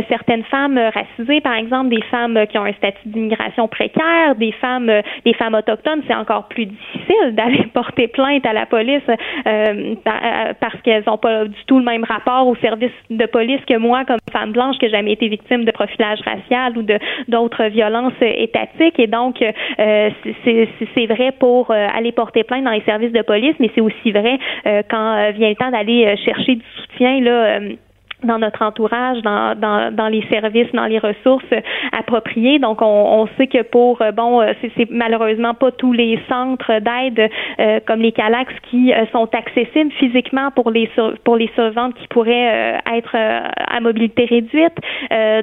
certaines 0.08 0.44
femmes 0.44 0.78
racisées, 0.78 1.42
par 1.42 1.54
exemple, 1.54 1.90
des 1.90 2.02
femmes 2.02 2.46
qui 2.48 2.58
ont 2.58 2.64
un 2.64 2.72
statut 2.72 3.08
d'immigration 3.08 3.68
précaire, 3.68 4.34
des 4.36 4.52
femmes, 4.52 4.90
des 5.24 5.34
femmes 5.34 5.54
autochtones, 5.54 6.02
c'est 6.06 6.14
encore 6.14 6.48
plus 6.48 6.66
difficile 6.66 7.34
d'aller 7.34 7.66
porter 7.74 8.05
plainte 8.08 8.44
à 8.46 8.52
la 8.52 8.66
police 8.66 9.02
euh, 9.08 9.14
euh, 9.46 10.52
parce 10.60 10.80
qu'elles 10.82 11.04
n'ont 11.06 11.18
pas 11.18 11.44
du 11.44 11.64
tout 11.66 11.78
le 11.78 11.84
même 11.84 12.04
rapport 12.04 12.46
au 12.46 12.56
service 12.56 12.92
de 13.10 13.26
police 13.26 13.60
que 13.66 13.76
moi, 13.76 14.04
comme 14.04 14.18
femme 14.32 14.52
blanche, 14.52 14.76
qui 14.78 14.86
n'a 14.86 14.92
jamais 14.92 15.12
été 15.12 15.28
victime 15.28 15.64
de 15.64 15.70
profilage 15.70 16.20
racial 16.20 16.76
ou 16.78 16.84
d'autres 17.28 17.64
violences 17.66 18.12
étatiques. 18.20 18.98
Et 18.98 19.06
donc, 19.06 19.42
euh, 19.42 20.10
c'est 20.44 21.06
vrai 21.06 21.32
pour 21.38 21.70
aller 21.70 22.12
porter 22.12 22.44
plainte 22.44 22.64
dans 22.64 22.70
les 22.70 22.82
services 22.82 23.12
de 23.12 23.22
police, 23.22 23.54
mais 23.60 23.70
c'est 23.74 23.80
aussi 23.80 24.12
vrai 24.12 24.38
quand 24.90 25.32
vient 25.32 25.48
le 25.48 25.54
temps 25.56 25.70
d'aller 25.70 26.16
chercher 26.24 26.56
du 26.56 26.64
soutien 26.76 27.20
là 27.20 27.60
dans 28.24 28.38
notre 28.38 28.62
entourage, 28.62 29.20
dans, 29.22 29.54
dans, 29.58 29.94
dans, 29.94 30.08
les 30.08 30.24
services, 30.28 30.70
dans 30.72 30.86
les 30.86 30.98
ressources 30.98 31.44
appropriées. 31.92 32.58
Donc, 32.58 32.80
on, 32.80 32.86
on 32.86 33.28
sait 33.36 33.46
que 33.46 33.62
pour, 33.62 34.00
euh, 34.00 34.10
bon, 34.10 34.40
euh, 34.40 34.52
c'est 34.76 34.90
malheureusement 34.90 35.54
pas 35.54 35.70
tous 35.70 35.92
les 35.92 36.18
centres 36.28 36.80
d'aide 36.80 37.30
euh, 37.60 37.80
comme 37.86 38.00
les 38.00 38.12
Calax 38.12 38.52
qui 38.70 38.92
sont 39.12 39.28
accessibles 39.34 39.92
physiquement 39.92 40.50
pour 40.50 40.70
les 40.70 40.90
pour 41.24 41.36
les 41.36 41.50
survivantes 41.54 41.94
qui 41.94 42.06
pourraient 42.08 42.80
être 42.94 43.16
à 43.16 43.80
mobilité 43.80 44.24
réduite. 44.24 44.76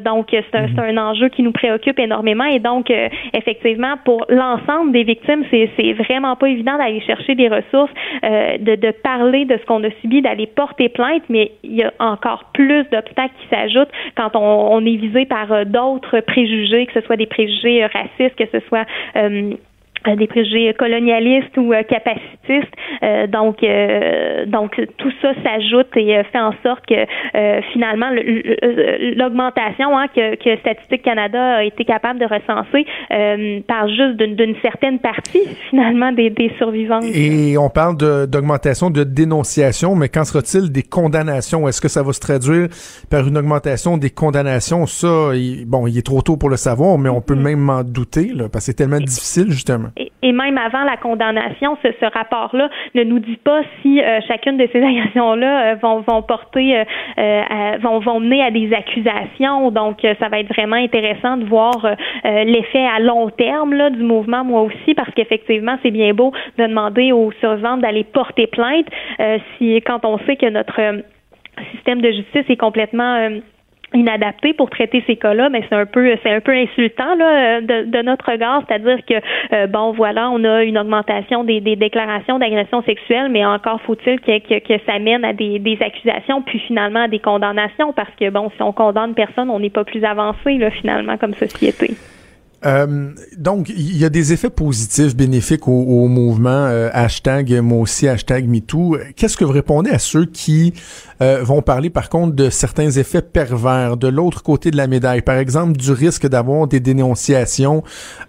donc, 0.03 0.27
c'est 0.31 0.55
un, 0.55 0.67
un, 0.77 0.97
enjeu 0.97 1.29
qui 1.29 1.43
nous 1.43 1.51
préoccupe 1.51 1.99
énormément. 1.99 2.45
Et 2.45 2.59
donc, 2.59 2.91
effectivement, 3.33 3.95
pour 4.03 4.25
l'ensemble 4.29 4.91
des 4.91 5.03
victimes, 5.03 5.43
c'est 5.51 5.93
vraiment 5.93 6.35
pas 6.35 6.49
évident 6.49 6.77
d'aller 6.77 7.01
chercher 7.01 7.35
des 7.35 7.47
ressources, 7.47 7.91
de, 8.23 8.75
de 8.75 8.91
parler 8.91 9.45
de 9.45 9.57
ce 9.57 9.65
qu'on 9.65 9.83
a 9.83 9.91
subi, 10.01 10.21
d'aller 10.21 10.47
porter 10.47 10.89
plainte, 10.89 11.23
mais 11.29 11.51
il 11.63 11.75
y 11.75 11.83
a 11.83 11.91
encore 11.99 12.45
plus 12.53 12.62
plus 12.65 12.83
d'obstacles 12.89 13.33
qui 13.41 13.47
s'ajoutent 13.49 13.91
quand 14.15 14.35
on, 14.35 14.85
est 14.85 14.95
visé 14.95 15.25
par 15.25 15.51
euh, 15.51 15.65
d'autres 15.65 16.19
préjugés, 16.21 16.85
que 16.85 16.93
ce 16.93 17.01
soit 17.05 17.17
des 17.17 17.25
préjugés 17.25 17.83
euh, 17.83 17.87
racistes, 17.87 18.35
que 18.37 18.45
ce 18.51 18.59
soit 18.67 18.85
euh, 19.15 19.53
des 20.17 20.27
préjugés 20.27 20.73
colonialistes 20.73 21.57
ou 21.57 21.73
euh, 21.73 21.83
capacitistes. 21.83 22.73
Euh, 23.03 23.27
donc, 23.27 23.65
donc 24.47 24.79
tout 24.97 25.11
ça 25.21 25.33
s'ajoute 25.43 25.87
et 25.95 26.21
fait 26.31 26.39
en 26.39 26.53
sorte 26.63 26.85
que 26.85 27.05
finalement 27.73 28.09
l'augmentation 29.15 29.97
hein, 29.97 30.07
que, 30.13 30.35
que 30.35 30.57
Statistique 30.59 31.03
Canada 31.03 31.57
a 31.57 31.63
été 31.63 31.85
capable 31.85 32.19
de 32.19 32.25
recenser 32.25 32.85
par 33.67 33.87
juste 33.87 34.17
d'une 34.17 34.55
certaine 34.61 34.99
partie 34.99 35.41
finalement 35.69 36.11
des, 36.11 36.29
des 36.29 36.51
survivantes. 36.57 37.05
Et 37.05 37.57
on 37.57 37.69
parle 37.69 37.97
d'augmentation 37.97 38.89
de, 38.89 39.03
dénonciation, 39.03 39.95
mais 39.95 40.09
qu'en 40.09 40.23
sera-t-il 40.23 40.71
des 40.71 40.83
condamnations? 40.83 41.67
Est-ce 41.67 41.81
que 41.81 41.87
ça 41.87 42.03
va 42.03 42.13
se 42.13 42.19
traduire 42.19 42.67
par 43.09 43.27
une 43.27 43.37
augmentation 43.37 43.97
des 43.97 44.09
condamnations? 44.09 44.85
Ça, 44.85 45.31
bon, 45.65 45.87
il 45.87 45.97
est 45.97 46.05
trop 46.05 46.21
tôt 46.21 46.37
pour 46.37 46.49
le 46.49 46.57
savoir, 46.57 46.97
mais 46.97 47.09
on 47.09 47.21
peut 47.21 47.35
mm-hmm. 47.35 47.55
même 47.55 47.69
en 47.69 47.83
douter 47.83 48.31
là, 48.33 48.49
parce 48.49 48.65
que 48.65 48.71
c'est 48.71 48.73
tellement 48.73 48.99
difficile 48.99 49.51
justement 49.51 49.89
et, 49.97 50.31
même 50.31 50.57
avant 50.57 50.83
la 50.83 50.97
condamnation, 50.97 51.77
ce, 51.83 51.89
ce 51.99 52.05
rapport-là 52.05 52.69
ne 52.95 53.03
nous 53.03 53.19
dit 53.19 53.37
pas 53.37 53.61
si 53.81 54.01
euh, 54.01 54.19
chacune 54.27 54.57
de 54.57 54.67
ces 54.71 54.81
agressions-là 54.83 55.73
euh, 55.73 55.75
vont, 55.75 55.99
vont 56.01 56.21
porter, 56.21 56.83
euh, 57.17 57.41
vont, 57.81 57.99
vont 57.99 58.19
mener 58.19 58.43
à 58.43 58.51
des 58.51 58.73
accusations. 58.73 59.71
Donc, 59.71 59.99
ça 60.19 60.29
va 60.29 60.39
être 60.39 60.49
vraiment 60.53 60.75
intéressant 60.75 61.37
de 61.37 61.45
voir 61.45 61.95
l'effet 62.23 62.85
à 62.85 62.99
long 62.99 63.29
terme 63.29 63.73
là, 63.73 63.89
du 63.89 64.03
mouvement, 64.03 64.43
moi 64.43 64.61
aussi, 64.61 64.93
parce 64.95 65.11
qu'effectivement, 65.13 65.77
c'est 65.83 65.91
bien 65.91 66.13
beau 66.13 66.31
de 66.57 66.65
demander 66.65 67.11
aux 67.11 67.31
survivants 67.39 67.77
d'aller 67.77 68.03
porter 68.03 68.47
plainte 68.47 68.87
si 69.57 69.75
quand 69.81 70.05
on 70.05 70.17
sait 70.19 70.35
que 70.35 70.49
notre 70.49 70.79
système 71.73 72.01
de 72.01 72.11
justice 72.11 72.45
est 72.49 72.57
complètement 72.57 73.29
inadapté 73.93 74.53
pour 74.53 74.69
traiter 74.69 75.03
ces 75.07 75.15
cas-là, 75.15 75.49
mais 75.49 75.63
c'est 75.69 75.75
un 75.75 75.85
peu 75.85 76.15
c'est 76.23 76.31
un 76.31 76.41
peu 76.41 76.51
insultant 76.51 77.15
là, 77.15 77.61
de, 77.61 77.85
de 77.85 78.01
notre 78.01 78.31
regard, 78.31 78.63
c'est-à-dire 78.67 78.99
que 79.05 79.13
euh, 79.53 79.67
bon 79.67 79.91
voilà, 79.91 80.29
on 80.29 80.43
a 80.43 80.63
une 80.63 80.77
augmentation 80.77 81.43
des, 81.43 81.61
déclarations 81.61 82.39
d'agression 82.39 82.81
sexuelle, 82.83 83.29
mais 83.29 83.45
encore 83.45 83.81
faut-il 83.81 84.19
que, 84.19 84.39
que, 84.39 84.59
que, 84.59 84.83
ça 84.85 84.99
mène 84.99 85.23
à 85.25 85.33
des, 85.33 85.59
des 85.59 85.77
accusations, 85.81 86.41
puis 86.41 86.59
finalement 86.59 87.03
à 87.03 87.07
des 87.07 87.19
condamnations, 87.19 87.93
parce 87.93 88.13
que 88.19 88.29
bon, 88.29 88.49
si 88.55 88.61
on 88.61 88.73
condamne 88.73 89.13
personne, 89.13 89.49
on 89.49 89.59
n'est 89.59 89.69
pas 89.69 89.83
plus 89.83 90.03
avancé 90.03 90.57
là 90.57 90.71
finalement 90.71 91.17
comme 91.17 91.33
société. 91.33 91.95
Euh, 92.65 93.11
donc, 93.37 93.69
il 93.69 93.97
y 93.97 94.05
a 94.05 94.09
des 94.09 94.33
effets 94.33 94.49
positifs, 94.49 95.15
bénéfiques 95.15 95.67
au, 95.67 95.71
au 95.71 96.07
mouvement 96.07 96.49
euh, 96.49 96.89
hashtag 96.93 97.53
moi 97.61 97.79
aussi, 97.79 98.07
hashtag 98.07 98.47
MeToo. 98.47 98.97
Qu'est-ce 99.15 99.37
que 99.37 99.43
vous 99.43 99.51
répondez 99.51 99.89
à 99.89 99.99
ceux 99.99 100.25
qui 100.25 100.73
euh, 101.21 101.43
vont 101.43 101.61
parler 101.61 101.89
par 101.89 102.09
contre 102.09 102.33
de 102.33 102.49
certains 102.49 102.89
effets 102.91 103.21
pervers 103.21 103.97
de 103.97 104.07
l'autre 104.07 104.43
côté 104.43 104.71
de 104.71 104.77
la 104.77 104.87
médaille? 104.87 105.21
Par 105.21 105.37
exemple, 105.37 105.77
du 105.77 105.91
risque 105.91 106.27
d'avoir 106.27 106.67
des 106.67 106.79
dénonciations 106.79 107.83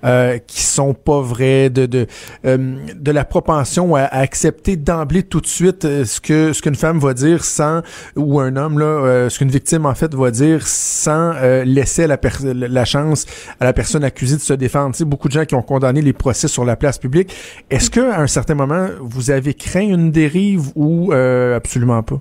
euh, 0.04 0.38
qui 0.38 0.62
sont 0.62 0.94
pas 0.94 1.20
vraies, 1.20 1.70
de 1.70 1.86
de, 1.86 2.06
de 2.44 3.10
la 3.10 3.24
propension 3.24 3.94
à, 3.94 4.04
accepter 4.04 4.76
d'emblée 4.76 5.22
tout 5.22 5.40
de 5.40 5.46
suite 5.46 5.82
ce 5.82 6.20
que 6.20 6.52
ce 6.52 6.62
qu'une 6.62 6.74
femme 6.74 6.98
va 6.98 7.14
dire 7.14 7.44
sans 7.44 7.82
ou 8.16 8.40
un 8.40 8.56
homme 8.56 8.78
là, 8.78 9.28
ce 9.28 9.38
qu'une 9.38 9.50
victime 9.50 9.86
en 9.86 9.94
fait 9.94 10.14
va 10.14 10.30
dire 10.30 10.66
sans 10.66 11.34
laisser 11.64 12.06
la, 12.06 12.18
la 12.42 12.84
chance 12.84 13.26
à 13.60 13.64
la 13.64 13.72
personne 13.72 14.02
accusée 14.04 14.23
de 14.32 14.40
se 14.40 14.54
défendre. 14.54 14.94
sais, 14.94 15.04
beaucoup 15.04 15.28
de 15.28 15.32
gens 15.32 15.44
qui 15.44 15.54
ont 15.54 15.62
condamné 15.62 16.02
les 16.02 16.12
procès 16.12 16.48
sur 16.48 16.64
la 16.64 16.76
place 16.76 16.98
publique. 16.98 17.34
Est-ce 17.70 17.90
que 17.90 18.00
à 18.00 18.20
un 18.20 18.26
certain 18.26 18.54
moment, 18.54 18.88
vous 19.00 19.30
avez 19.30 19.54
craint 19.54 19.80
une 19.80 20.10
dérive 20.10 20.70
ou 20.74 21.12
euh, 21.12 21.56
absolument 21.56 22.02
pas? 22.02 22.20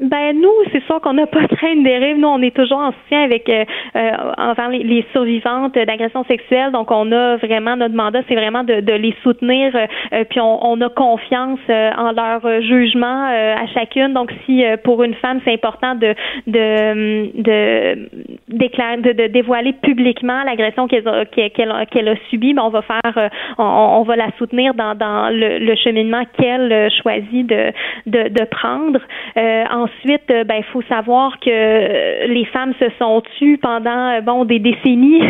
Ben 0.00 0.32
nous, 0.40 0.52
c'est 0.72 0.82
sûr 0.84 0.98
qu'on 1.02 1.12
n'a 1.12 1.26
pas 1.26 1.46
craint 1.46 1.72
une 1.74 1.82
dérive. 1.82 2.16
Nous, 2.16 2.26
on 2.26 2.40
est 2.40 2.56
toujours 2.56 2.78
en 2.78 2.92
soutien 2.92 3.22
avec 3.22 3.46
euh, 3.50 3.64
euh 3.96 4.10
envers 4.38 4.70
les, 4.70 5.04
survivantes 5.12 5.74
d'agressions 5.74 6.24
sexuelles. 6.24 6.72
Donc, 6.72 6.90
on 6.90 7.12
a 7.12 7.36
vraiment 7.36 7.76
notre 7.76 7.94
mandat, 7.94 8.20
c'est 8.26 8.34
vraiment 8.34 8.64
de, 8.64 8.80
de, 8.80 8.94
les 8.94 9.14
soutenir. 9.22 9.76
Euh, 9.76 10.24
puis 10.30 10.40
on, 10.40 10.64
on, 10.64 10.80
a 10.80 10.88
confiance 10.88 11.58
euh, 11.68 11.90
en 11.98 12.12
leur 12.12 12.62
jugement 12.62 13.26
à 13.26 13.66
chacune. 13.74 14.14
Donc, 14.14 14.32
si 14.46 14.64
pour 14.84 15.02
une 15.02 15.14
femme, 15.14 15.40
c'est 15.44 15.52
important 15.52 15.94
de 15.94 16.14
de 16.46 17.42
de, 17.42 18.08
déclarer, 18.48 18.96
de, 18.98 19.12
de 19.12 19.26
dévoiler 19.26 19.74
publiquement 19.82 20.44
l'agression 20.44 20.88
qu'elle 20.88 21.06
a, 21.06 21.26
qu'elle 21.26 22.08
a 22.08 22.14
subie, 22.30 22.54
ben 22.54 22.62
on 22.62 22.70
va 22.70 22.82
faire, 22.82 23.30
on, 23.58 23.64
on, 23.64 24.02
va 24.02 24.16
la 24.16 24.30
soutenir 24.38 24.72
dans, 24.72 24.94
dans 24.94 25.28
le, 25.28 25.58
le 25.58 25.74
cheminement 25.76 26.22
qu'elle 26.38 26.90
choisit 27.02 27.46
de, 27.46 27.72
de, 28.06 28.28
de 28.28 28.44
prendre. 28.44 29.00
En 29.36 29.89
ensuite, 29.90 30.30
euh, 30.30 30.44
ben, 30.44 30.62
faut 30.72 30.82
savoir 30.82 31.38
que 31.40 31.50
euh, 31.50 32.26
les 32.26 32.44
femmes 32.46 32.72
se 32.78 32.86
sont 32.98 33.22
tues 33.38 33.58
pendant 33.58 34.16
euh, 34.16 34.20
bon 34.20 34.44
des 34.44 34.58
décennies. 34.58 35.22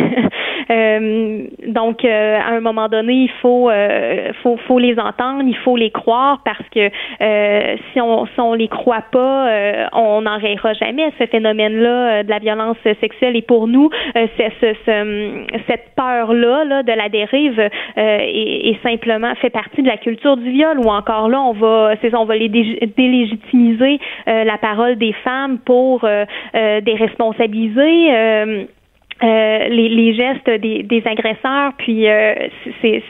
donc, 1.67 2.05
à 2.05 2.47
un 2.47 2.61
moment 2.61 2.87
donné, 2.87 3.13
il 3.13 3.31
faut, 3.41 3.69
faut, 4.41 4.57
faut 4.67 4.79
les 4.79 4.97
entendre, 4.99 5.43
il 5.45 5.57
faut 5.57 5.75
les 5.75 5.89
croire 5.89 6.39
parce 6.45 6.63
que 6.73 6.89
si 7.91 7.99
on 7.99 8.25
si 8.27 8.39
on 8.39 8.53
les 8.53 8.69
croit 8.69 9.03
pas, 9.11 9.49
on 9.91 10.21
n'en 10.21 10.37
rayera 10.37 10.73
jamais 10.73 11.11
ce 11.19 11.25
phénomène-là 11.25 12.23
de 12.23 12.29
la 12.29 12.39
violence 12.39 12.77
sexuelle. 13.01 13.35
Et 13.35 13.41
pour 13.41 13.67
nous, 13.67 13.89
c'est 14.13 14.53
ce, 14.61 15.45
cette 15.67 15.93
peur-là 15.97 16.63
là, 16.63 16.83
de 16.83 16.93
la 16.93 17.09
dérive 17.09 17.59
est, 17.97 18.81
simplement 18.81 19.33
fait 19.35 19.49
partie 19.49 19.81
de 19.81 19.87
la 19.87 19.97
culture 19.97 20.37
du 20.37 20.51
viol. 20.51 20.79
Ou 20.79 20.89
encore 20.89 21.27
là, 21.27 21.41
on 21.41 21.53
va, 21.53 21.95
c'est 22.01 22.15
on 22.15 22.25
va 22.25 22.37
les 22.37 22.49
délégitimiser 22.49 23.99
la 24.51 24.57
parole 24.57 24.97
des 24.97 25.13
femmes 25.23 25.59
pour 25.59 26.03
euh, 26.03 26.25
euh, 26.55 26.81
des 26.81 26.95
responsabiliser. 26.95 28.67
Euh, 29.23 29.67
les, 29.69 29.89
les, 29.89 30.13
gestes 30.13 30.49
des, 30.49 30.83
des 30.83 31.03
agresseurs, 31.05 31.73
puis 31.77 32.05
c'est 32.81 33.03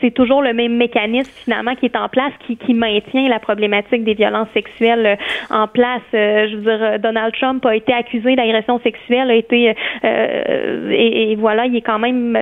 c'est 0.00 0.12
toujours 0.12 0.42
le 0.42 0.52
même 0.52 0.76
mécanisme 0.76 1.32
finalement 1.44 1.74
qui 1.74 1.86
est 1.86 1.96
en 1.96 2.08
place, 2.08 2.32
qui, 2.46 2.56
qui 2.56 2.74
maintient 2.74 3.28
la 3.28 3.38
problématique 3.38 4.04
des 4.04 4.14
violences 4.14 4.48
sexuelles 4.54 5.18
en 5.50 5.66
place. 5.66 6.02
je 6.12 6.56
veux 6.56 6.62
dire, 6.62 6.98
Donald 7.00 7.34
Trump 7.34 7.64
a 7.66 7.74
été 7.74 7.92
accusé 7.92 8.36
d'agression 8.36 8.78
sexuelle, 8.80 9.30
a 9.30 9.34
été 9.34 9.74
et, 10.04 11.32
et, 11.32 11.36
voilà, 11.36 11.66
il 11.66 11.76
est 11.76 11.80
quand 11.80 11.98
même 11.98 12.38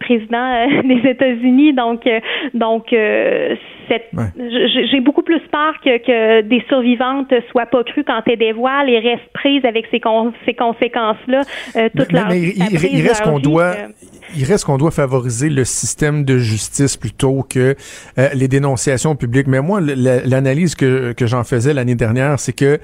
président 0.00 0.66
des 0.84 1.08
États-Unis, 1.08 1.72
donc 1.72 2.08
donc 2.54 2.92
cette, 3.88 4.10
j'ai 4.90 5.00
beaucoup 5.00 5.22
plus 5.22 5.40
peur 5.50 5.74
que, 5.84 5.98
que 5.98 6.40
des 6.42 6.62
survivantes 6.68 7.32
soient 7.50 7.66
pas 7.66 7.84
crues 7.84 8.04
quand 8.04 8.22
elles 8.26 8.38
dévoilent 8.38 8.88
et 8.88 8.98
restent 8.98 9.32
prises 9.32 9.64
avec 9.64 9.86
ces, 9.90 10.00
ces 10.44 10.54
conséquences-là 10.54 11.42
euh, 11.76 11.88
toute 11.94 12.12
vie. 12.12 12.54
Il, 12.56 13.06
reste 13.06 13.22
qu'on 13.22 13.38
doit, 13.38 13.74
il 14.36 14.44
reste 14.44 14.64
qu'on 14.64 14.78
doit 14.78 14.90
favoriser 14.90 15.48
le 15.48 15.64
système 15.64 16.24
de 16.24 16.38
justice 16.38 16.96
plutôt 16.96 17.44
que 17.48 17.76
euh, 18.18 18.28
les 18.34 18.48
dénonciations 18.48 19.16
publiques. 19.16 19.46
Mais 19.46 19.60
moi, 19.60 19.80
l'analyse 19.80 20.74
que, 20.74 21.12
que 21.12 21.26
j'en 21.26 21.44
faisais 21.44 21.74
l'année 21.74 21.94
dernière, 21.94 22.38
c'est 22.38 22.52
que 22.52 22.78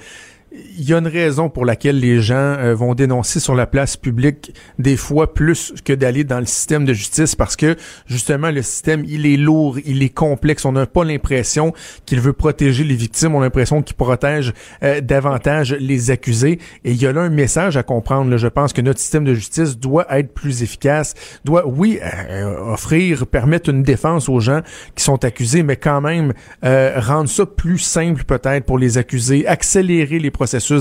il 0.51 0.89
y 0.89 0.95
a 0.95 0.99
une 0.99 1.07
raison 1.07 1.51
pour 1.51 1.67
laquelle 1.67 2.01
les 2.01 2.23
gens 2.23 2.35
euh, 2.35 2.75
vont 2.75 2.95
dénoncer 2.95 3.39
sur 3.39 3.55
la 3.55 3.67
place 3.67 3.97
publique 3.97 4.55
des 4.79 4.97
fois 4.97 5.35
plus 5.35 5.75
que 5.85 5.93
d'aller 5.93 6.25
dans 6.25 6.41
le 6.41 6.47
système 6.47 6.87
de 6.87 6.95
justice 6.95 7.35
parce 7.35 7.55
que 7.55 7.77
justement 8.07 8.51
le 8.51 8.63
système 8.63 9.05
il 9.07 9.27
est 9.27 9.37
lourd, 9.37 9.79
il 9.85 10.03
est 10.03 10.09
complexe. 10.09 10.65
On 10.65 10.73
n'a 10.73 10.87
pas 10.87 11.05
l'impression 11.05 11.75
qu'il 12.07 12.21
veut 12.21 12.33
protéger 12.33 12.85
les 12.85 12.95
victimes, 12.95 13.35
on 13.35 13.41
a 13.41 13.45
l'impression 13.45 13.83
qu'il 13.83 13.97
protège 13.97 14.55
euh, 14.83 15.03
davantage 15.03 15.75
les 15.75 16.11
accusés. 16.11 16.59
Et 16.85 16.93
il 16.93 17.03
y 17.03 17.07
a 17.07 17.13
là 17.13 17.23
un 17.23 17.31
message 17.31 17.77
à 17.77 17.83
comprendre. 17.83 18.35
Je 18.37 18.49
pense 18.49 18.73
que 18.73 18.81
notre 18.81 19.01
système 19.01 19.25
de 19.25 19.35
justice 19.35 19.79
doit 19.79 20.07
être 20.17 20.33
plus 20.33 20.63
efficace, 20.63 21.15
doit 21.45 21.67
oui 21.67 21.99
euh, 22.03 22.73
offrir, 22.73 23.27
permettre 23.27 23.69
une 23.69 23.83
défense 23.83 24.29
aux 24.29 24.41
gens 24.41 24.63
qui 24.95 25.05
sont 25.05 25.25
accusés, 25.25 25.63
mais 25.63 25.77
quand 25.77 26.01
même 26.01 26.33
rendre 26.63 27.29
ça 27.29 27.45
plus 27.47 27.79
simple 27.79 28.25
peut-être 28.25 28.65
pour 28.65 28.79
les 28.79 28.99
accusés, 28.99 29.47
accélérer 29.47 30.19
les 30.19 30.31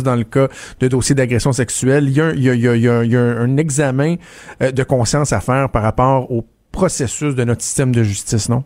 dans 0.03 0.15
le 0.15 0.23
cas 0.23 0.47
de 0.79 0.87
dossiers 0.87 1.15
d'agression 1.15 1.53
sexuelle. 1.53 2.09
Il 2.09 2.15
y 2.15 3.17
a, 3.17 3.41
un 3.41 3.57
examen 3.57 4.15
de 4.59 4.83
conscience 4.83 5.33
à 5.33 5.39
faire 5.39 5.69
par 5.69 5.83
rapport 5.83 6.31
au 6.31 6.45
processus 6.71 7.35
de 7.35 7.43
notre 7.43 7.61
système 7.61 7.93
de 7.93 8.03
justice, 8.03 8.49
non? 8.49 8.63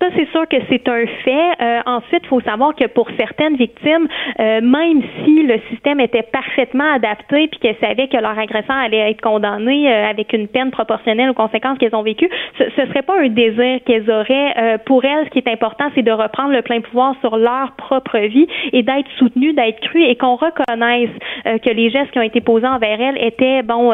Ça, 0.00 0.08
c'est 0.16 0.28
sûr 0.30 0.46
que 0.48 0.56
c'est 0.68 0.88
un 0.88 1.06
fait. 1.24 1.62
Euh, 1.62 1.80
ensuite, 1.86 2.22
il 2.24 2.28
faut 2.28 2.40
savoir 2.40 2.74
que 2.74 2.86
pour 2.86 3.08
certaines 3.16 3.56
victimes, 3.56 4.08
euh, 4.40 4.60
même 4.60 5.02
si 5.24 5.44
le 5.44 5.58
système 5.70 6.00
était 6.00 6.22
parfaitement 6.22 6.92
adapté 6.94 7.48
puis 7.48 7.60
qu'elles 7.60 7.76
savaient 7.80 8.08
que 8.08 8.16
leur 8.16 8.38
agresseur 8.38 8.76
allait 8.76 9.10
être 9.10 9.20
condamné 9.20 9.88
euh, 9.88 10.10
avec 10.10 10.32
une 10.32 10.48
peine 10.48 10.70
proportionnelle 10.70 11.30
aux 11.30 11.34
conséquences 11.34 11.78
qu'elles 11.78 11.94
ont 11.94 12.02
vécues, 12.02 12.28
ce, 12.58 12.64
ne 12.64 12.86
serait 12.86 13.02
pas 13.02 13.20
un 13.20 13.28
désir 13.28 13.80
qu'elles 13.86 14.10
auraient. 14.10 14.78
pour 14.84 15.04
elles, 15.04 15.26
ce 15.26 15.30
qui 15.30 15.38
est 15.38 15.48
important, 15.48 15.84
c'est 15.94 16.02
de 16.02 16.10
reprendre 16.10 16.52
le 16.52 16.62
plein 16.62 16.80
pouvoir 16.80 17.14
sur 17.20 17.36
leur 17.36 17.72
propre 17.76 18.18
vie 18.18 18.48
et 18.72 18.82
d'être 18.82 19.08
soutenues, 19.18 19.52
d'être 19.52 19.80
crues 19.80 20.04
et 20.04 20.16
qu'on 20.16 20.36
reconnaisse 20.36 21.10
que 21.44 21.70
les 21.70 21.90
gestes 21.90 22.10
qui 22.10 22.18
ont 22.18 22.22
été 22.22 22.40
posés 22.40 22.66
envers 22.66 23.00
elles 23.00 23.18
étaient, 23.24 23.62
bon, 23.62 23.92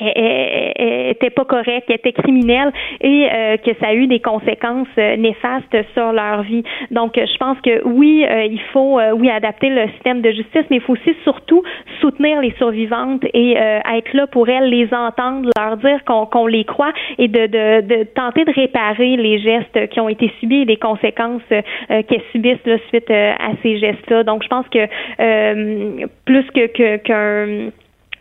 était 0.00 1.30
pas 1.30 1.44
correct, 1.44 1.90
était 1.90 2.12
criminel 2.12 2.72
et 3.00 3.28
euh, 3.32 3.56
que 3.56 3.70
ça 3.80 3.88
a 3.88 3.94
eu 3.94 4.06
des 4.06 4.20
conséquences 4.20 4.88
euh, 4.98 5.16
néfastes 5.16 5.76
sur 5.94 6.12
leur 6.12 6.42
vie. 6.42 6.62
Donc, 6.90 7.12
je 7.16 7.36
pense 7.38 7.58
que 7.60 7.84
oui, 7.84 8.24
euh, 8.24 8.44
il 8.44 8.60
faut 8.72 9.00
oui 9.14 9.30
adapter 9.30 9.68
le 9.68 9.88
système 9.92 10.20
de 10.20 10.30
justice, 10.30 10.64
mais 10.70 10.76
il 10.76 10.82
faut 10.82 10.92
aussi 10.92 11.14
surtout 11.24 11.62
soutenir 12.00 12.40
les 12.40 12.52
survivantes 12.52 13.24
et 13.34 13.52
être 13.52 14.12
là 14.14 14.26
pour 14.26 14.48
elles, 14.48 14.68
les 14.68 14.92
entendre, 14.92 15.50
leur 15.56 15.76
dire 15.76 16.00
qu'on 16.04 16.46
les 16.46 16.64
croit 16.64 16.92
et 17.18 17.28
de, 17.28 17.46
de, 17.46 17.80
de, 17.80 18.04
tenter 18.04 18.44
de 18.44 18.52
réparer 18.52 19.16
les 19.16 19.38
gestes 19.38 19.88
qui 19.90 20.00
ont 20.00 20.08
été 20.08 20.30
subis 20.40 20.62
et 20.62 20.64
les 20.64 20.76
conséquences 20.76 21.42
qu'elles 21.88 22.22
subissent 22.32 22.64
là, 22.66 22.76
suite 22.88 23.10
à 23.10 23.50
ces 23.62 23.78
gestes-là. 23.78 24.24
Donc, 24.24 24.42
je 24.42 24.48
pense 24.48 24.66
que 24.68 26.06
plus 26.24 26.44
que 26.52 26.96
qu'un 26.96 27.70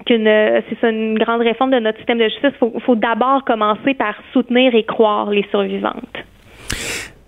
qu'une 0.08 0.26
c'est 0.26 0.80
ça 0.80 0.89
une 0.89 1.18
grande 1.18 1.41
réforme 1.41 1.72
de 1.72 1.80
notre 1.80 1.97
système 1.97 2.18
de 2.18 2.24
justice. 2.24 2.51
Il 2.62 2.82
faut, 2.82 2.95
d'abord 2.95 3.43
commencer 3.45 3.93
par 3.93 4.16
soutenir 4.34 4.74
et 4.74 4.84
croire 4.84 5.30
les 5.30 5.45
survivantes. 5.51 6.18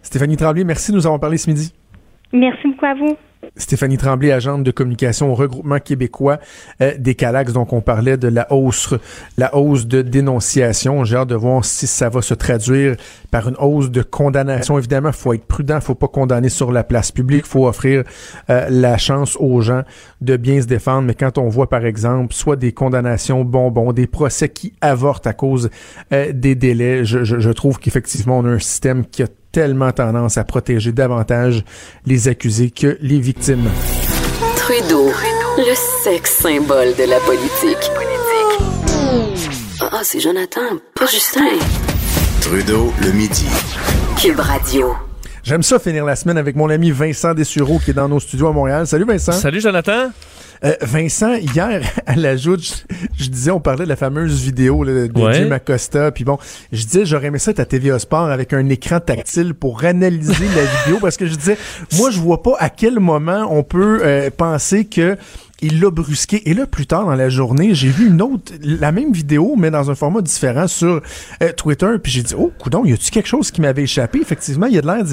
Stéphanie 0.01 0.37
Tremblay, 0.37 0.63
merci 0.63 0.91
de 0.91 0.97
nous 0.97 1.05
avoir 1.05 1.19
parlé 1.19 1.37
ce 1.37 1.49
midi. 1.49 1.73
Merci 2.31 2.67
beaucoup 2.67 2.85
à 2.85 2.93
vous. 2.95 3.17
Stéphanie 3.55 3.97
Tremblay, 3.97 4.31
agente 4.31 4.63
de 4.63 4.71
communication 4.71 5.31
au 5.31 5.35
regroupement 5.35 5.79
québécois 5.79 6.39
euh, 6.81 6.93
des 6.97 7.15
Calax. 7.15 7.53
Donc, 7.53 7.73
on 7.73 7.81
parlait 7.81 8.17
de 8.17 8.27
la 8.27 8.51
hausse, 8.51 8.93
la 9.37 9.55
hausse 9.55 9.85
de 9.85 10.01
dénonciation. 10.01 11.03
J'ai 11.03 11.17
hâte 11.17 11.29
de 11.29 11.35
voir 11.35 11.63
si 11.65 11.87
ça 11.87 12.09
va 12.09 12.21
se 12.21 12.33
traduire 12.33 12.95
par 13.31 13.47
une 13.47 13.55
hausse 13.57 13.91
de 13.91 14.01
condamnation. 14.01 14.77
Évidemment, 14.77 15.11
faut 15.11 15.33
être 15.33 15.45
prudent, 15.45 15.79
faut 15.81 15.95
pas 15.95 16.07
condamner 16.07 16.49
sur 16.49 16.71
la 16.71 16.83
place 16.83 17.11
publique, 17.11 17.45
faut 17.45 17.67
offrir 17.67 18.03
euh, 18.49 18.67
la 18.69 18.97
chance 18.97 19.37
aux 19.39 19.61
gens 19.61 19.83
de 20.21 20.37
bien 20.37 20.61
se 20.61 20.67
défendre. 20.67 21.03
Mais 21.03 21.15
quand 21.15 21.37
on 21.37 21.49
voit, 21.49 21.69
par 21.69 21.85
exemple, 21.85 22.33
soit 22.33 22.55
des 22.55 22.71
condamnations 22.71 23.43
bonbons, 23.43 23.93
des 23.93 24.07
procès 24.07 24.49
qui 24.49 24.73
avortent 24.81 25.27
à 25.27 25.33
cause 25.33 25.69
euh, 26.13 26.31
des 26.33 26.55
délais, 26.55 27.05
je, 27.05 27.51
trouve 27.51 27.79
qu'effectivement, 27.79 28.39
on 28.39 28.45
a 28.45 28.49
un 28.49 28.59
système 28.59 29.05
qui 29.05 29.23
a 29.23 29.27
tellement 29.51 29.91
tendance 29.91 30.37
à 30.37 30.43
protéger 30.43 30.91
davantage 30.91 31.63
les 32.05 32.27
accusés 32.27 32.71
que 32.71 32.97
les 33.01 33.19
victimes. 33.19 33.69
Trudeau, 34.55 35.09
le 35.57 35.75
sexe 36.03 36.37
symbole 36.41 36.95
de 36.95 37.09
la 37.09 37.19
politique. 37.19 37.91
Ah, 39.81 40.01
c'est 40.03 40.19
Jonathan, 40.19 40.77
pas 40.93 41.05
Justin. 41.05 41.57
Trudeau, 42.41 42.93
le 43.01 43.11
midi. 43.11 43.47
Cube 44.17 44.39
Radio. 44.39 45.08
J'aime 45.49 45.63
ça 45.63 45.79
finir 45.79 46.05
la 46.05 46.15
semaine 46.15 46.37
avec 46.37 46.55
mon 46.55 46.69
ami 46.69 46.91
Vincent 46.91 47.33
Dessureau 47.33 47.79
qui 47.79 47.89
est 47.89 47.95
dans 47.95 48.07
nos 48.07 48.19
studios 48.19 48.49
à 48.49 48.53
Montréal. 48.53 48.85
Salut 48.85 49.05
Vincent. 49.05 49.31
Salut 49.31 49.59
Jonathan. 49.59 50.11
Euh, 50.63 50.75
Vincent, 50.81 51.33
hier, 51.37 51.81
à 52.05 52.15
la 52.15 52.35
je, 52.35 52.51
je, 53.17 53.29
disais, 53.29 53.49
on 53.49 53.59
parlait 53.59 53.85
de 53.85 53.89
la 53.89 53.95
fameuse 53.95 54.43
vidéo 54.43 54.85
de 54.85 55.09
Jim 55.33 55.49
Acosta, 55.49 56.11
puis 56.11 56.23
bon, 56.23 56.37
je 56.71 56.85
disais, 56.85 57.03
j'aurais 57.03 57.27
aimé 57.27 57.39
ça 57.39 57.49
être 57.49 57.61
à 57.61 57.65
TVA 57.65 57.97
Sport 57.97 58.29
avec 58.29 58.53
un 58.53 58.69
écran 58.69 58.99
tactile 58.99 59.55
pour 59.55 59.85
analyser 59.85 60.45
la 60.55 60.65
vidéo, 60.83 60.99
parce 61.01 61.17
que 61.17 61.25
je 61.25 61.33
disais, 61.33 61.57
moi, 61.97 62.11
je 62.11 62.19
vois 62.19 62.43
pas 62.43 62.55
à 62.59 62.69
quel 62.69 62.99
moment 62.99 63.47
on 63.49 63.63
peut 63.63 64.01
euh, 64.03 64.29
penser 64.29 64.85
que 64.85 65.17
il 65.61 65.81
l'a 65.81 65.89
brusqué. 65.89 66.49
Et 66.49 66.53
là, 66.53 66.65
plus 66.65 66.87
tard 66.87 67.05
dans 67.05 67.15
la 67.15 67.29
journée, 67.29 67.73
j'ai 67.73 67.89
vu 67.89 68.07
une 68.07 68.21
autre, 68.21 68.53
la 68.61 68.91
même 68.91 69.11
vidéo, 69.11 69.55
mais 69.57 69.71
dans 69.71 69.91
un 69.91 69.95
format 69.95 70.21
différent 70.21 70.67
sur 70.67 71.01
euh, 71.43 71.51
Twitter. 71.55 71.87
Puis 72.01 72.11
j'ai 72.11 72.23
dit, 72.23 72.35
oh, 72.37 72.51
coudon, 72.59 72.85
y 72.85 72.93
a-tu 72.93 73.11
quelque 73.11 73.27
chose 73.27 73.51
qui 73.51 73.61
m'avait 73.61 73.83
échappé? 73.83 74.19
Effectivement, 74.21 74.67
il 74.67 74.75
y 74.75 74.77
a 74.77 74.81
de 74.81 74.87
l'air 74.87 75.03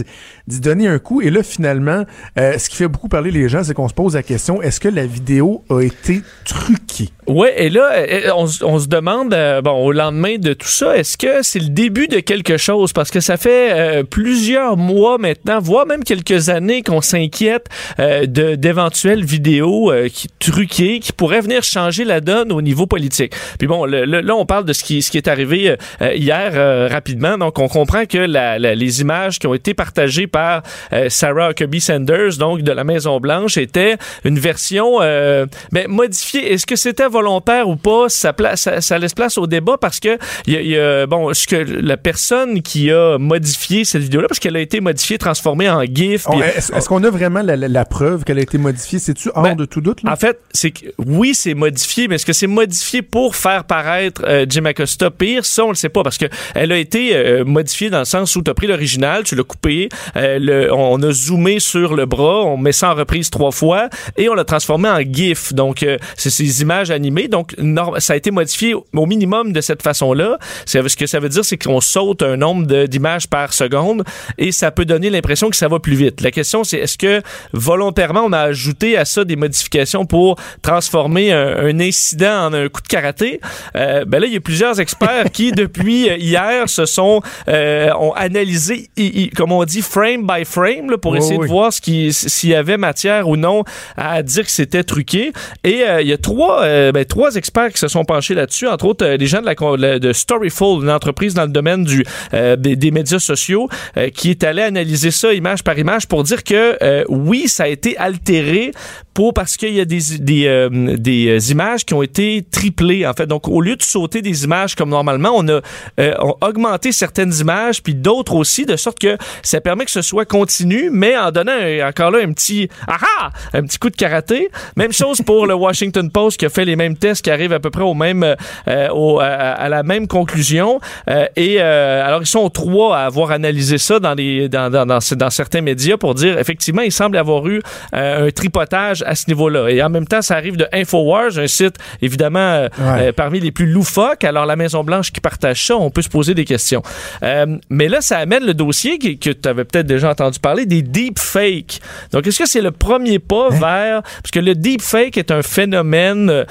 d'y 0.47 0.61
donner 0.61 0.89
un 0.89 0.99
coup. 0.99 1.21
Et 1.21 1.31
là, 1.31 1.43
finalement, 1.43 2.05
euh, 2.39 2.59
ce 2.59 2.69
qui 2.69 2.77
fait 2.77 2.89
beaucoup 2.89 3.09
parler 3.09 3.31
les 3.31 3.49
gens, 3.49 3.65
c'est 3.65 3.75
qu'on 3.75 3.89
se 3.89 3.95
pose 3.95 4.15
la 4.15 4.23
question, 4.23 4.63
est-ce 4.63 4.81
que 4.81 4.89
la 4.89 5.07
vidéo 5.07 5.65
a 5.71 5.81
été 5.83 6.23
truquée? 6.45 7.11
Ouais, 7.27 7.65
et 7.65 7.71
là, 7.71 7.93
euh, 7.93 8.31
on, 8.35 8.47
se 8.47 8.89
demande, 8.89 9.35
bon, 9.65 9.85
au 9.85 9.93
lendemain 9.93 10.39
de 10.39 10.53
tout 10.53 10.69
ça, 10.69 10.97
est-ce 10.97 11.17
que 11.17 11.43
c'est 11.43 11.59
le 11.59 11.71
début 11.71 12.07
de 12.07 12.21
quelque 12.21 12.57
chose? 12.57 12.93
Parce 12.93 13.11
que 13.11 13.21
ça 13.21 13.37
fait 13.37 14.05
plusieurs 14.05 14.77
mois 14.77 15.19
maintenant, 15.19 15.59
voire 15.61 15.87
même 15.87 16.05
quelques 16.05 16.49
années 16.49 16.83
qu'on 16.83 17.01
s'inquiète 17.01 17.67
d'éventuelles 17.99 19.25
vidéos 19.25 19.93
qui 20.13 20.29
truqué 20.39 21.01
qui 21.01 21.13
pourrait 21.13 21.41
venir 21.41 21.63
changer 21.63 22.05
la 22.05 22.21
donne 22.21 22.53
au 22.53 22.63
niveau 22.63 22.87
politique. 22.87 23.35
Puis 23.59 23.67
bon, 23.67 23.85
là, 23.85 24.37
on 24.37 24.47
parle 24.47 24.65
de 24.65 24.73
ce 24.73 24.85
qui, 24.85 25.03
ce 25.03 25.11
qui 25.11 25.17
est 25.17 25.29
arrivé 25.29 25.71
euh, 25.71 25.77
euh, 26.03 26.15
hier 26.15 26.53
euh, 26.55 26.89
rapidement. 26.91 27.39
Donc, 27.39 27.59
on 27.59 27.69
comprend 27.69 28.05
que 28.07 28.19
la, 28.19 28.59
les 28.59 29.01
images 29.01 29.39
qui 29.39 29.47
ont 29.47 29.55
été 29.55 29.75
partagées 29.75 30.27
par 30.27 30.63
Sarah 31.09 31.51
Huckabee 31.51 31.81
Sanders, 31.81 32.37
donc 32.39 32.63
de 32.63 32.73
la 32.73 32.85
Maison 32.85 33.21
Blanche, 33.21 33.57
étaient 33.57 33.97
une 34.25 34.39
version 34.39 34.99
ben, 35.01 35.89
modifiée. 35.89 36.53
Est-ce 36.53 36.67
que 36.67 36.77
c'était 36.77 37.09
volontaire 37.09 37.69
ou 37.69 37.77
pas? 37.77 38.09
Ça, 38.09 38.35
ça, 38.55 38.81
ça, 38.81 38.99
laisse 38.99 39.15
place 39.15 39.39
au 39.39 39.47
débat 39.47 39.77
parce 39.79 40.01
que 40.01 40.19
il 40.47 40.55
y, 40.55 40.79
a, 40.79 41.07
bon, 41.07 41.33
ce 41.35 41.47
que 41.47 41.57
la 41.57 41.97
personne 41.97 42.63
qui 42.63 42.91
a 42.91 43.19
modifié 43.19 43.85
cette 43.85 44.03
vidéo-là, 44.03 44.29
parce 44.29 44.41
qu'elle 44.41 44.57
a 44.57 44.61
été 44.61 44.81
modifiée, 44.81 45.19
transformée 45.19 45.69
en 45.69 45.83
GIF. 45.85 46.27
Est-ce 46.57 46.89
qu'on 46.89 47.03
a 47.05 47.11
vraiment 47.11 47.43
la, 47.43 47.85
preuve 47.85 48.25
qu'elle 48.25 48.39
a 48.39 48.43
été 48.43 48.59
modifiée? 48.59 48.99
C'est-tu 48.99 49.31
hors 49.35 49.43
ben, 49.43 49.55
de 49.55 49.65
tout 49.65 49.81
doute 49.81 50.03
là? 50.03 50.13
En 50.13 50.17
fait, 50.17 50.26
c'est 50.53 50.71
que 50.71 50.87
oui, 50.99 51.35
c'est 51.35 51.55
modifié, 51.55 52.09
mais 52.09 52.17
est-ce 52.17 52.27
que 52.27 52.33
c'est 52.33 52.47
modifié 52.47 53.03
pour 53.03 53.37
faire 53.37 53.65
paraître 53.65 54.23
euh, 54.27 54.47
Jim 54.49 54.65
Acosta 54.65 55.11
pire? 55.11 55.45
Ça, 55.45 55.65
on 55.65 55.69
le 55.69 55.75
sait 55.75 55.89
pas 55.89 56.03
parce 56.03 56.19
que 56.19 56.27
elle 56.55 56.73
a 56.73 56.79
été 56.79 57.15
euh, 57.15 57.45
modifiée 57.45 57.91
dans 57.91 58.01
le 58.01 58.05
sens 58.05 58.35
où 58.37 58.43
tu 58.43 58.51
as 58.51 58.55
pris 58.55 58.67
l'original, 58.67 59.25
tu 59.25 59.35
l'as 59.35 59.45
coupé, 59.45 59.89
euh, 60.17 60.69
on 60.73 61.03
a 61.03 61.13
zoomé 61.13 61.61
sur 61.61 61.95
le 61.95 62.07
bras, 62.07 62.45
on 62.45 62.57
met 62.57 62.73
ça 62.73 62.93
en 62.93 62.95
reprise 62.95 63.31
trois 63.31 63.51
fois 63.51 63.89
et 64.17 64.29
on 64.29 64.35
l'a 64.35 64.45
transformé 64.45 64.89
en 64.89 65.01
GIF. 65.01 65.53
Donc, 65.53 65.85
c'est 66.17 66.31
ces 66.31 66.63
images 66.63 66.91
animées. 66.91 67.29
Donc, 67.29 67.55
ça 67.99 68.13
a 68.15 68.17
été 68.17 68.31
modifié 68.31 68.75
au 68.75 69.07
minimum 69.07 69.53
de 69.53 69.61
cette 69.61 69.83
façon-là. 69.83 70.39
Ce 70.67 70.97
que 70.97 71.07
ça 71.07 71.21
veut 71.21 71.29
dire, 71.29 71.45
c'est 71.45 71.59
qu'on 71.59 71.81
saute 71.81 72.23
un 72.23 72.37
nombre 72.37 72.87
d'images 72.87 73.29
par 73.29 73.53
seconde 73.53 74.05
et 74.39 74.53
ça 74.53 74.71
peut 74.71 74.85
donner 74.85 75.11
l'impression 75.11 75.51
que 75.51 75.57
ça 75.57 75.69
va 75.69 75.79
plus 75.79 75.97
vite. 75.97 76.21
La 76.21 76.31
question, 76.31 76.65
c'est 76.65 76.79
est-ce 76.79 76.99
que 76.99 77.23
volontairement, 77.53 78.23
on 78.25 78.33
a 78.33 78.41
ajouté 78.41 78.97
à 78.97 79.05
ça 79.05 79.25
des 79.25 79.37
modifications 79.37 80.07
pour 80.07 80.16
pour 80.17 80.37
transformer 80.63 81.31
un, 81.31 81.67
un 81.67 81.79
incident 81.79 82.47
en 82.47 82.55
un 82.55 82.69
coup 82.71 82.81
de 82.81 82.89
karaté. 82.89 83.39
Euh, 83.77 84.07
ben 84.07 84.19
là, 84.19 84.27
il 84.27 84.33
y 84.33 84.37
a 84.37 84.41
plusieurs 84.41 84.81
experts 84.81 85.31
qui, 85.31 85.53
depuis 85.65 86.09
hier, 86.19 86.71
se 86.71 86.87
sont 86.87 87.21
euh, 87.49 87.91
ont 88.01 88.13
analysé, 88.15 88.89
comme 89.37 89.53
on 89.53 89.63
dit, 89.65 89.83
frame 89.83 90.27
by 90.27 90.47
frame, 90.47 90.91
là, 90.91 90.97
pour 90.97 91.15
essayer 91.19 91.37
oui. 91.39 91.47
de 91.47 91.53
voir 91.53 91.71
ce 91.71 91.83
qui- 91.83 92.15
s'il 92.15 92.49
y 92.51 92.55
avait 92.55 92.79
matière 92.79 93.29
ou 93.29 93.37
non 93.37 93.63
à 93.99 94.23
dire 94.23 94.45
que 94.47 94.51
c'était 94.51 94.85
truqué. 94.85 95.33
Et 95.65 95.83
euh, 95.87 96.01
il 96.01 96.09
y 96.09 96.15
a 96.15 96.19
trois, 96.19 96.63
euh, 96.63 96.93
ben, 96.93 97.05
trois 97.05 97.35
experts 97.35 97.73
qui 97.75 97.79
se 97.79 97.89
sont 97.89 98.07
penchés 98.07 98.35
là-dessus, 98.35 98.69
entre 98.69 98.87
autres 98.87 99.05
euh, 99.05 99.17
les 99.19 99.27
gens 99.27 99.43
de, 99.43 99.77
la, 99.77 99.99
de 99.99 100.13
Storyful, 100.15 100.83
une 100.83 100.91
entreprise 100.91 101.35
dans 101.35 101.43
le 101.45 101.49
domaine 101.61 101.85
du, 101.85 102.07
euh, 102.33 102.57
des, 102.57 102.75
des 102.75 102.91
médias 102.91 103.19
sociaux, 103.19 103.69
euh, 103.99 104.09
qui 104.09 104.31
est 104.31 104.45
allé 104.45 104.63
analyser 104.63 105.11
ça 105.11 105.35
image 105.35 105.63
par 105.63 105.79
image 105.79 106.07
pour 106.09 106.23
dire 106.23 106.43
que 106.43 106.79
euh, 106.83 107.05
oui, 107.11 107.49
ça 107.49 107.65
a 107.65 107.69
été 107.69 107.99
altéré 107.99 108.73
pour 109.17 109.33
parce 109.33 109.57
qu'il 109.57 109.73
y 109.73 109.81
a 109.81 109.87
des, 109.87 110.01
des, 110.21 110.47
euh, 110.47 110.69
des 110.99 111.29
euh, 111.29 111.51
images 111.51 111.85
qui 111.87 111.95
ont 111.95 112.03
été 112.03 112.45
triplées 112.51 113.07
en 113.07 113.15
fait. 113.15 113.27
Donc 113.27 113.49
au 113.49 113.61
lieu 113.63 113.75
de 113.77 113.83
sauter 113.83 114.21
des 114.21 114.45
images 114.45 114.75
comme 114.75 114.91
normalement, 114.91 115.31
on 115.35 115.49
a 115.49 115.61
euh, 116.01 116.15
augmenté 116.43 116.93
certaines 116.93 117.33
images 117.41 117.83
puis 117.83 117.95
d'autres 117.95 118.35
aussi 118.35 118.67
de 118.67 118.77
sorte 118.77 118.99
que 118.99 119.17
ça 119.43 119.61
permet 119.63 119.87
que 119.87 119.91
ce 119.91 120.03
soit 120.03 120.27
continu 120.27 120.91
mais 120.93 121.17
en 121.17 121.31
donnant 121.31 121.57
encore 121.89 122.11
là 122.11 122.19
un 122.23 122.33
petit 122.33 122.69
aha, 122.87 123.31
un 123.55 123.63
petit 123.63 123.79
coup 123.79 123.89
de 123.89 123.97
karaté. 123.97 124.51
Même 124.77 124.93
chose 124.93 125.23
pour 125.23 125.47
le 125.47 125.55
Washington 125.55 126.11
Post 126.11 126.39
qui 126.39 126.45
a 126.45 126.51
fait 126.51 126.67
les 126.67 126.77
mêmes 126.77 126.97
tests 126.99 127.23
qui 127.25 127.31
arrivent 127.31 127.55
à 127.55 127.61
peu 127.61 127.71
près 127.71 127.85
au 127.85 127.95
même 127.95 128.23
euh, 128.69 128.89
au- 128.91 129.19
à, 129.21 129.69
la 129.71 129.83
même 129.83 130.07
conclusion 130.07 130.79
Euh, 131.09 131.27
et 131.37 131.57
euh, 131.61 132.07
alors 132.07 132.21
ils 132.21 132.27
sont 132.39 132.51
trois 132.51 132.97
à 132.99 133.07
avoir 133.07 133.31
analysé 133.31 133.79
ça 133.79 133.99
dans 133.99 134.15
les 134.15 134.49
dans, 134.49 134.69
dans, 134.71 134.85
dans, 134.85 134.99
dans 135.17 135.31
certains 135.31 135.63
médias 135.63 135.97
pour 135.97 136.15
dire 136.15 136.39
effectivement 136.39 136.83
il 136.83 136.93
semble 136.93 137.17
avoir 137.17 137.47
eu 137.49 137.63
un 137.93 138.31
tripotage 138.31 139.03
à 139.07 139.15
ce 139.15 139.25
niveau-là. 139.29 139.69
Et 139.69 139.83
en 139.83 139.89
même 139.91 140.07
temps 140.07 140.23
ça 140.23 140.35
arrive 140.37 140.57
de 140.57 140.67
Infowars 140.73 141.39
un 141.39 141.47
site 141.47 141.77
évidemment 142.03 142.39
euh, 142.39 142.69
Ouais. 142.79 143.09
euh, 143.09 143.13
parmi 143.13 143.41
les 143.41 143.53
plus 143.53 143.67
loufoques. 143.67 144.25
Alors 144.25 144.47
la 144.47 144.57
Maison 144.57 144.85
Blanche 144.85 145.13
qui 145.13 145.21
partage 145.21 145.65
ça 145.67 145.77
on 145.77 145.91
peut 145.91 146.03
se 146.03 146.09
poser 146.09 146.35
des 146.35 146.45
questions. 146.45 146.83
Euh, 147.23 147.47
mais 147.71 147.89
là 147.89 148.01
ça 148.01 148.19
amène 148.19 148.45
le 148.45 148.55
dossier 148.55 148.99
qui- 148.99 149.19
que 149.19 149.31
tu 149.31 149.49
avais 149.49 149.65
peut-être 149.65 149.87
déjà 149.87 150.11
entendu 150.11 150.39
parler 150.39 150.67
des 150.67 150.83
deepfakes. 150.83 151.81
Donc 152.13 152.27
est-ce 152.27 152.39
que 152.39 152.49
c'est 152.49 152.61
le 152.61 152.71
premier 152.73 153.19
pas 153.19 153.49
vers 153.51 154.03
parce 154.03 154.31
que 154.33 154.41
le 154.41 154.55
deepfake 154.55 155.17
est 155.17 155.31
un 155.31 155.43
phénomène 155.43 156.45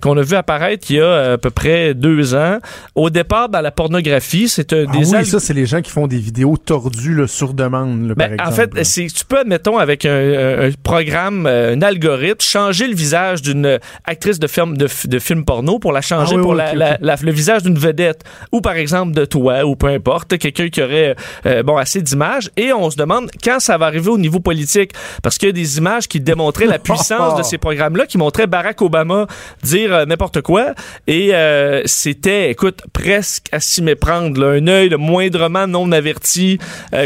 qu'on 0.00 0.16
a 0.16 0.22
vu 0.22 0.34
apparaître 0.36 0.86
il 0.90 0.96
y 0.96 1.00
a 1.00 1.32
à 1.32 1.38
peu 1.38 1.50
près 1.50 1.94
deux 1.94 2.34
ans. 2.34 2.58
Au 2.94 3.10
départ 3.10 3.48
dans 3.48 3.60
la 3.60 3.70
pornographie 3.70 4.48
c'est 4.48 4.72
un 4.72 4.84
Ah 4.88 4.92
des 4.92 5.10
oui, 5.10 5.16
alg- 5.18 5.24
ça, 5.24 5.40
c'est 5.40 5.54
les 5.54 5.66
gens 5.66 5.80
qui 5.80 5.90
font 5.90 6.06
des 6.06 6.18
vidéos 6.18 6.56
tordues 6.56 7.14
là, 7.16 7.26
sur 7.26 7.54
demande, 7.54 8.08
là, 8.08 8.14
ben, 8.14 8.36
par 8.36 8.46
exemple. 8.48 8.48
en 8.70 8.76
fait, 8.76 8.84
c'est 8.84 9.06
tu 9.06 9.24
peux, 9.24 9.44
mettons, 9.44 9.78
avec 9.78 10.04
un, 10.04 10.66
un 10.66 10.70
programme, 10.82 11.46
un 11.46 11.80
algorithme, 11.82 12.01
changer 12.40 12.86
le 12.88 12.94
visage 12.94 13.42
d'une 13.42 13.78
actrice 14.04 14.38
de 14.38 14.46
film, 14.46 14.76
de, 14.76 15.18
film 15.18 15.44
porno 15.44 15.78
pour 15.78 15.92
la 15.92 16.00
changer 16.00 16.34
Ah 16.34 16.36
oui, 16.36 16.42
pour 16.42 16.52
oui, 16.52 16.58
la- 16.58 16.70
ok, 16.72 16.76
la- 16.78 16.92
ok. 16.92 16.98
la- 17.00 17.16
le 17.22 17.32
visage 17.32 17.62
d'une 17.62 17.78
vedette 17.78 18.22
ou 18.52 18.60
par 18.60 18.74
exemple 18.74 19.12
de 19.12 19.24
toi 19.24 19.64
ou 19.64 19.76
peu 19.76 19.86
importe, 19.88 20.38
quelqu'un 20.38 20.68
qui 20.68 20.82
aurait 20.82 21.14
euh, 21.46 21.62
bon 21.62 21.76
assez 21.76 22.02
d'images 22.02 22.50
et 22.56 22.72
on 22.72 22.90
se 22.90 22.96
demande 22.96 23.30
quand 23.42 23.60
ça 23.60 23.78
va 23.78 23.86
arriver 23.86 24.10
au 24.10 24.18
niveau 24.18 24.40
politique 24.40 24.92
parce 25.22 25.38
qu'il 25.38 25.48
y 25.48 25.50
a 25.50 25.52
des 25.52 25.78
images 25.78 26.08
qui 26.08 26.20
démontraient 26.20 26.66
la 26.66 26.78
puissance 26.88 27.36
de 27.38 27.42
ces 27.42 27.58
programmes-là, 27.58 28.06
qui 28.06 28.18
montraient 28.18 28.46
Barack 28.46 28.80
Obama 28.82 29.26
dire 29.62 29.92
euh, 29.94 30.04
n'importe 30.04 30.40
quoi 30.42 30.74
et 31.06 31.30
euh, 31.34 31.82
c'était, 31.86 32.50
écoute, 32.50 32.80
presque 32.92 33.46
à 33.52 33.60
s'y 33.60 33.82
méprendre. 33.82 34.40
là. 34.40 34.48
Un 34.52 34.66
œil 34.66 34.88
le 34.88 34.96
moindrement 34.98 35.66
non 35.66 35.90
averti 35.92 36.58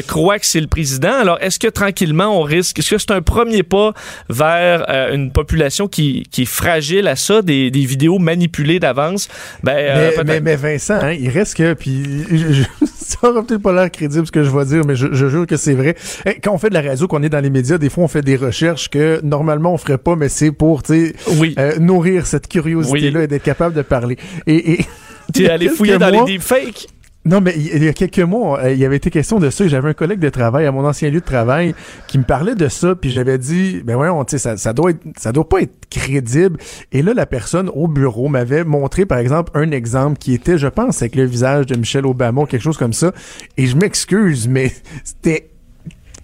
croit 0.07 0.39
que 0.39 0.47
c'est 0.47 0.61
le 0.61 0.67
président. 0.67 1.13
Alors, 1.21 1.39
est-ce 1.41 1.59
que 1.59 1.69
tranquillement 1.69 2.39
on 2.39 2.43
risque, 2.43 2.79
est-ce 2.79 2.91
que 2.91 2.99
c'est 2.99 3.11
un 3.13 3.23
premier 3.23 3.63
pas 3.63 3.93
vers 4.29 4.86
euh, 4.89 5.15
une 5.15 5.31
population 5.33 5.89
qui, 5.89 6.25
qui 6.31 6.43
est 6.43 6.45
fragile 6.45 7.09
à 7.09 7.17
ça, 7.17 7.43
des, 7.43 7.71
des 7.71 7.85
vidéos 7.85 8.19
manipulées 8.19 8.79
d'avance? 8.81 9.29
Ben, 9.63 9.73
euh, 9.77 9.95
mais, 9.97 10.11
peut-être. 10.15 10.27
mais, 10.27 10.41
mais 10.41 10.57
Vincent, 10.57 10.99
hein, 11.01 11.13
il 11.13 11.29
reste 11.29 11.57
que, 11.57 11.75
puis 11.75 12.05
je- 12.31 12.53
je- 12.53 12.63
ça 12.97 13.31
aura 13.31 13.43
peut-être 13.45 13.63
pas 13.63 13.73
l'air 13.73 13.91
crédible 13.91 14.27
ce 14.27 14.33
que 14.33 14.43
je 14.43 14.51
vais 14.51 14.65
dire, 14.65 14.83
mais 14.87 14.97
je, 14.97 15.07
je 15.13 15.27
jure 15.29 15.47
que 15.47 15.57
c'est 15.57 15.75
vrai. 15.75 15.95
Eh, 16.27 16.41
Quand 16.41 16.53
on 16.53 16.59
fait 16.59 16.69
de 16.69 16.75
la 16.75 16.83
radio, 16.83 17.07
qu'on 17.07 17.23
est 17.23 17.29
dans 17.29 17.41
les 17.41 17.51
médias, 17.51 17.79
des 17.79 17.89
fois 17.91 18.05
on 18.05 18.09
fait 18.09 18.23
des 18.23 18.37
recherches 18.37 18.89
que 18.91 19.21
normalement 19.23 19.73
on 19.75 19.79
ferait 19.79 19.99
pas, 19.99 20.17
mais 20.17 20.29
c'est 20.29 20.53
pour, 20.53 20.83
tu 20.83 21.13
sais, 21.13 21.15
oui. 21.39 21.55
euh, 21.59 21.79
nourrir 21.79 22.27
cette 22.27 22.49
curiosité-là 22.49 23.19
Oui. 23.21 23.25
et 23.25 23.27
d'être 23.29 23.43
capable 23.43 23.75
de 23.75 23.83
parler. 23.83 24.17
Et, 24.47 24.73
et 24.73 24.85
T'es 25.33 25.49
allé 25.51 25.69
fouiller 25.69 25.99
dans 25.99 26.13
mois- 26.13 26.25
les 26.27 26.33
deepfakes? 26.35 26.87
Non, 27.27 27.41
mais 27.41 27.55
il 27.57 27.83
y 27.83 27.89
a 27.89 27.93
quelques 27.93 28.21
mois, 28.21 28.61
euh, 28.61 28.73
il 28.73 28.79
y 28.79 28.85
avait 28.85 28.99
été 28.99 29.11
question 29.11 29.41
de 29.41 29.51
ça. 29.51 29.67
J'avais 29.67 29.89
un 29.89 29.95
collègue 29.95 30.21
de 30.21 30.29
travail 30.29 30.65
à 30.65 30.71
mon 30.71 30.87
ancien 30.87 31.11
lieu 31.11 31.19
de 31.19 31.25
travail 31.25 31.75
qui 32.07 32.19
me 32.19 32.23
parlait 32.23 32.55
de 32.55 32.69
ça, 32.69 32.95
puis 32.95 33.11
j'avais 33.11 33.37
dit, 33.37 33.83
ben 33.85 33.97
voyons, 33.97 34.25
tu 34.25 34.33
sais, 34.33 34.39
ça, 34.39 34.57
ça 34.57 34.73
doit 34.73 34.93
être, 34.93 35.01
ça 35.19 35.33
doit 35.33 35.49
pas 35.49 35.61
être 35.61 35.75
crédible. 35.91 36.57
Et 36.93 37.03
là, 37.03 37.15
la 37.15 37.27
personne 37.27 37.69
au 37.75 37.89
bureau 37.89 38.29
m'avait 38.29 38.63
montré, 38.63 39.07
par 39.07 39.19
exemple, 39.19 39.51
un 39.55 39.73
exemple 39.73 40.19
qui 40.19 40.35
était, 40.35 40.57
je 40.57 40.69
pense, 40.69 41.03
avec 41.03 41.17
le 41.17 41.25
visage 41.25 41.67
de 41.67 41.75
Michelle 41.75 42.07
Obama, 42.07 42.47
quelque 42.47 42.63
chose 42.63 42.79
comme 42.79 42.93
ça. 42.93 43.11
Et 43.57 43.67
je 43.67 43.77
m'excuse, 43.77 44.47
mais 44.47 44.73
c'était 45.05 45.49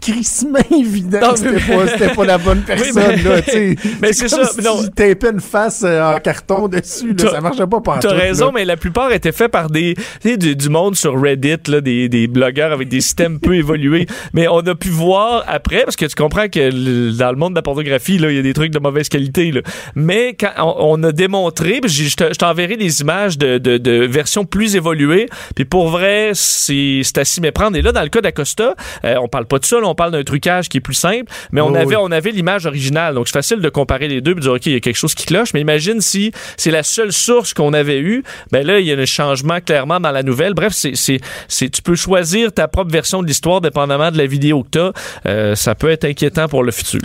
crissement 0.03 0.59
évident 0.71 1.21
Non, 1.21 1.31
que 1.33 1.39
c'était 1.39 1.53
mais- 1.53 1.77
pas, 1.77 1.87
c'était 1.89 2.15
pas 2.15 2.25
la 2.25 2.39
bonne 2.39 2.63
personne, 2.67 2.93
mais- 2.97 3.23
là, 3.23 3.43
tu 3.43 3.79
mais 4.03 4.13
c'est 4.13 4.29
comme 4.29 4.45
ça, 4.45 4.53
Si 4.53 4.61
non. 4.61 4.83
tu 4.83 4.91
tapais 4.91 5.31
une 5.31 5.41
face 5.41 5.83
euh, 5.85 6.03
en 6.03 6.19
carton 6.19 6.69
dessus, 6.69 7.15
là, 7.15 7.31
ça 7.31 7.41
marchait 7.41 7.67
pas 7.67 7.81
par 7.81 8.01
T'as 8.01 8.13
raison, 8.13 8.51
mais 8.53 8.65
la 8.65 8.77
plupart 8.77 9.13
étaient 9.13 9.33
faits 9.33 9.51
par 9.53 9.71
des, 9.71 9.95
tu 10.21 10.31
sais, 10.31 10.37
du, 10.37 10.57
du 10.57 10.69
monde 10.69 10.97
sur 10.97 11.21
Reddit, 11.21 11.57
là, 11.69 11.81
des, 11.81 12.09
des 12.09 12.27
blogueurs 12.27 12.73
avec 12.73 12.89
des 12.89 13.01
systèmes 13.01 13.39
peu 13.41 13.55
évolués. 13.55 14.07
Mais 14.33 14.49
on 14.49 14.59
a 14.59 14.75
pu 14.75 14.89
voir 14.89 15.45
après, 15.47 15.85
parce 15.85 15.97
que 15.97 16.05
tu 16.07 16.15
comprends 16.15 16.49
que 16.49 16.59
le- 16.73 17.13
dans 17.13 17.31
le 17.31 17.37
monde 17.37 17.53
de 17.53 17.59
la 17.59 17.63
pornographie, 17.63 18.19
là, 18.19 18.31
il 18.31 18.37
y 18.37 18.39
a 18.39 18.43
des 18.43 18.55
trucs 18.55 18.73
de 18.73 18.79
mauvaise 18.79 19.09
qualité. 19.09 19.53
Là. 19.53 19.61
Mais 19.95 20.35
quand 20.35 20.51
on, 20.59 20.99
on 21.01 21.03
a 21.05 21.13
démontré, 21.13 21.81
je 21.85 22.03
je 22.03 22.17
t'enverrai 22.39 22.77
des 22.77 23.01
images 23.01 23.39
de, 23.39 23.59
de, 23.59 23.79
de 23.79 24.05
versions 24.07 24.45
plus 24.45 24.75
évoluées. 24.77 25.29
Puis 25.55 25.65
pour 25.65 25.89
vrai, 25.89 26.33
c'est 26.35 27.01
c'est 27.05 27.19
à 27.19 27.25
s'y 27.25 27.41
méprendre. 27.41 27.77
Et 27.77 27.83
là, 27.83 27.93
dans 27.93 28.03
le 28.03 28.09
cas 28.09 28.21
d'Acosta, 28.21 28.75
euh, 29.05 29.15
on 29.23 29.29
parle 29.29 29.47
pas 29.47 29.59
de 29.59 29.65
ça, 29.65 29.79
là, 29.81 29.87
on 29.93 29.95
parle 29.95 30.13
d'un 30.13 30.25
trucage 30.25 30.69
qui 30.69 30.79
est 30.79 30.81
plus 30.81 30.95
simple, 30.95 31.31
mais 31.53 31.61
on 31.61 31.75
avait 31.75 31.87
oui. 31.87 31.97
on 31.99 32.11
avait 32.11 32.31
l'image 32.31 32.67
originale. 32.67 33.15
Donc 33.15 33.29
c'est 33.29 33.35
facile 33.35 33.61
de 33.61 33.69
comparer 33.69 34.09
les 34.09 34.21
deux 34.21 34.33
et 34.33 34.35
de 34.35 34.41
dire 34.41 34.53
OK, 34.53 34.67
il 34.67 34.73
y 34.73 34.77
a 34.77 34.81
quelque 34.81 34.97
chose 34.97 35.15
qui 35.15 35.27
cloche, 35.27 35.53
mais 35.55 35.61
imagine 35.61 36.01
si 36.01 36.33
c'est 36.57 36.71
la 36.71 36.83
seule 36.83 37.13
source 37.13 37.55
qu'on 37.55 37.73
avait 37.73 38.01
eue, 38.01 38.23
ben 38.51 38.67
là 38.67 38.81
il 38.81 38.87
y 38.87 38.93
a 38.93 38.97
un 38.97 39.05
changement 39.05 39.61
clairement 39.61 40.01
dans 40.01 40.11
la 40.11 40.23
nouvelle. 40.23 40.55
Bref, 40.55 40.73
c'est 40.73 40.97
c'est 40.97 41.21
c'est 41.49 41.69
tu 41.69 41.83
peux 41.83 41.95
choisir 41.95 42.53
ta 42.53 42.69
propre 42.69 42.91
version 42.91 43.23
de 43.23 43.27
l'histoire 43.27 43.61
dépendamment 43.61 44.11
de 44.11 44.19
la 44.19 44.27
vidéo 44.27 44.65
que 44.65 44.93
tu 45.25 45.29
as. 45.29 45.57
ça 45.57 45.75
peut 45.75 45.91
être 45.91 46.05
inquiétant 46.05 46.49
pour 46.49 46.63
le 46.63 46.73
futur. 46.73 47.01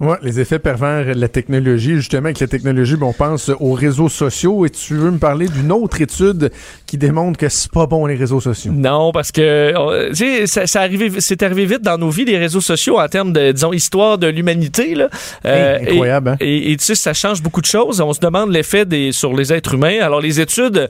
Ouais, 0.00 0.16
les 0.22 0.40
effets 0.40 0.58
pervers 0.58 1.14
de 1.14 1.20
la 1.20 1.28
technologie. 1.28 1.94
Justement, 1.94 2.24
avec 2.24 2.40
la 2.40 2.48
technologie, 2.48 2.96
ben, 2.96 3.06
on 3.06 3.12
pense 3.12 3.48
aux 3.60 3.72
réseaux 3.72 4.08
sociaux. 4.08 4.66
Et 4.66 4.70
tu 4.70 4.94
veux 4.94 5.12
me 5.12 5.18
parler 5.18 5.46
d'une 5.46 5.70
autre 5.70 6.00
étude 6.00 6.50
qui 6.84 6.98
démontre 6.98 7.38
que 7.38 7.48
c'est 7.48 7.70
pas 7.70 7.86
bon 7.86 8.04
les 8.06 8.16
réseaux 8.16 8.40
sociaux? 8.40 8.72
Non, 8.74 9.12
parce 9.12 9.30
que 9.30 9.72
on- 9.76 10.08
tu 10.10 10.16
sais, 10.16 10.46
ça, 10.48 10.66
ça 10.66 10.80
arrivé, 10.80 11.12
c'est 11.20 11.42
arrivé 11.44 11.64
vite 11.64 11.82
dans 11.82 11.96
nos 11.96 12.10
vies, 12.10 12.24
les 12.24 12.38
réseaux 12.38 12.60
sociaux, 12.60 12.98
en 12.98 13.06
termes 13.06 13.32
de, 13.32 13.52
disons, 13.52 13.72
histoire 13.72 14.18
de 14.18 14.26
l'humanité. 14.26 14.94
Là. 14.96 15.08
Euh, 15.46 15.78
Hey, 15.78 15.90
incroyable, 15.92 16.28
hein? 16.30 16.36
Et, 16.40 16.72
et 16.72 16.76
tu 16.76 16.84
sais, 16.84 16.94
ça 16.96 17.14
change 17.14 17.40
beaucoup 17.40 17.60
de 17.60 17.66
choses. 17.66 18.00
On 18.00 18.12
se 18.12 18.20
demande 18.20 18.50
l'effet 18.50 18.84
des, 18.84 19.12
sur 19.12 19.32
les 19.34 19.52
êtres 19.52 19.74
humains. 19.74 20.00
Alors, 20.02 20.20
les 20.20 20.40
études 20.40 20.88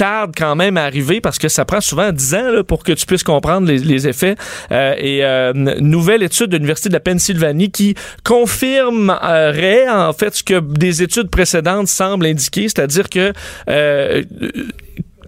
tardent 0.00 0.32
quand 0.34 0.56
même 0.56 0.78
à 0.78 0.84
arriver 0.84 1.20
parce 1.20 1.38
que 1.38 1.50
ça 1.50 1.66
prend 1.66 1.82
souvent 1.82 2.10
10 2.10 2.34
ans 2.34 2.50
là, 2.50 2.64
pour 2.64 2.84
que 2.84 2.92
tu 2.92 3.04
puisses 3.04 3.22
comprendre 3.22 3.68
les, 3.68 3.76
les 3.76 4.08
effets. 4.08 4.34
Euh, 4.72 4.94
et 4.96 5.22
euh, 5.22 5.52
nouvelle 5.52 6.22
étude 6.22 6.46
de 6.46 6.56
l'Université 6.56 6.88
de 6.88 6.94
la 6.94 7.00
Pennsylvanie 7.00 7.70
qui 7.70 7.94
confirmerait 8.24 9.90
en 9.90 10.14
fait 10.14 10.36
ce 10.36 10.42
que 10.42 10.58
des 10.58 11.02
études 11.02 11.28
précédentes 11.28 11.88
semblent 11.88 12.24
indiquer, 12.24 12.62
c'est-à-dire 12.62 13.10
que 13.10 13.34
euh, 13.68 14.22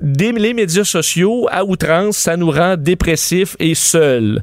des, 0.01 0.33
les 0.33 0.55
médias 0.55 0.85
sociaux 0.85 1.49
à 1.51 1.67
outrance, 1.67 2.17
ça 2.17 2.39
nous 2.39 2.51
rend 2.51 2.79
dépressifs 2.79 3.57
et 3.59 3.75
seuls. 3.75 4.43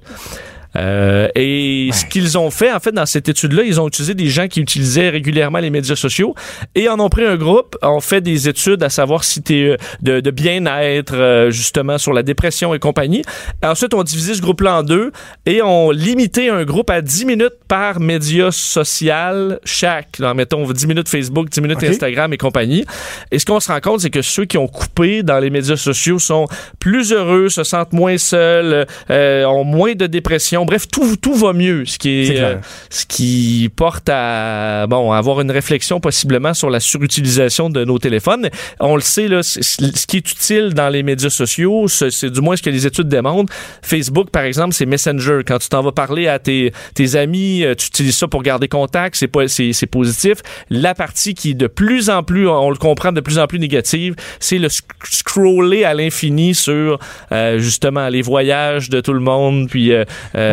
Euh, 0.75 1.27
et 1.35 1.89
ce 1.93 2.05
qu'ils 2.05 2.37
ont 2.37 2.51
fait, 2.51 2.71
en 2.71 2.79
fait, 2.79 2.91
dans 2.91 3.05
cette 3.05 3.27
étude-là, 3.27 3.63
ils 3.63 3.81
ont 3.81 3.87
utilisé 3.87 4.13
des 4.13 4.27
gens 4.27 4.47
qui 4.47 4.61
utilisaient 4.61 5.09
régulièrement 5.09 5.59
les 5.59 5.69
médias 5.69 5.95
sociaux 5.95 6.35
et 6.75 6.89
en 6.89 6.99
ont 6.99 7.09
pris 7.09 7.25
un 7.25 7.37
groupe, 7.37 7.75
ont 7.81 7.99
fait 8.01 8.21
des 8.21 8.47
études 8.47 8.83
à 8.83 8.89
savoir 8.89 9.23
si 9.23 9.41
t'es 9.41 9.63
euh, 9.63 9.77
de, 10.01 10.19
de 10.19 10.31
bien-être, 10.31 11.15
euh, 11.15 11.49
justement, 11.49 11.97
sur 11.97 12.13
la 12.13 12.23
dépression 12.23 12.73
et 12.73 12.79
compagnie. 12.79 13.23
Ensuite, 13.63 13.93
on 13.93 14.03
divisé 14.03 14.35
ce 14.35 14.41
groupe-là 14.41 14.79
en 14.79 14.83
deux 14.83 15.11
et 15.45 15.61
on 15.61 15.91
limité 15.91 16.49
un 16.49 16.63
groupe 16.63 16.89
à 16.89 17.01
10 17.01 17.25
minutes 17.25 17.55
par 17.67 17.99
média 17.99 18.51
social 18.51 19.59
chaque. 19.63 20.19
Là, 20.19 20.33
mettons, 20.33 20.69
10 20.71 20.87
minutes 20.87 21.09
Facebook, 21.09 21.49
10 21.49 21.61
minutes. 21.61 21.79
Instagram 21.83 22.33
et 22.33 22.37
compagnie. 22.37 22.85
Et 23.31 23.39
ce 23.39 23.45
qu'on 23.45 23.59
se 23.59 23.71
rend 23.71 23.79
compte, 23.79 24.01
c'est 24.01 24.09
que 24.09 24.21
ceux 24.21 24.45
qui 24.45 24.57
ont 24.57 24.67
coupé 24.67 25.23
dans 25.23 25.39
les 25.39 25.49
médias 25.49 25.75
sociaux 25.75 26.19
sont 26.19 26.45
plus 26.79 27.11
heureux, 27.11 27.49
se 27.49 27.63
sentent 27.63 27.93
moins 27.93 28.17
seuls, 28.17 28.85
euh, 29.09 29.45
ont 29.45 29.63
moins 29.63 29.95
de 29.95 30.07
dépression, 30.07 30.58
Bref, 30.65 30.87
tout, 30.91 31.15
tout 31.17 31.33
va 31.35 31.53
mieux, 31.53 31.85
ce 31.85 31.97
qui 31.97 32.09
est, 32.09 32.39
euh, 32.39 32.55
ce 32.89 33.05
qui 33.05 33.69
porte 33.75 34.09
à 34.09 34.85
bon 34.87 35.11
à 35.11 35.17
avoir 35.17 35.41
une 35.41 35.51
réflexion 35.51 35.99
possiblement 35.99 36.53
sur 36.53 36.69
la 36.69 36.79
surutilisation 36.79 37.69
de 37.69 37.83
nos 37.85 37.99
téléphones. 37.99 38.49
On 38.79 38.95
le 38.95 39.01
sait 39.01 39.27
là, 39.27 39.43
ce 39.43 39.59
qui 40.07 40.17
est 40.17 40.31
utile 40.31 40.73
dans 40.73 40.89
les 40.89 41.03
médias 41.03 41.29
sociaux, 41.29 41.87
c'est 41.87 42.29
du 42.31 42.41
moins 42.41 42.55
ce 42.55 42.61
que 42.61 42.69
les 42.69 42.85
études 42.85 43.07
démontrent. 43.07 43.51
Facebook, 43.81 44.29
par 44.29 44.43
exemple, 44.43 44.73
c'est 44.73 44.85
Messenger. 44.85 45.39
Quand 45.45 45.59
tu 45.59 45.69
t'en 45.69 45.81
vas 45.81 45.91
parler 45.91 46.27
à 46.27 46.39
tes, 46.39 46.71
tes 46.93 47.15
amis, 47.15 47.63
euh, 47.63 47.75
tu 47.75 47.87
utilises 47.87 48.17
ça 48.17 48.27
pour 48.27 48.43
garder 48.43 48.67
contact, 48.67 49.15
c'est 49.15 49.27
pas 49.27 49.47
c'est 49.47 49.73
c'est 49.73 49.87
positif. 49.87 50.37
La 50.69 50.93
partie 50.95 51.33
qui 51.33 51.55
de 51.55 51.67
plus 51.67 52.09
en 52.09 52.23
plus, 52.23 52.47
on 52.47 52.69
le 52.69 52.75
comprend 52.77 53.11
de 53.11 53.21
plus 53.21 53.39
en 53.39 53.47
plus 53.47 53.59
négative, 53.59 54.15
c'est 54.39 54.57
le 54.57 54.67
sc- 54.67 54.83
scroller 55.03 55.83
à 55.83 55.93
l'infini 55.93 56.55
sur 56.55 56.99
euh, 57.31 57.59
justement 57.59 58.09
les 58.09 58.21
voyages 58.21 58.89
de 58.89 59.01
tout 59.01 59.13
le 59.13 59.19
monde, 59.19 59.67
puis 59.69 59.91
euh, 59.93 60.03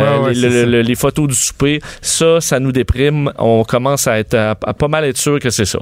euh, 0.03 0.19
Ouais, 0.21 0.25
ouais, 0.27 0.35
les, 0.35 0.41
c'est 0.41 0.49
le- 0.49 0.61
ça. 0.61 0.67
le- 0.67 0.81
les 0.83 0.95
photos 0.95 1.29
du 1.29 1.35
souper. 1.35 1.81
Ça, 2.01 2.41
ça 2.41 2.61
nous 2.61 2.73
déprime. 2.73 3.33
On 3.39 3.65
commence 3.65 4.07
à 4.07 4.19
être 4.19 4.35
à, 4.35 4.51
à 4.51 4.75
pas 4.75 4.89
mal 4.89 5.05
être 5.05 5.17
sûr 5.19 5.39
que 5.41 5.51
c'est 5.51 5.65
ça. 5.65 5.79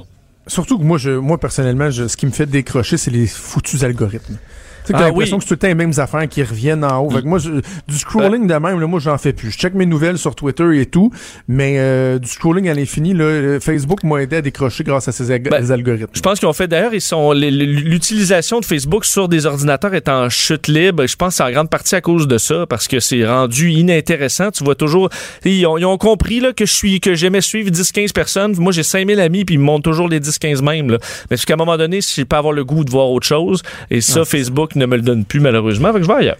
Surtout 0.47 0.77
que 0.77 0.83
moi, 0.83 0.97
je, 0.97 1.09
moi 1.11 1.39
personnellement, 1.39 1.89
je- 1.89 2.07
ce 2.07 2.15
qui 2.17 2.25
me 2.25 2.31
fait 2.31 2.45
décrocher, 2.45 2.97
c'est 2.97 3.11
les 3.11 3.27
foutus 3.27 3.83
algorithmes. 3.83 4.37
Tu 4.85 4.91
t'as 4.93 4.99
Ah 4.99 5.01
l'impression 5.07 5.37
oui. 5.37 5.39
que 5.39 5.43
c'est 5.43 5.47
tout 5.49 5.53
le 5.55 5.59
temps 5.59 5.67
les 5.67 5.75
mêmes 5.75 5.93
affaires 5.97 6.27
qui 6.27 6.43
reviennent 6.43 6.83
en 6.83 6.99
haut. 6.99 7.09
Fait 7.09 7.21
que 7.21 7.27
moi, 7.27 7.39
je- 7.39 7.61
du 7.87 7.97
scrolling 7.97 8.47
de 8.47 8.53
même, 8.53 8.79
là, 8.79 8.87
moi, 8.87 8.99
j'en 8.99 9.17
fais 9.17 9.33
plus. 9.33 9.51
Je 9.51 9.57
check 9.57 9.73
mes 9.73 9.85
nouvelles 9.85 10.17
sur 10.17 10.35
Twitter 10.35 10.79
et 10.79 10.85
tout, 10.85 11.11
mais 11.47 11.75
euh, 11.77 12.19
du 12.19 12.27
scrolling 12.29 12.69
à 12.69 12.73
l'infini, 12.73 13.13
là, 13.13 13.23
euh, 13.25 13.59
Facebook 13.59 14.03
m'a 14.03 14.17
aidé 14.21 14.37
à 14.37 14.41
décrocher 14.41 14.83
grâce 14.83 15.07
à 15.07 15.11
ces 15.11 15.31
ag- 15.31 15.49
Ben, 15.49 15.71
algorithmes. 15.71 16.07
Je 16.13 16.21
pense 16.21 16.39
qu'ils 16.39 16.47
ont 16.47 16.53
fait 16.53 16.67
d'ailleurs, 16.67 16.93
ils 16.93 17.01
sont 17.01 17.33
l'utilisation 17.33 18.59
de 18.59 18.65
Facebook 18.65 19.05
sur 19.05 19.27
des 19.27 19.45
ordinateurs 19.45 19.93
est 19.93 20.09
en 20.09 20.29
chute 20.29 20.67
libre. 20.67 21.05
Je 21.05 21.15
pense 21.15 21.29
que 21.29 21.35
c'est 21.37 21.43
en 21.43 21.51
grande 21.51 21.69
partie 21.69 21.95
à 21.95 22.01
cause 22.01 22.27
de 22.27 22.37
ça, 22.37 22.65
parce 22.67 22.87
que 22.87 22.99
c'est 22.99 23.25
rendu 23.25 23.71
inintéressant. 23.71 24.51
Tu 24.51 24.63
vois 24.63 24.75
toujours, 24.75 25.09
ils 25.43 25.65
ont, 25.65 25.77
ils 25.77 25.85
ont 25.85 25.97
compris 25.97 26.39
là 26.39 26.53
que 26.53 26.65
je 26.65 26.73
suis 26.73 26.99
que 26.99 27.15
j'aimais 27.15 27.41
suivre 27.41 27.69
10-15 27.69 28.13
personnes. 28.13 28.55
Moi, 28.57 28.71
j'ai 28.71 28.83
5000 28.83 29.19
amis, 29.19 29.45
puis 29.45 29.55
ils 29.55 29.59
me 29.59 29.63
montrent 29.65 29.83
toujours 29.89 30.07
les 30.07 30.19
10-15 30.19 30.61
mêmes. 30.63 30.89
Là. 30.91 30.97
Mais 31.29 31.37
c'est 31.37 31.45
qu'à 31.45 31.53
un 31.53 31.57
moment 31.57 31.77
donné, 31.77 32.01
si 32.01 32.21
je 32.21 32.25
peux 32.25 32.35
avoir 32.35 32.53
le 32.53 32.63
goût 32.63 32.83
de 32.83 32.91
voir 32.91 33.09
autre 33.09 33.27
chose, 33.27 33.61
et 33.91 34.01
ça, 34.01 34.21
Ah, 34.21 34.25
c'est 34.25 34.37
Ne 34.75 34.85
me 34.85 34.97
le 34.97 35.01
donne 35.01 35.25
plus 35.25 35.39
malheureusement. 35.39 35.91
Fait 35.93 35.99
que 35.99 36.05
je 36.05 36.11
vais. 36.11 36.35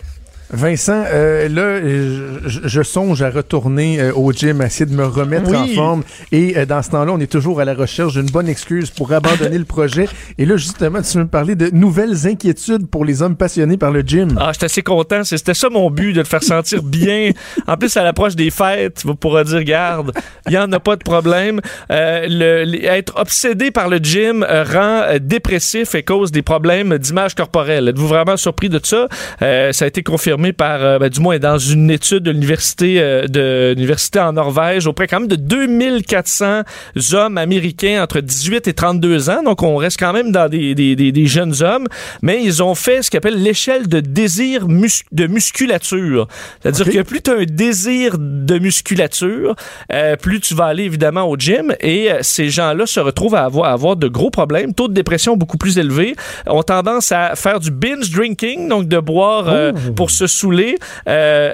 Vincent, 0.51 1.03
euh, 1.07 1.49
là, 1.49 1.61
euh, 1.61 2.37
je, 2.45 2.59
je 2.65 2.81
songe 2.83 3.21
à 3.23 3.31
retourner 3.31 3.99
euh, 3.99 4.13
au 4.13 4.31
gym, 4.31 4.61
à 4.61 4.67
essayer 4.67 4.85
de 4.85 4.93
me 4.95 5.05
remettre 5.05 5.49
Oui. 5.49 5.57
en 5.57 5.67
forme. 5.75 6.03
Et 6.31 6.55
euh, 6.55 6.65
dans 6.67 6.83
ce 6.83 6.91
temps-là, 6.91 7.11
on 7.13 7.19
est 7.19 7.31
toujours 7.31 7.59
à 7.61 7.65
la 7.65 7.73
recherche 7.73 8.13
d'une 8.13 8.29
bonne 8.29 8.47
excuse 8.47 8.91
pour 8.91 9.11
abandonner 9.11 9.57
le 9.57 9.65
projet. 9.65 10.07
Et 10.37 10.45
là, 10.45 10.55
justement, 10.55 11.01
tu 11.01 11.17
veux 11.17 11.23
me 11.23 11.29
parler 11.29 11.55
de 11.55 11.71
nouvelles 11.71 12.27
inquiétudes 12.27 12.87
pour 12.87 13.05
les 13.05 13.23
hommes 13.23 13.35
passionnés 13.35 13.77
par 13.77 13.89
le 13.91 14.01
gym. 14.01 14.37
Ah, 14.39 14.51
j'étais 14.53 14.65
assez 14.65 14.83
content. 14.83 15.23
C'était 15.23 15.55
ça 15.55 15.69
mon 15.69 15.89
but, 15.89 16.13
de 16.13 16.19
le 16.19 16.25
faire 16.25 16.43
sentir 16.43 16.83
bien. 16.83 17.31
En 17.67 17.75
plus, 17.75 17.97
à 17.97 18.03
l'approche 18.03 18.35
des 18.35 18.51
fêtes, 18.51 19.03
vas 19.03 19.15
pouvoir 19.15 19.45
dire, 19.45 19.63
garde, 19.63 20.11
il 20.47 20.51
n'y 20.51 20.57
en 20.59 20.71
a 20.71 20.79
pas 20.79 20.95
de 20.95 21.03
problème. 21.03 21.59
Le, 21.89 22.85
être 22.85 23.13
obsédé 23.19 23.71
par 23.71 23.89
le 23.89 23.97
gym 23.97 24.45
rend 24.47 25.05
dépressif 25.19 25.95
et 25.95 26.03
cause 26.03 26.31
des 26.31 26.43
problèmes 26.43 26.99
d'image 26.99 27.33
corporelle. 27.33 27.87
Êtes-vous 27.89 28.07
vraiment 28.07 28.37
surpris 28.37 28.69
de 28.69 28.79
ça? 28.83 29.07
Ça 29.39 29.85
a 29.85 29.87
été 29.87 30.03
confirmé 30.03 30.34
par, 30.53 30.81
euh, 30.83 30.99
ben, 30.99 31.09
du 31.09 31.19
moins 31.19 31.39
dans 31.39 31.57
une 31.57 31.89
étude 31.91 32.19
de 32.23 32.31
l'université 32.31 32.95
euh, 32.99 33.27
de 33.27 33.73
l'université 33.75 34.19
en 34.19 34.33
Norvège 34.33 34.87
auprès 34.87 35.07
quand 35.07 35.19
même 35.19 35.27
de 35.29 35.35
2400 35.35 36.61
hommes 37.13 37.37
américains 37.37 38.01
entre 38.03 38.19
18 38.21 38.67
et 38.67 38.73
32 38.73 39.29
ans. 39.29 39.43
Donc, 39.43 39.63
on 39.63 39.75
reste 39.77 39.99
quand 39.99 40.13
même 40.13 40.31
dans 40.31 40.49
des, 40.49 40.75
des, 40.75 40.95
des, 40.95 41.11
des 41.11 41.25
jeunes 41.27 41.53
hommes. 41.61 41.87
Mais 42.21 42.41
ils 42.43 42.61
ont 42.63 42.75
fait 42.75 43.01
ce 43.01 43.09
qu'ils 43.09 43.17
appellent 43.17 43.41
l'échelle 43.41 43.87
de 43.87 43.99
désir 43.99 44.67
mus- 44.67 45.03
de 45.11 45.27
musculature. 45.27 46.27
C'est-à-dire 46.61 46.87
Ok. 46.87 46.93
que 46.93 47.01
plus 47.01 47.21
tu 47.21 47.31
as 47.31 47.35
un 47.35 47.43
désir 47.45 48.15
de 48.19 48.59
musculature, 48.59 49.55
euh, 49.91 50.15
plus 50.15 50.39
tu 50.39 50.53
vas 50.53 50.65
aller 50.65 50.83
évidemment 50.83 51.23
au 51.29 51.37
gym. 51.37 51.73
Et 51.81 52.11
euh, 52.11 52.19
ces 52.21 52.49
gens-là 52.49 52.85
se 52.85 52.99
retrouvent 52.99 53.35
à 53.35 53.43
avoir, 53.45 53.69
à 53.69 53.73
avoir 53.73 53.95
de 53.95 54.07
gros 54.07 54.29
problèmes. 54.29 54.73
Taux 54.73 54.87
de 54.87 54.93
dépression 54.93 55.35
beaucoup 55.37 55.57
plus 55.57 55.77
élevé. 55.77 56.15
Ont 56.47 56.63
tendance 56.63 57.11
à 57.11 57.35
faire 57.35 57.59
du 57.59 57.71
binge 57.71 58.09
drinking, 58.11 58.67
donc 58.69 58.87
de 58.87 58.99
boire 58.99 59.45
euh, 59.47 59.71
pour 59.95 60.11
se 60.11 60.24
saouler, 60.27 60.77
euh, 61.07 61.53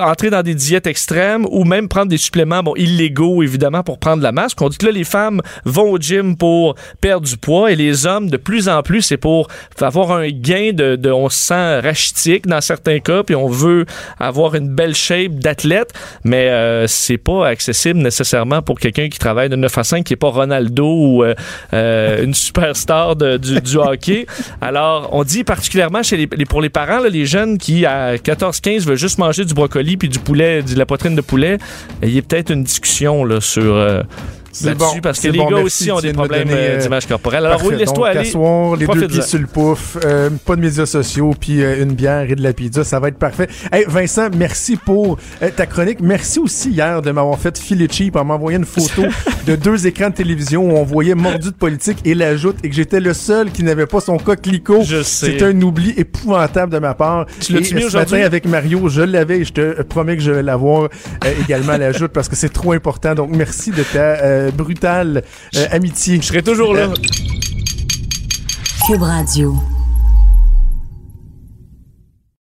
entrer 0.00 0.30
dans 0.30 0.42
des 0.42 0.54
diètes 0.54 0.86
extrêmes 0.86 1.46
ou 1.50 1.64
même 1.64 1.88
prendre 1.88 2.08
des 2.08 2.18
suppléments 2.18 2.62
bon, 2.62 2.74
illégaux, 2.76 3.42
évidemment, 3.42 3.82
pour 3.82 3.98
prendre 3.98 4.22
la 4.22 4.32
masse. 4.32 4.52
On 4.60 4.68
dit 4.68 4.78
que 4.78 4.86
là, 4.86 4.92
les 4.92 5.04
femmes 5.04 5.40
vont 5.64 5.90
au 5.90 5.98
gym 5.98 6.36
pour 6.36 6.76
perdre 7.00 7.26
du 7.26 7.36
poids 7.36 7.72
et 7.72 7.76
les 7.76 8.06
hommes, 8.06 8.30
de 8.30 8.36
plus 8.36 8.68
en 8.68 8.82
plus, 8.82 9.02
c'est 9.02 9.16
pour 9.16 9.48
avoir 9.80 10.12
un 10.12 10.28
gain 10.28 10.70
de, 10.72 11.10
on 11.10 11.28
se 11.28 11.38
sent 11.38 11.80
rachitique 11.80 12.46
dans 12.46 12.60
certains 12.60 13.00
cas, 13.00 13.22
puis 13.22 13.34
on 13.34 13.48
veut 13.48 13.86
avoir 14.18 14.54
une 14.54 14.68
belle 14.68 14.94
shape 14.94 15.32
d'athlète, 15.32 15.92
mais 16.24 16.48
euh, 16.48 16.86
c'est 16.86 17.18
pas 17.18 17.48
accessible 17.48 18.00
nécessairement 18.00 18.62
pour 18.62 18.78
quelqu'un 18.78 19.08
qui 19.08 19.18
travaille 19.18 19.48
de 19.48 19.56
9 19.56 19.78
à 19.78 19.84
5, 19.84 20.04
qui 20.04 20.12
est 20.12 20.16
pas 20.16 20.28
Ronaldo 20.28 20.86
ou 20.86 21.24
euh, 21.24 22.22
une 22.22 22.34
superstar 22.34 23.16
de- 23.16 23.36
du, 23.36 23.76
hockey. 23.76 24.26
Alors, 24.60 25.08
on 25.12 25.24
dit 25.24 25.44
particulièrement 25.44 26.02
chez 26.02 26.16
les, 26.16 26.26
pour 26.46 26.60
les 26.60 26.70
parents, 26.70 27.00
là, 27.00 27.08
les 27.08 27.26
jeunes 27.26 27.58
qui, 27.58 27.84
14-15, 28.16 28.86
veulent 28.86 28.96
juste 28.96 29.18
manger 29.18 29.44
du 29.44 29.54
brocoli 29.54 29.96
puis 29.96 30.08
du 30.08 30.18
poulet, 30.18 30.62
de 30.62 30.76
la 30.76 30.86
poitrine 30.86 31.14
de 31.14 31.20
poulet, 31.20 31.58
il 32.02 32.10
y 32.10 32.18
a 32.18 32.22
peut-être 32.22 32.50
une 32.50 32.64
discussion 32.64 33.40
sur... 33.40 34.04
C'est 34.52 34.66
là-dessus, 34.66 34.96
bon, 34.96 35.00
parce 35.00 35.18
que 35.18 35.22
c'est 35.22 35.30
les 35.30 35.38
bon, 35.38 35.48
gars 35.48 35.62
aussi 35.62 35.90
ont 35.90 36.00
des 36.00 36.12
problèmes 36.12 36.50
euh, 36.50 36.76
euh, 36.76 36.78
d'image 36.78 37.06
corporelle. 37.06 37.46
Alors 37.46 37.64
oui, 37.64 37.74
laisse-toi 37.74 38.08
aller. 38.08 38.24
t'asseoir, 38.24 38.76
les 38.76 38.86
deux 38.86 39.08
pieds 39.08 39.22
sur 39.22 39.38
le 39.38 39.46
pouf, 39.46 39.96
euh, 40.04 40.28
pas 40.44 40.56
de 40.56 40.60
médias 40.60 40.84
sociaux, 40.84 41.32
puis 41.38 41.62
euh, 41.62 41.82
une 41.82 41.94
bière 41.94 42.30
et 42.30 42.34
de 42.34 42.42
la 42.42 42.52
pizza, 42.52 42.84
ça 42.84 43.00
va 43.00 43.08
être 43.08 43.18
parfait. 43.18 43.48
Hey, 43.72 43.86
Vincent, 43.88 44.28
merci 44.36 44.76
pour 44.76 45.18
euh, 45.42 45.48
ta 45.56 45.64
chronique. 45.64 46.00
Merci 46.02 46.38
aussi 46.38 46.70
hier 46.70 47.00
de 47.00 47.10
m'avoir 47.10 47.38
fait 47.38 47.56
filer 47.56 47.88
cheap 47.90 48.14
en 48.16 48.26
m'envoyant 48.26 48.58
une 48.58 48.66
photo 48.66 49.04
de 49.46 49.56
deux 49.56 49.86
écrans 49.86 50.10
de 50.10 50.14
télévision 50.14 50.66
où 50.66 50.76
on 50.76 50.84
voyait 50.84 51.14
mordu 51.14 51.48
de 51.48 51.54
politique 51.54 51.98
et 52.04 52.14
l'ajoute 52.14 52.56
et 52.62 52.68
que 52.68 52.74
j'étais 52.74 53.00
le 53.00 53.14
seul 53.14 53.50
qui 53.50 53.62
n'avait 53.62 53.86
pas 53.86 54.00
son 54.00 54.18
coquelicot. 54.18 54.82
Je 54.82 55.02
sais. 55.02 55.32
C'était 55.32 55.44
un 55.46 55.62
oubli 55.62 55.94
épouvantable 55.96 56.72
de 56.72 56.78
ma 56.78 56.92
part. 56.92 57.24
Tu 57.40 57.56
Et, 57.56 57.64
ce 57.64 57.96
matin 57.96 58.20
avec 58.20 58.44
Mario, 58.44 58.90
je 58.90 59.00
l'avais 59.00 59.38
et 59.38 59.44
je 59.44 59.52
te 59.54 59.82
promets 59.82 60.16
que 60.16 60.22
je 60.22 60.30
vais 60.30 60.42
l'avoir 60.42 60.90
également 61.40 61.72
à 61.72 61.78
l'ajoute 61.78 62.12
parce 62.12 62.28
que 62.28 62.36
c'est 62.36 62.52
trop 62.52 62.72
important. 62.72 63.14
Donc 63.14 63.30
merci 63.34 63.70
de 63.70 63.82
ta 63.82 64.41
euh, 64.41 64.41
brutale 64.50 65.22
euh, 65.56 65.66
amitié. 65.70 66.16
Je 66.20 66.26
serai 66.26 66.42
toujours 66.42 66.74
là. 66.74 66.88
Cube 68.86 69.02
Radio. 69.02 69.54